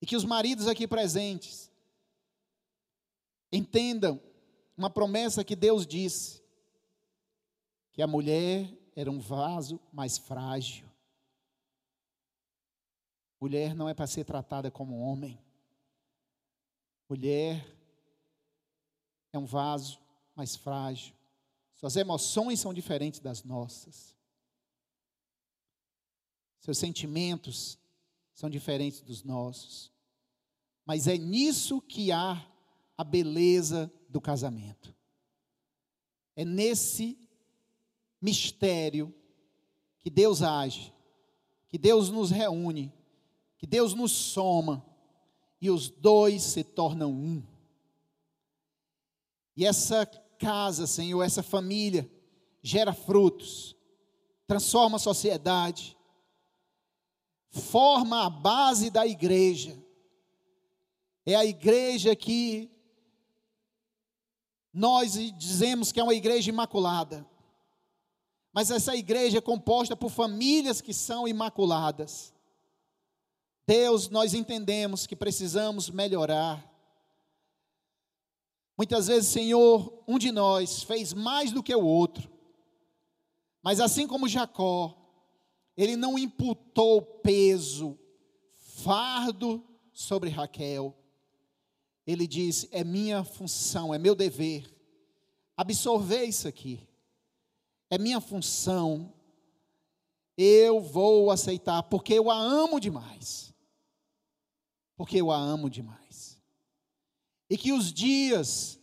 e 0.00 0.06
que 0.06 0.16
os 0.16 0.24
maridos 0.24 0.68
aqui 0.68 0.86
presentes 0.86 1.70
entendam 3.50 4.20
uma 4.76 4.88
promessa 4.88 5.42
que 5.42 5.56
Deus 5.56 5.86
disse: 5.86 6.42
que 7.92 8.02
a 8.02 8.06
mulher 8.06 8.72
era 8.94 9.10
um 9.10 9.18
vaso 9.18 9.80
mais 9.92 10.18
frágil, 10.18 10.87
Mulher 13.40 13.74
não 13.74 13.88
é 13.88 13.94
para 13.94 14.06
ser 14.06 14.24
tratada 14.24 14.70
como 14.70 14.98
homem. 14.98 15.38
Mulher 17.08 17.64
é 19.32 19.38
um 19.38 19.46
vaso 19.46 20.00
mais 20.34 20.56
frágil. 20.56 21.14
Suas 21.74 21.96
emoções 21.96 22.58
são 22.58 22.74
diferentes 22.74 23.20
das 23.20 23.44
nossas. 23.44 24.16
Seus 26.58 26.76
sentimentos 26.76 27.78
são 28.34 28.50
diferentes 28.50 29.00
dos 29.00 29.22
nossos. 29.22 29.92
Mas 30.84 31.06
é 31.06 31.16
nisso 31.16 31.80
que 31.80 32.10
há 32.10 32.44
a 32.96 33.04
beleza 33.04 33.92
do 34.08 34.20
casamento. 34.20 34.94
É 36.34 36.44
nesse 36.44 37.16
mistério 38.20 39.14
que 39.98 40.10
Deus 40.10 40.42
age, 40.42 40.92
que 41.68 41.78
Deus 41.78 42.10
nos 42.10 42.30
reúne 42.30 42.92
que 43.58 43.66
Deus 43.66 43.92
nos 43.92 44.12
soma 44.12 44.84
e 45.60 45.68
os 45.70 45.90
dois 45.90 46.42
se 46.42 46.62
tornam 46.62 47.10
um. 47.10 47.42
E 49.56 49.66
essa 49.66 50.06
casa, 50.38 50.86
Senhor, 50.86 51.22
essa 51.22 51.42
família 51.42 52.08
gera 52.62 52.92
frutos, 52.92 53.76
transforma 54.46 54.96
a 54.96 55.00
sociedade, 55.00 55.96
forma 57.50 58.24
a 58.24 58.30
base 58.30 58.88
da 58.88 59.04
igreja. 59.04 59.76
É 61.26 61.34
a 61.34 61.44
igreja 61.44 62.14
que 62.14 62.70
nós 64.72 65.14
dizemos 65.36 65.90
que 65.90 65.98
é 65.98 66.04
uma 66.04 66.14
igreja 66.14 66.48
imaculada. 66.50 67.28
Mas 68.52 68.70
essa 68.70 68.94
igreja 68.94 69.38
é 69.38 69.40
composta 69.40 69.96
por 69.96 70.10
famílias 70.10 70.80
que 70.80 70.94
são 70.94 71.26
imaculadas. 71.26 72.32
Deus, 73.68 74.08
nós 74.08 74.32
entendemos 74.32 75.06
que 75.06 75.14
precisamos 75.14 75.90
melhorar. 75.90 76.66
Muitas 78.78 79.08
vezes, 79.08 79.28
Senhor, 79.28 80.02
um 80.08 80.18
de 80.18 80.32
nós 80.32 80.82
fez 80.82 81.12
mais 81.12 81.52
do 81.52 81.62
que 81.62 81.74
o 81.74 81.84
outro. 81.84 82.32
Mas 83.62 83.78
assim 83.78 84.06
como 84.06 84.26
Jacó, 84.26 84.96
ele 85.76 85.96
não 85.96 86.18
imputou 86.18 87.02
peso, 87.02 87.98
fardo 88.56 89.62
sobre 89.92 90.30
Raquel. 90.30 90.96
Ele 92.06 92.26
disse: 92.26 92.70
é 92.72 92.82
minha 92.82 93.22
função, 93.22 93.92
é 93.92 93.98
meu 93.98 94.14
dever 94.14 94.74
absorver 95.54 96.24
isso 96.24 96.48
aqui. 96.48 96.88
É 97.90 97.98
minha 97.98 98.18
função. 98.20 99.12
Eu 100.38 100.80
vou 100.80 101.30
aceitar, 101.30 101.82
porque 101.82 102.14
eu 102.14 102.30
a 102.30 102.38
amo 102.38 102.80
demais 102.80 103.47
porque 104.98 105.18
eu 105.18 105.30
a 105.30 105.38
amo 105.38 105.70
demais. 105.70 106.38
E 107.48 107.56
que 107.56 107.72
os 107.72 107.90
dias 107.90 108.78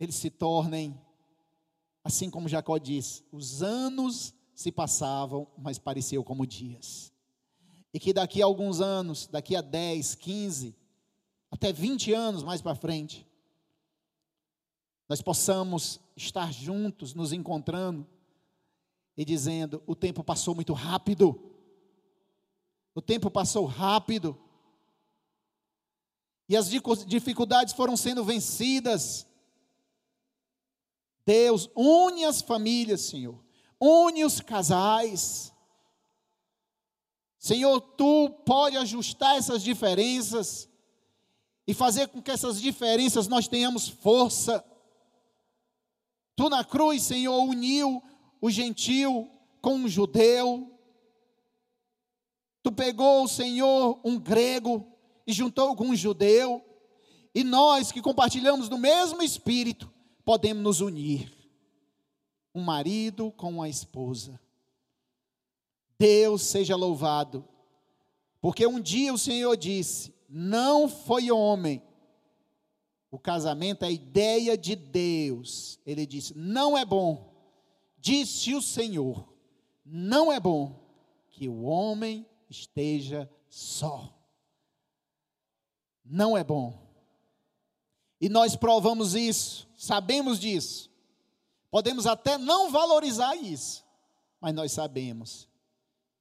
eles 0.00 0.16
se 0.16 0.30
tornem 0.30 1.00
assim 2.02 2.30
como 2.30 2.48
Jacó 2.48 2.78
diz, 2.78 3.24
os 3.32 3.64
anos 3.64 4.32
se 4.54 4.70
passavam, 4.70 5.48
mas 5.58 5.76
pareciam 5.76 6.22
como 6.22 6.46
dias. 6.46 7.12
E 7.92 7.98
que 7.98 8.12
daqui 8.12 8.40
a 8.40 8.44
alguns 8.44 8.80
anos, 8.80 9.26
daqui 9.26 9.56
a 9.56 9.60
10, 9.60 10.14
15, 10.14 10.76
até 11.50 11.72
20 11.72 12.12
anos 12.12 12.44
mais 12.44 12.62
para 12.62 12.76
frente, 12.76 13.26
nós 15.08 15.20
possamos 15.20 16.00
estar 16.16 16.52
juntos, 16.52 17.12
nos 17.12 17.32
encontrando 17.32 18.06
e 19.16 19.24
dizendo: 19.24 19.82
o 19.84 19.96
tempo 19.96 20.22
passou 20.22 20.54
muito 20.54 20.72
rápido. 20.72 21.55
O 22.96 23.02
tempo 23.02 23.30
passou 23.30 23.66
rápido. 23.66 24.40
E 26.48 26.56
as 26.56 26.70
dificuldades 27.06 27.74
foram 27.74 27.94
sendo 27.94 28.24
vencidas. 28.24 29.26
Deus 31.26 31.68
une 31.76 32.24
as 32.24 32.40
famílias, 32.40 33.02
Senhor. 33.02 33.38
Une 33.78 34.24
os 34.24 34.40
casais. 34.40 35.52
Senhor, 37.38 37.82
tu 37.82 38.30
pode 38.46 38.78
ajustar 38.78 39.36
essas 39.36 39.62
diferenças 39.62 40.66
e 41.66 41.74
fazer 41.74 42.08
com 42.08 42.22
que 42.22 42.30
essas 42.30 42.58
diferenças 42.58 43.28
nós 43.28 43.46
tenhamos 43.46 43.88
força. 43.88 44.64
Tu 46.34 46.48
na 46.48 46.64
cruz, 46.64 47.02
Senhor, 47.02 47.42
uniu 47.42 48.02
o 48.40 48.50
gentil 48.50 49.30
com 49.60 49.84
o 49.84 49.88
judeu. 49.88 50.75
Tu 52.66 52.72
pegou, 52.72 53.28
Senhor, 53.28 54.00
um 54.02 54.18
grego 54.18 54.84
e 55.24 55.32
juntou 55.32 55.76
com 55.76 55.84
um 55.84 55.94
judeu, 55.94 56.64
e 57.32 57.44
nós 57.44 57.92
que 57.92 58.02
compartilhamos 58.02 58.68
do 58.68 58.76
mesmo 58.76 59.22
espírito, 59.22 59.88
podemos 60.24 60.64
nos 60.64 60.80
unir. 60.80 61.32
Um 62.52 62.60
marido 62.62 63.30
com 63.30 63.62
a 63.62 63.68
esposa. 63.68 64.40
Deus 65.96 66.42
seja 66.42 66.74
louvado, 66.74 67.46
porque 68.40 68.66
um 68.66 68.80
dia 68.80 69.14
o 69.14 69.18
Senhor 69.18 69.56
disse: 69.56 70.12
Não 70.28 70.88
foi 70.88 71.30
homem 71.30 71.80
O 73.12 73.18
casamento 73.20 73.84
é 73.84 73.86
a 73.86 73.92
ideia 73.92 74.58
de 74.58 74.74
Deus. 74.74 75.78
Ele 75.86 76.04
disse: 76.04 76.36
Não 76.36 76.76
é 76.76 76.84
bom, 76.84 77.32
disse 77.96 78.56
o 78.56 78.60
Senhor, 78.60 79.32
não 79.84 80.32
é 80.32 80.40
bom 80.40 80.84
que 81.30 81.48
o 81.48 81.62
homem 81.62 82.26
esteja 82.48 83.30
só. 83.48 84.12
Não 86.04 86.36
é 86.36 86.44
bom. 86.44 86.86
E 88.20 88.28
nós 88.28 88.56
provamos 88.56 89.14
isso, 89.14 89.68
sabemos 89.76 90.38
disso. 90.38 90.90
Podemos 91.70 92.06
até 92.06 92.38
não 92.38 92.70
valorizar 92.70 93.36
isso, 93.36 93.84
mas 94.40 94.54
nós 94.54 94.72
sabemos 94.72 95.48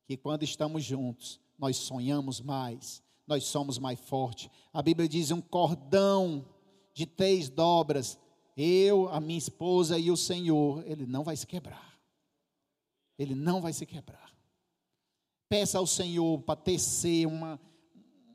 que 0.06 0.18
quando 0.18 0.44
estamos 0.44 0.84
juntos, 0.84 1.40
nós 1.58 1.78
sonhamos 1.78 2.42
mais, 2.42 3.02
nós 3.26 3.46
somos 3.46 3.78
mais 3.78 4.00
fortes. 4.00 4.50
A 4.74 4.82
Bíblia 4.82 5.08
diz 5.08 5.32
um 5.32 5.42
cordão 5.42 6.46
de 6.94 7.06
três 7.06 7.50
dobras, 7.50 8.20
eu, 8.58 9.08
a 9.10 9.20
minha 9.20 9.38
esposa 9.38 9.98
e 9.98 10.12
o 10.12 10.18
Senhor, 10.18 10.84
ele 10.86 11.06
não 11.06 11.24
vai 11.24 11.36
se 11.36 11.48
quebrar. 11.48 12.00
Ele 13.18 13.36
não 13.36 13.62
vai 13.62 13.72
se 13.72 13.86
quebrar. 13.86 14.35
Peça 15.48 15.78
ao 15.78 15.86
Senhor 15.86 16.42
para 16.42 16.60
tecer 16.60 17.28
uma, 17.28 17.60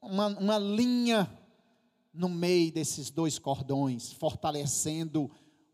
uma, 0.00 0.26
uma 0.28 0.58
linha 0.58 1.30
no 2.12 2.28
meio 2.28 2.72
desses 2.72 3.10
dois 3.10 3.38
cordões, 3.38 4.12
fortalecendo 4.12 5.30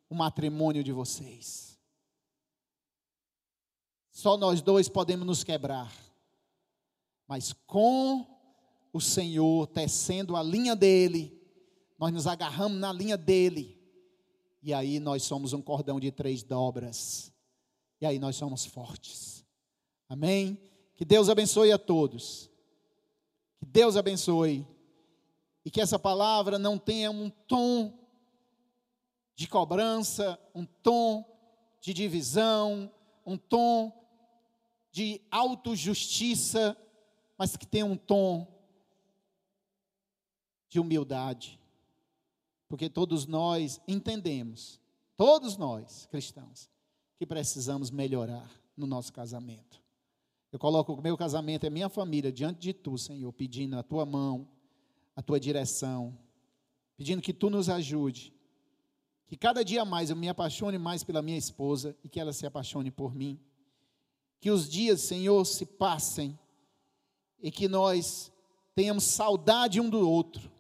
o 0.09 0.15
matrimônio 0.15 0.83
de 0.83 0.93
vocês. 0.93 1.79
Só 4.11 4.37
nós 4.37 4.63
dois 4.63 4.89
podemos 4.89 5.27
nos 5.27 5.45
quebrar, 5.45 5.93
mas 7.27 7.53
com 7.53 8.27
o 8.93 9.01
Senhor 9.01 9.67
tecendo 9.67 10.37
a 10.37 10.43
linha 10.43 10.75
dele, 10.75 11.39
nós 11.99 12.13
nos 12.13 12.27
agarramos 12.27 12.79
na 12.79 12.93
linha 12.93 13.17
dele, 13.17 13.79
e 14.63 14.73
aí 14.73 14.99
nós 14.99 15.23
somos 15.23 15.53
um 15.53 15.61
cordão 15.61 16.01
de 16.01 16.11
três 16.11 16.43
dobras, 16.43 17.33
e 18.01 18.07
aí 18.07 18.19
nós 18.19 18.37
somos 18.37 18.65
fortes. 18.65 19.45
Amém? 20.09 20.59
Que 20.97 21.05
Deus 21.05 21.29
abençoe 21.29 21.71
a 21.71 21.79
todos. 21.79 22.51
Que 23.59 23.67
Deus 23.67 23.97
abençoe. 23.97 24.67
E 25.65 25.71
que 25.71 25.81
essa 25.81 25.99
palavra 25.99 26.59
não 26.59 26.79
tenha 26.79 27.11
um 27.11 27.29
tom 27.29 27.93
de 29.35 29.47
cobrança, 29.47 30.39
um 30.55 30.65
tom 30.65 31.25
de 31.81 31.93
divisão, 31.93 32.91
um 33.25 33.37
tom 33.37 33.93
de 34.91 35.21
autojustiça, 35.31 36.77
mas 37.37 37.57
que 37.57 37.67
tenha 37.67 37.85
um 37.85 37.97
tom 37.97 38.47
de 40.69 40.81
humildade. 40.81 41.61
Porque 42.69 42.89
todos 42.89 43.27
nós 43.27 43.81
entendemos, 43.87 44.81
todos 45.17 45.59
nós 45.59 46.07
cristãos, 46.07 46.71
que 47.19 47.27
precisamos 47.27 47.91
melhorar 47.91 48.51
no 48.77 48.87
nosso 48.87 49.13
casamento. 49.13 49.86
Eu 50.53 50.59
coloco 50.59 50.95
o 50.95 51.03
meu 51.03 51.17
casamento 51.17 51.65
e 51.65 51.67
a 51.67 51.71
minha 51.71 51.89
família 51.89 52.33
diante 52.33 52.61
de 52.61 52.73
tu, 52.73 52.97
Senhor, 52.97 53.33
pedindo 53.33 53.79
a 53.79 53.83
tua 53.83 54.07
mão, 54.07 54.49
a 55.15 55.23
tua 55.23 55.41
direção, 55.41 56.17
pedindo 56.97 57.21
que 57.21 57.33
tu 57.33 57.51
nos 57.51 57.69
ajude. 57.69 58.33
Que 59.27 59.37
cada 59.37 59.65
dia 59.65 59.85
mais 59.85 60.11
eu 60.11 60.17
me 60.17 60.29
apaixone 60.29 60.79
mais 60.79 61.03
pela 61.03 61.21
minha 61.21 61.37
esposa 61.37 61.97
e 62.05 62.09
que 62.09 62.21
ela 62.21 62.33
se 62.33 62.47
apaixone 62.47 62.91
por 62.91 63.15
mim. 63.15 63.41
Que 64.41 64.51
os 64.51 64.69
dias, 64.69 65.01
Senhor, 65.01 65.45
se 65.45 65.67
passem 65.67 66.39
e 67.41 67.51
que 67.51 67.69
nós 67.69 68.33
tenhamos 68.75 69.05
saudade 69.05 69.81
um 69.81 69.91
do 69.91 70.09
outro. 70.09 70.51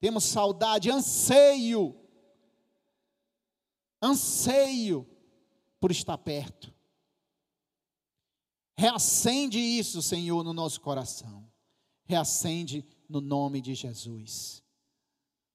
Temos 0.00 0.24
saudade, 0.24 0.90
anseio, 0.90 1.94
anseio 4.02 5.06
por 5.78 5.90
estar 5.90 6.16
perto. 6.18 6.72
Reacende 8.80 9.58
isso, 9.58 10.00
Senhor, 10.00 10.42
no 10.42 10.54
nosso 10.54 10.80
coração. 10.80 11.46
Reacende 12.06 12.82
no 13.06 13.20
nome 13.20 13.60
de 13.60 13.74
Jesus. 13.74 14.64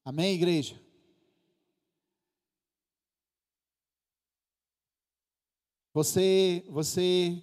Amém, 0.04 0.36
igreja? 0.36 0.80
Você, 5.92 6.64
você 6.70 7.42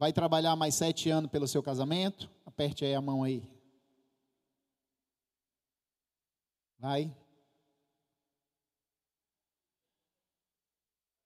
vai 0.00 0.12
trabalhar 0.12 0.56
mais 0.56 0.74
sete 0.74 1.08
anos 1.08 1.30
pelo 1.30 1.46
seu 1.46 1.62
casamento? 1.62 2.28
Aperte 2.44 2.84
aí 2.84 2.92
a 2.92 3.00
mão 3.00 3.22
aí. 3.22 3.48
Vai. 6.76 7.16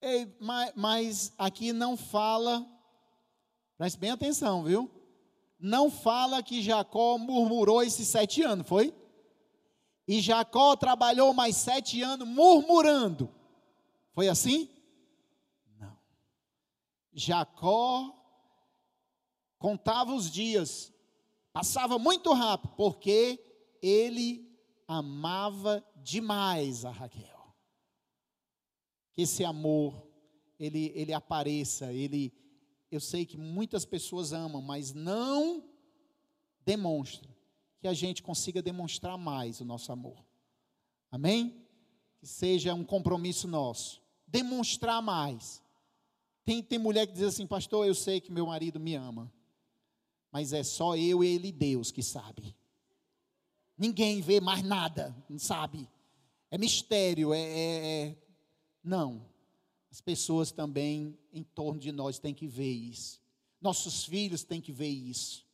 Ei, 0.01 0.33
mas, 0.41 0.73
mas 0.77 1.33
aqui 1.37 1.73
não 1.73 1.97
fala, 1.97 2.65
preste 3.77 3.99
bem 3.99 4.11
atenção, 4.11 4.63
viu? 4.63 4.91
Não 5.59 5.91
fala 5.91 6.43
que 6.43 6.63
Jacó 6.63 7.19
murmurou 7.19 7.83
esses 7.83 8.07
sete 8.07 8.43
anos, 8.43 8.67
foi? 8.67 8.95
E 10.07 10.21
Jacó 10.21 10.77
trabalhou 10.77 11.35
mais 11.35 11.57
sete 11.57 12.01
anos 12.01 12.27
murmurando. 12.29 13.35
Foi 14.15 14.29
assim? 14.29 14.71
Não. 15.77 15.99
Jacó 17.13 18.15
contava 19.59 20.15
os 20.15 20.31
dias, 20.31 20.93
passava 21.53 21.99
muito 21.99 22.33
rápido, 22.33 22.73
porque 22.77 23.45
ele 23.83 24.49
amava 24.87 25.85
demais 25.97 26.85
a 26.85 26.91
Raquel 26.91 27.38
que 29.19 29.23
esse 29.23 29.45
amor 29.45 30.01
ele, 30.61 30.93
ele 30.95 31.13
apareça, 31.13 31.93
ele 31.93 32.33
eu 32.89 33.01
sei 33.01 33.27
que 33.27 33.37
muitas 33.37 33.85
pessoas 33.85 34.33
amam, 34.33 34.63
mas 34.63 34.95
não 34.95 35.65
demonstra 36.65 37.29
que 37.81 37.89
a 37.89 37.93
gente 37.93 38.23
consiga 38.23 38.63
demonstrar 38.63 39.19
mais 39.19 39.61
o 39.61 39.65
nosso 39.65 39.91
amor. 39.91 40.25
Amém? 41.11 41.67
Que 42.21 42.29
seja 42.29 42.73
um 42.75 42.85
compromisso 42.85 43.49
nosso. 43.49 44.01
Demonstrar 44.25 45.03
mais. 45.03 45.61
Tem, 46.45 46.63
tem 46.63 46.79
mulher 46.79 47.09
que 47.09 47.13
diz 47.13 47.25
assim, 47.25 47.47
pastor, 47.47 47.89
eu 47.89 47.97
sei 47.97 48.21
que 48.21 48.31
meu 48.31 48.47
marido 48.47 48.79
me 48.79 48.95
ama, 48.95 49.31
mas 50.31 50.53
é 50.53 50.63
só 50.63 50.97
eu 50.97 51.25
e 51.25 51.27
ele 51.27 51.51
Deus 51.51 51.91
que 51.91 52.05
sabe. 52.05 52.57
Ninguém 53.77 54.21
vê 54.21 54.41
mais 54.41 54.63
nada, 54.63 55.13
não 55.29 55.41
sabe. 55.41 55.89
É 56.53 56.57
mistério, 56.57 57.35
é, 57.35 57.41
é, 57.41 58.07
é 58.07 58.28
não. 58.89 59.23
As 59.91 60.01
pessoas 60.01 60.51
também 60.51 61.17
em 61.33 61.43
torno 61.43 61.81
de 61.81 61.93
nós 61.93 62.19
têm 62.19 62.35
que 62.35 62.47
ver 62.47 62.73
isso. 62.73 63.21
Nossos 63.61 64.05
filhos 64.05 64.43
têm 64.43 64.61
que 64.61 64.73
ver 64.73 64.89
isso. 64.89 65.47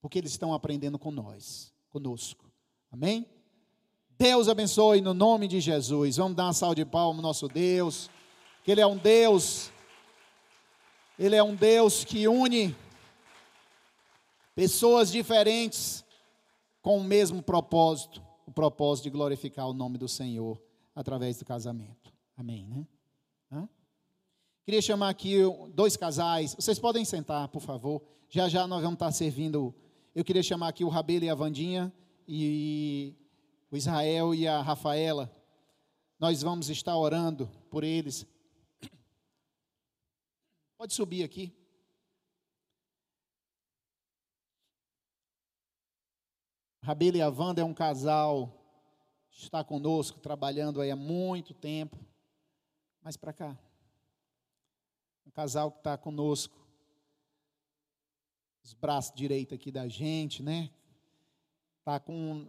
Porque 0.00 0.18
eles 0.18 0.32
estão 0.32 0.54
aprendendo 0.54 0.98
com 0.98 1.10
nós, 1.10 1.72
conosco. 1.90 2.44
Amém? 2.90 3.26
Deus 4.18 4.48
abençoe 4.48 5.00
no 5.00 5.12
nome 5.12 5.48
de 5.48 5.60
Jesus. 5.60 6.16
Vamos 6.16 6.36
dar 6.36 6.44
uma 6.44 6.52
salva 6.52 6.76
de 6.76 6.84
palmas 6.84 7.18
ao 7.18 7.22
nosso 7.22 7.48
Deus. 7.48 8.08
Que 8.62 8.70
Ele 8.70 8.80
é 8.80 8.86
um 8.86 8.96
Deus. 8.96 9.70
Ele 11.18 11.36
é 11.36 11.42
um 11.42 11.54
Deus 11.54 12.04
que 12.04 12.26
une 12.28 12.74
pessoas 14.54 15.10
diferentes 15.10 16.04
com 16.80 16.98
o 16.98 17.04
mesmo 17.04 17.42
propósito 17.42 18.22
o 18.46 18.52
propósito 18.52 19.04
de 19.04 19.10
glorificar 19.10 19.68
o 19.68 19.72
nome 19.72 19.98
do 19.98 20.08
Senhor 20.08 20.60
através 20.94 21.38
do 21.38 21.44
casamento. 21.44 22.13
Amém, 22.36 22.66
né? 22.66 22.86
Hã? 23.50 23.68
Queria 24.64 24.82
chamar 24.82 25.08
aqui 25.08 25.36
dois 25.72 25.96
casais. 25.96 26.54
Vocês 26.54 26.78
podem 26.78 27.04
sentar, 27.04 27.48
por 27.48 27.60
favor. 27.60 28.02
Já 28.28 28.48
já 28.48 28.66
nós 28.66 28.82
vamos 28.82 28.96
estar 28.96 29.12
servindo. 29.12 29.72
Eu 30.14 30.24
queria 30.24 30.42
chamar 30.42 30.68
aqui 30.68 30.84
o 30.84 30.88
Rabelo 30.88 31.24
e 31.24 31.30
a 31.30 31.34
Vandinha 31.34 31.92
e 32.26 33.14
o 33.70 33.76
Israel 33.76 34.34
e 34.34 34.48
a 34.48 34.60
Rafaela. 34.60 35.30
Nós 36.18 36.42
vamos 36.42 36.68
estar 36.70 36.96
orando 36.96 37.48
por 37.70 37.84
eles. 37.84 38.26
Pode 40.76 40.92
subir 40.92 41.22
aqui. 41.22 41.54
Rabelo 46.82 47.16
e 47.16 47.22
a 47.22 47.28
Wanda 47.28 47.62
é 47.62 47.64
um 47.64 47.72
casal, 47.72 48.60
está 49.30 49.62
conosco, 49.62 50.20
trabalhando 50.20 50.80
aí 50.80 50.90
há 50.90 50.96
muito 50.96 51.54
tempo 51.54 51.98
mais 53.04 53.18
para 53.18 53.34
cá. 53.34 53.58
Um 55.26 55.30
casal 55.30 55.70
que 55.70 55.76
está 55.76 55.98
conosco. 55.98 56.56
Os 58.62 58.72
braços 58.72 59.14
direitos 59.14 59.52
aqui 59.52 59.70
da 59.70 59.86
gente, 59.86 60.42
né? 60.42 60.70
Está 61.80 62.00
com. 62.00 62.48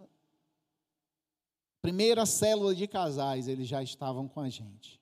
Primeira 1.82 2.26
célula 2.26 2.74
de 2.74 2.88
casais, 2.88 3.50
eles 3.50 3.68
já 3.68 3.84
estavam 3.84 4.30
com 4.30 4.40
a 4.40 4.50
gente. 4.50 5.00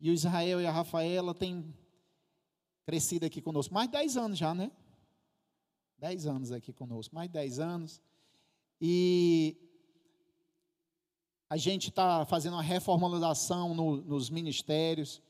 E 0.00 0.08
o 0.08 0.14
Israel 0.14 0.60
e 0.60 0.66
a 0.66 0.70
Rafaela 0.70 1.34
têm 1.34 1.74
crescido 2.86 3.26
aqui 3.26 3.42
conosco. 3.42 3.74
Mais 3.74 3.88
de 3.88 3.92
10 3.92 4.16
anos 4.16 4.38
já, 4.38 4.54
né? 4.54 4.70
10 5.98 6.26
anos 6.26 6.52
aqui 6.52 6.72
conosco, 6.72 7.12
mais 7.12 7.28
de 7.28 7.32
10 7.34 7.58
anos. 7.58 8.00
E 8.80 9.56
A 11.50 11.56
gente 11.56 11.88
está 11.88 12.24
fazendo 12.26 12.52
uma 12.52 12.62
reformulação 12.62 13.74
no, 13.74 13.96
nos 13.96 14.30
ministérios. 14.30 15.20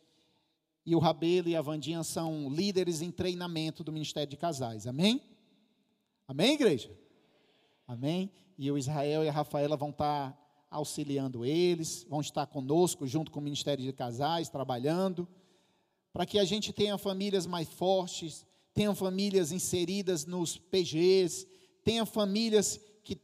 E 0.85 0.95
o 0.95 0.99
Rabelo 0.99 1.49
e 1.49 1.57
a 1.57 1.63
Vandinha 1.63 2.05
são 2.05 2.51
líderes 2.51 3.01
em 3.01 3.11
treinamento 3.11 3.83
do 3.83 3.91
Ministério 3.91 4.29
de 4.29 4.37
Casais. 4.37 4.87
Amém? 4.87 5.23
Amém, 6.29 6.53
igreja? 6.53 6.95
Amém? 7.89 8.31
E 8.59 8.71
o 8.71 8.77
Israel 8.77 9.25
e 9.25 9.31
a 9.31 9.33
Rafaela 9.33 9.79
vão 9.79 9.89
estar 9.89 10.33
tá 10.33 10.39
auxiliando 10.71 11.43
eles, 11.43 12.07
vão 12.07 12.21
estar 12.21 12.47
conosco, 12.47 13.07
junto 13.07 13.31
com 13.31 13.41
o 13.41 13.43
Ministério 13.43 13.83
de 13.83 13.93
Casais, 13.93 14.51
trabalhando, 14.51 15.27
para 16.13 16.27
que 16.27 16.39
a 16.39 16.45
gente 16.45 16.71
tenha 16.71 16.99
famílias 16.99 17.47
mais 17.47 17.67
fortes, 17.67 18.47
tenha 18.75 18.95
famílias 18.95 19.53
inseridas 19.53 20.27
nos 20.27 20.59
PGs, 20.59 21.49
tenha 21.83 22.05
famílias 22.05 22.79
que 23.03 23.19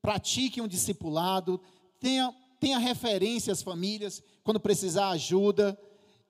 pratiquem 0.00 0.62
um 0.62 0.68
discipulado, 0.68 1.60
tenha, 1.98 2.34
tenha 2.60 2.78
referência 2.78 3.52
às 3.52 3.62
famílias 3.62 4.22
quando 4.42 4.60
precisar 4.60 5.10
ajuda, 5.10 5.78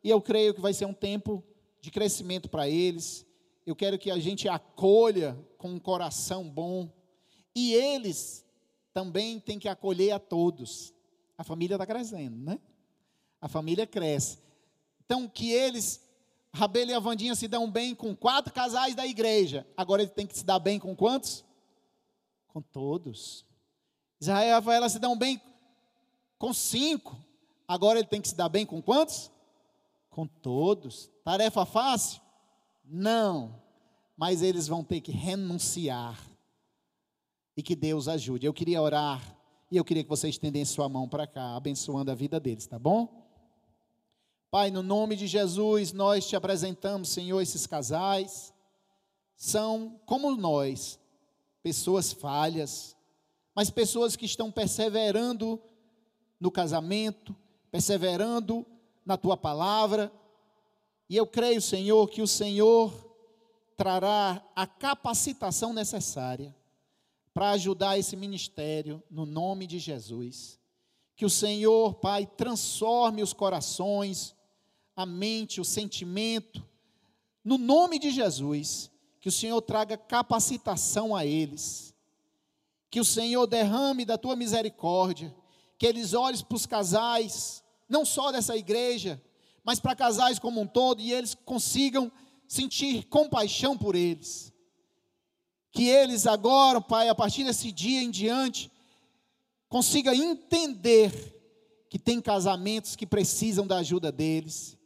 e 0.03 0.11
eu 0.11 0.21
creio 0.21 0.55
que 0.55 0.61
vai 0.61 0.73
ser 0.73 0.87
um 0.87 0.93
tempo 0.93 1.43
de 1.81 1.91
crescimento 1.91 2.49
para 2.49 2.69
eles. 2.69 3.27
Eu 3.67 3.77
quero 3.77 3.99
que 3.99 4.11
a 4.11 4.19
gente 4.19 4.49
acolha 4.49 5.39
com 5.57 5.71
um 5.71 5.79
coração 5.79 6.49
bom, 6.49 6.93
e 7.55 7.75
eles 7.75 8.45
também 8.93 9.39
têm 9.39 9.59
que 9.59 9.69
acolher 9.69 10.13
a 10.13 10.19
todos. 10.19 10.95
A 11.37 11.45
família 11.45 11.75
está 11.75 11.87
crescendo, 11.87 12.37
né? 12.37 12.59
A 13.41 13.49
família 13.49 13.87
cresce. 13.87 14.39
Então, 15.05 15.29
que 15.29 15.53
eles, 15.53 16.01
Rabelo 16.53 16.91
e 16.91 16.95
a 16.95 16.99
Vandinha, 16.99 17.35
se 17.35 17.47
dão 17.47 17.71
bem 17.71 17.95
com 17.95 18.15
quatro 18.17 18.53
casais 18.53 18.95
da 18.95 19.07
igreja. 19.07 19.67
Agora 19.77 20.03
ele 20.03 20.11
tem 20.11 20.27
que 20.27 20.37
se 20.37 20.45
dar 20.45 20.59
bem 20.59 20.79
com 20.79 20.97
quantos? 20.97 21.45
Com 22.49 22.61
todos. 22.61 23.47
Israel 24.21 24.49
e 24.49 24.53
Rafaela 24.53 24.89
se 24.89 24.99
dão 24.99 25.17
bem 25.17 25.41
com 26.39 26.53
cinco. 26.53 27.19
Agora 27.67 27.99
ele 27.99 28.09
tem 28.09 28.21
que 28.21 28.29
se 28.29 28.35
dar 28.35 28.49
bem 28.49 28.65
com 28.65 28.81
quantos? 28.81 29.31
Com 30.11 30.27
todos. 30.27 31.11
Tarefa 31.25 31.67
fácil? 31.67 32.23
Não. 32.85 33.61
Mas 34.17 34.43
eles 34.43 34.67
vão 34.67 34.83
ter 34.83 35.01
que 35.01 35.13
renunciar 35.13 36.19
e 37.57 37.63
que 37.63 37.77
Deus 37.77 38.09
ajude. 38.09 38.47
Eu 38.47 38.55
queria 38.55 38.81
orar 38.81 39.37
e 39.71 39.77
eu 39.77 39.85
queria 39.85 40.03
que 40.03 40.09
você 40.09 40.29
estendesse 40.29 40.73
sua 40.73 40.89
mão 40.89 41.09
para 41.09 41.27
cá, 41.27 41.57
abençoando 41.57 42.11
a 42.11 42.15
vida 42.15 42.41
deles, 42.41 42.67
tá 42.67 42.79
bom? 42.79 43.27
Pai, 44.51 44.71
no 44.71 44.83
nome 44.83 45.15
de 45.15 45.27
Jesus, 45.27 45.93
nós 45.93 46.27
te 46.27 46.35
apresentamos, 46.35 47.11
Senhor, 47.11 47.41
esses 47.41 47.67
casais. 47.67 48.55
São 49.37 50.01
como 50.07 50.35
nós, 50.35 50.99
pessoas 51.63 52.13
falhas, 52.13 52.97
mas 53.55 53.71
pessoas 53.71 54.17
que 54.17 54.25
estão 54.25 54.51
perseverando 54.51 55.61
no 56.41 56.51
casamento, 56.51 57.35
perseverando 57.71 58.67
na 59.05 59.17
tua 59.17 59.37
palavra. 59.37 60.13
E 61.09 61.17
eu 61.17 61.27
creio, 61.27 61.61
Senhor, 61.61 62.09
que 62.09 62.23
o 62.23 62.27
Senhor 62.27 62.93
trará 63.77 64.45
a 64.55 64.67
capacitação 64.67 65.73
necessária 65.73 66.55
para 67.33 67.51
ajudar 67.51 67.99
esse 67.99 68.17
ministério, 68.17 69.03
no 69.09 69.25
nome 69.25 69.67
de 69.67 69.79
Jesus. 69.79 70.59
Que 71.15 71.25
o 71.25 71.31
Senhor, 71.31 71.95
Pai, 71.95 72.27
transforme 72.27 73.23
os 73.23 73.33
corações, 73.33 74.35
a 74.97 75.07
mente, 75.07 75.61
o 75.61 75.65
sentimento, 75.65 76.61
no 77.45 77.57
nome 77.57 77.99
de 77.99 78.11
Jesus. 78.11 78.91
Que 79.21 79.29
o 79.29 79.33
Senhor 79.33 79.61
traga 79.63 79.97
capacitação 79.97 81.15
a 81.15 81.25
eles. 81.25 81.95
Que 82.91 82.99
o 82.99 83.05
Senhor 83.05 83.47
derrame 83.47 84.05
da 84.05 84.19
tua 84.19 84.35
misericórdia. 84.35 85.35
Que 85.79 85.87
eles 85.87 86.13
olhem 86.13 86.43
para 86.43 86.57
os 86.57 86.67
casais, 86.67 87.63
não 87.89 88.05
só 88.05 88.31
dessa 88.33 88.57
igreja, 88.57 89.23
mas 89.65 89.79
para 89.79 89.95
casais 89.95 90.39
como 90.39 90.61
um 90.61 90.67
todo, 90.67 91.01
e 91.01 91.13
eles 91.13 91.35
consigam 91.35 92.11
sentir 92.47 93.05
compaixão 93.05 93.77
por 93.77 93.95
eles. 93.95 94.53
Que 95.71 95.89
eles 95.89 96.27
agora, 96.27 96.81
Pai, 96.81 97.09
a 97.09 97.15
partir 97.15 97.45
desse 97.45 97.71
dia 97.71 98.03
em 98.03 98.11
diante, 98.11 98.71
consiga 99.69 100.15
entender 100.17 101.37
que 101.91 101.99
tem 101.99 102.21
casamentos 102.21 102.97
que 102.97 103.07
precisam 103.07 103.67
da 103.67 103.79
ajuda 103.79 104.11
deles, 104.11 104.77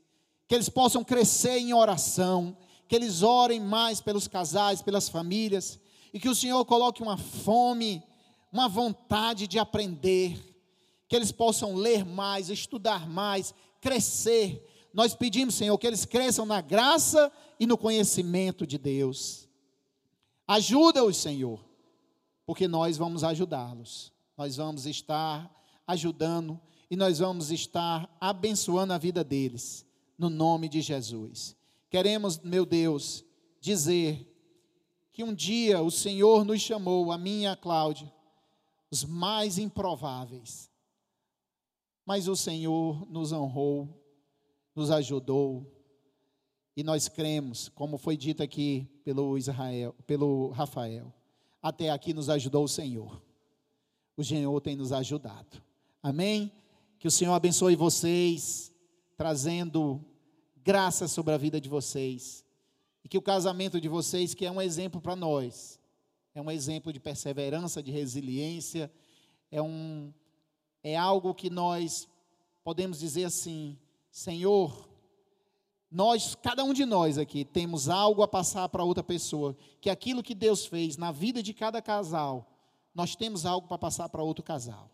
que 0.47 0.55
eles 0.55 0.69
possam 0.69 1.03
crescer 1.03 1.59
em 1.59 1.73
oração, 1.73 2.57
que 2.89 2.95
eles 2.95 3.23
orem 3.23 3.61
mais 3.61 4.01
pelos 4.01 4.29
casais, 4.29 4.83
pelas 4.83 5.09
famílias, 5.09 5.81
e 6.13 6.21
que 6.21 6.29
o 6.29 6.35
Senhor 6.35 6.65
coloque 6.65 7.03
uma 7.03 7.17
fome, 7.17 8.03
uma 8.53 8.69
vontade 8.69 9.47
de 9.47 9.59
aprender, 9.59 10.52
que 11.13 11.17
eles 11.17 11.31
possam 11.31 11.75
ler 11.75 12.07
mais, 12.07 12.49
estudar 12.49 13.07
mais, 13.07 13.55
crescer. 13.83 14.67
Nós 14.95 15.15
pedimos, 15.15 15.57
Senhor, 15.57 15.77
que 15.77 15.87
eles 15.87 16.07
cresçam 16.07 16.47
na 16.47 16.63
graça 16.63 17.31
e 17.61 17.67
no 17.67 17.77
conhecimento 17.77 18.67
de 18.67 18.79
Deus. 18.79 19.47
Ajuda-os, 20.49 21.19
Senhor, 21.19 21.63
porque 22.47 22.67
nós 22.67 22.97
vamos 22.97 23.25
ajudá-los. 23.25 24.11
Nós 24.39 24.57
vamos 24.57 24.87
estar 24.87 25.55
ajudando 25.87 26.59
e 26.91 26.97
nós 26.97 27.19
vamos 27.19 27.51
estar 27.51 28.09
abençoando 28.19 28.95
a 28.95 28.99
vida 28.99 29.23
deles, 29.23 29.85
no 30.17 30.31
nome 30.31 30.67
de 30.67 30.81
Jesus. 30.81 31.55
Queremos, 31.91 32.39
meu 32.39 32.65
Deus, 32.65 33.23
dizer 33.61 34.27
que 35.13 35.23
um 35.23 35.35
dia 35.35 35.83
o 35.83 35.91
Senhor 35.91 36.43
nos 36.43 36.63
chamou, 36.63 37.13
a 37.13 37.19
mim 37.19 37.43
e 37.43 37.47
a 37.49 37.55
Cláudia, 37.55 38.11
os 38.91 39.05
mais 39.05 39.59
improváveis. 39.59 40.72
Mas 42.05 42.29
o 42.29 42.37
Senhor 42.37 43.07
nos 43.11 43.33
honrou, 43.33 43.89
nos 44.75 44.91
ajudou, 44.91 45.67
e 46.77 46.83
nós 46.83 47.09
cremos, 47.09 47.69
como 47.69 47.99
foi 47.99 48.17
dito 48.17 48.43
aqui 48.43 48.89
pelo 49.05 49.37
Israel, 49.37 49.95
pelo 50.07 50.51
Rafael. 50.51 51.13
Até 51.63 51.91
aqui 51.91 52.15
nos 52.15 52.31
ajudou 52.31 52.65
o 52.65 52.69
Senhor. 52.69 53.23
O 54.17 54.25
Senhor 54.25 54.61
tem 54.61 54.75
nos 54.75 54.91
ajudado. 54.91 55.63
Amém? 56.03 56.51
Que 56.99 57.07
o 57.07 57.11
Senhor 57.11 57.35
abençoe 57.35 57.77
vocês, 57.77 58.73
trazendo 59.17 60.03
graça 60.65 61.07
sobre 61.07 61.35
a 61.35 61.37
vida 61.37 61.61
de 61.61 61.69
vocês. 61.69 62.45
E 63.05 63.09
que 63.09 63.19
o 63.19 63.23
casamento 63.23 63.81
de 63.81 63.89
vocês, 63.89 64.33
que 64.33 64.47
é 64.47 64.51
um 64.51 64.61
exemplo 64.61 65.01
para 65.01 65.15
nós, 65.15 65.79
é 66.35 66.41
um 66.41 66.51
exemplo 66.51 66.93
de 66.93 67.01
perseverança, 67.01 67.83
de 67.83 67.91
resiliência, 67.91 68.91
é 69.51 69.61
um 69.61 70.13
é 70.83 70.97
algo 70.97 71.35
que 71.35 71.49
nós 71.49 72.09
podemos 72.65 72.99
dizer 72.99 73.25
assim: 73.25 73.79
Senhor, 74.11 74.89
nós, 75.91 76.35
cada 76.35 76.65
um 76.65 76.73
de 76.73 76.85
nós 76.85 77.19
aqui, 77.19 77.45
temos 77.45 77.89
algo 77.89 78.23
a 78.23 78.29
passar 78.29 78.69
para 78.69 78.85
outra 78.85 79.03
pessoa, 79.03 79.57
que 79.81 79.91
aquilo 79.91 80.23
que 80.23 80.35
Deus 80.35 80.65
fez 80.65 80.97
na 80.97 81.13
vida 81.13 81.43
de 81.43 81.53
cada 81.53 81.83
casal, 81.83 82.47
nós 82.95 83.15
temos 83.15 83.45
algo 83.45 83.69
para 83.69 83.79
passar 83.79 84.09
para 84.09 84.23
outro 84.23 84.43
casal. 84.43 84.91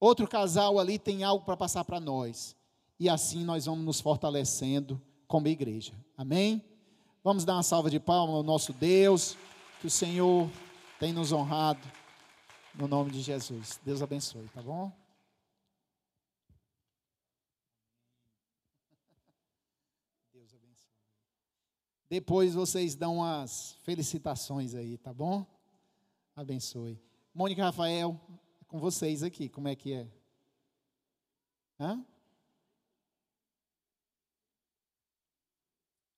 Outro 0.00 0.26
casal 0.26 0.78
ali 0.78 0.98
tem 0.98 1.22
algo 1.22 1.44
para 1.44 1.56
passar 1.56 1.84
para 1.84 2.00
nós. 2.00 2.56
E 2.98 3.08
assim 3.08 3.44
nós 3.44 3.66
vamos 3.66 3.84
nos 3.84 4.00
fortalecendo 4.00 5.00
como 5.28 5.46
igreja. 5.46 5.92
Amém? 6.16 6.64
Vamos 7.22 7.44
dar 7.44 7.54
uma 7.54 7.62
salva 7.62 7.90
de 7.90 8.00
palmas 8.00 8.36
ao 8.36 8.42
nosso 8.42 8.72
Deus, 8.72 9.36
que 9.80 9.86
o 9.86 9.90
Senhor 9.90 10.50
tem 10.98 11.12
nos 11.12 11.32
honrado. 11.32 11.80
No 12.74 12.86
nome 12.88 13.10
de 13.10 13.20
Jesus. 13.20 13.80
Deus 13.84 14.02
abençoe, 14.02 14.48
tá 14.54 14.62
bom? 14.62 14.92
Depois 22.10 22.54
vocês 22.54 22.96
dão 22.96 23.22
as 23.22 23.74
felicitações 23.84 24.74
aí, 24.74 24.98
tá 24.98 25.14
bom? 25.14 25.46
Abençoe. 26.34 27.00
Mônica 27.32 27.62
Rafael, 27.62 28.20
é 28.60 28.64
com 28.64 28.80
vocês 28.80 29.22
aqui, 29.22 29.48
como 29.48 29.68
é 29.68 29.76
que 29.76 29.92
é? 29.92 30.08
Hã? 31.78 32.04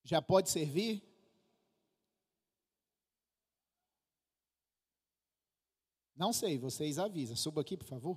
Já 0.03 0.23
pode 0.23 0.49
servir? 0.49 1.12
Não 6.23 6.33
sei, 6.33 6.57
vocês 6.57 7.01
avisam. 7.01 7.35
Suba 7.35 7.63
aqui, 7.63 7.77
por 7.77 7.85
favor. 7.85 8.17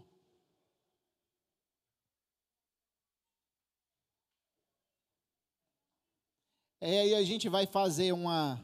É, 6.80 6.99
aí 6.99 7.16
a 7.16 7.24
gente 7.24 7.49
vai 7.49 7.66
fazer 7.66 8.12
uma, 8.12 8.64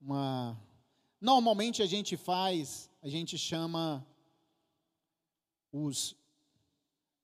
uma. 0.00 0.60
Normalmente 1.20 1.84
a 1.84 1.86
gente 1.86 2.16
faz, 2.16 2.90
a 3.00 3.08
gente 3.08 3.38
chama 3.38 4.04
os 5.70 6.16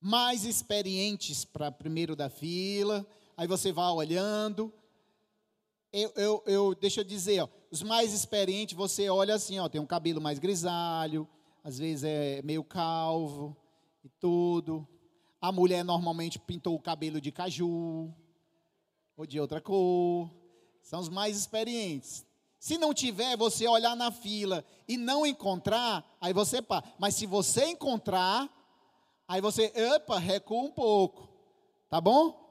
mais 0.00 0.44
experientes 0.44 1.44
para 1.44 1.72
primeiro 1.72 2.14
da 2.14 2.30
fila. 2.30 3.05
Aí 3.36 3.48
você 3.48 3.72
vai 3.72 3.90
olhando. 3.90 4.72
Eu, 5.92 6.12
eu, 6.14 6.44
eu 6.46 6.74
deixa 6.76 7.00
eu 7.00 7.05
dizer, 7.05 7.42
ó, 7.42 7.48
os 7.72 7.82
mais 7.82 8.12
experientes 8.12 8.76
você 8.76 9.08
olha 9.08 9.34
assim, 9.34 9.58
ó, 9.58 9.66
tem 9.66 9.80
um 9.80 9.86
cabelo 9.86 10.20
mais 10.20 10.38
grisalho, 10.38 11.26
às 11.64 11.78
vezes 11.78 12.04
é 12.04 12.42
meio 12.42 12.62
calvo 12.62 13.56
e 14.04 14.10
tudo. 14.20 14.86
A 15.40 15.50
mulher 15.50 15.82
normalmente 15.82 16.38
pintou 16.38 16.74
o 16.74 16.78
cabelo 16.78 17.18
de 17.18 17.32
caju 17.32 18.14
ou 19.16 19.26
de 19.26 19.40
outra 19.40 19.58
cor. 19.58 20.30
São 20.82 21.00
os 21.00 21.08
mais 21.08 21.34
experientes. 21.34 22.26
Se 22.60 22.76
não 22.76 22.92
tiver, 22.92 23.38
você 23.38 23.66
olhar 23.66 23.96
na 23.96 24.12
fila 24.12 24.62
e 24.86 24.98
não 24.98 25.26
encontrar, 25.26 26.04
aí 26.20 26.34
você 26.34 26.60
pá. 26.60 26.84
Mas 26.98 27.14
se 27.14 27.24
você 27.24 27.64
encontrar, 27.64 28.50
aí 29.26 29.40
você, 29.40 29.72
opa, 29.96 30.18
recua 30.18 30.60
um 30.60 30.70
pouco. 30.70 31.26
Tá 31.88 32.02
bom? 32.02 32.41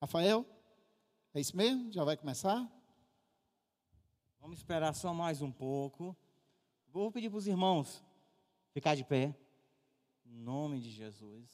Rafael? 0.00 0.46
É 1.34 1.40
isso 1.40 1.56
mesmo? 1.56 1.90
Já 1.92 2.04
vai 2.04 2.16
começar? 2.16 2.70
Vamos 4.40 4.58
esperar 4.58 4.94
só 4.94 5.12
mais 5.12 5.42
um 5.42 5.50
pouco. 5.50 6.16
Vou 6.86 7.10
pedir 7.10 7.28
para 7.28 7.38
os 7.38 7.48
irmãos 7.48 8.04
ficar 8.72 8.94
de 8.94 9.04
pé. 9.04 9.36
Em 10.24 10.36
nome 10.36 10.80
de 10.80 10.88
Jesus. 10.90 11.50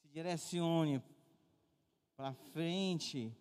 Se 0.00 0.08
direcione 0.08 1.02
para 2.16 2.32
frente 2.32 3.36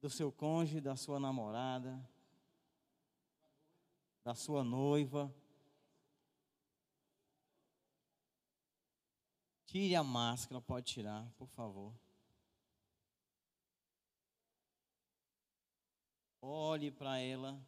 do 0.00 0.10
seu 0.10 0.32
cônjuge, 0.32 0.80
da 0.80 0.96
sua 0.96 1.20
namorada, 1.20 2.04
da 4.24 4.34
sua 4.34 4.64
noiva. 4.64 5.32
Tire 9.68 9.94
a 9.96 10.02
máscara, 10.02 10.62
pode 10.62 10.86
tirar, 10.86 11.30
por 11.36 11.46
favor. 11.48 11.92
Olhe 16.40 16.90
para 16.90 17.18
ela. 17.18 17.60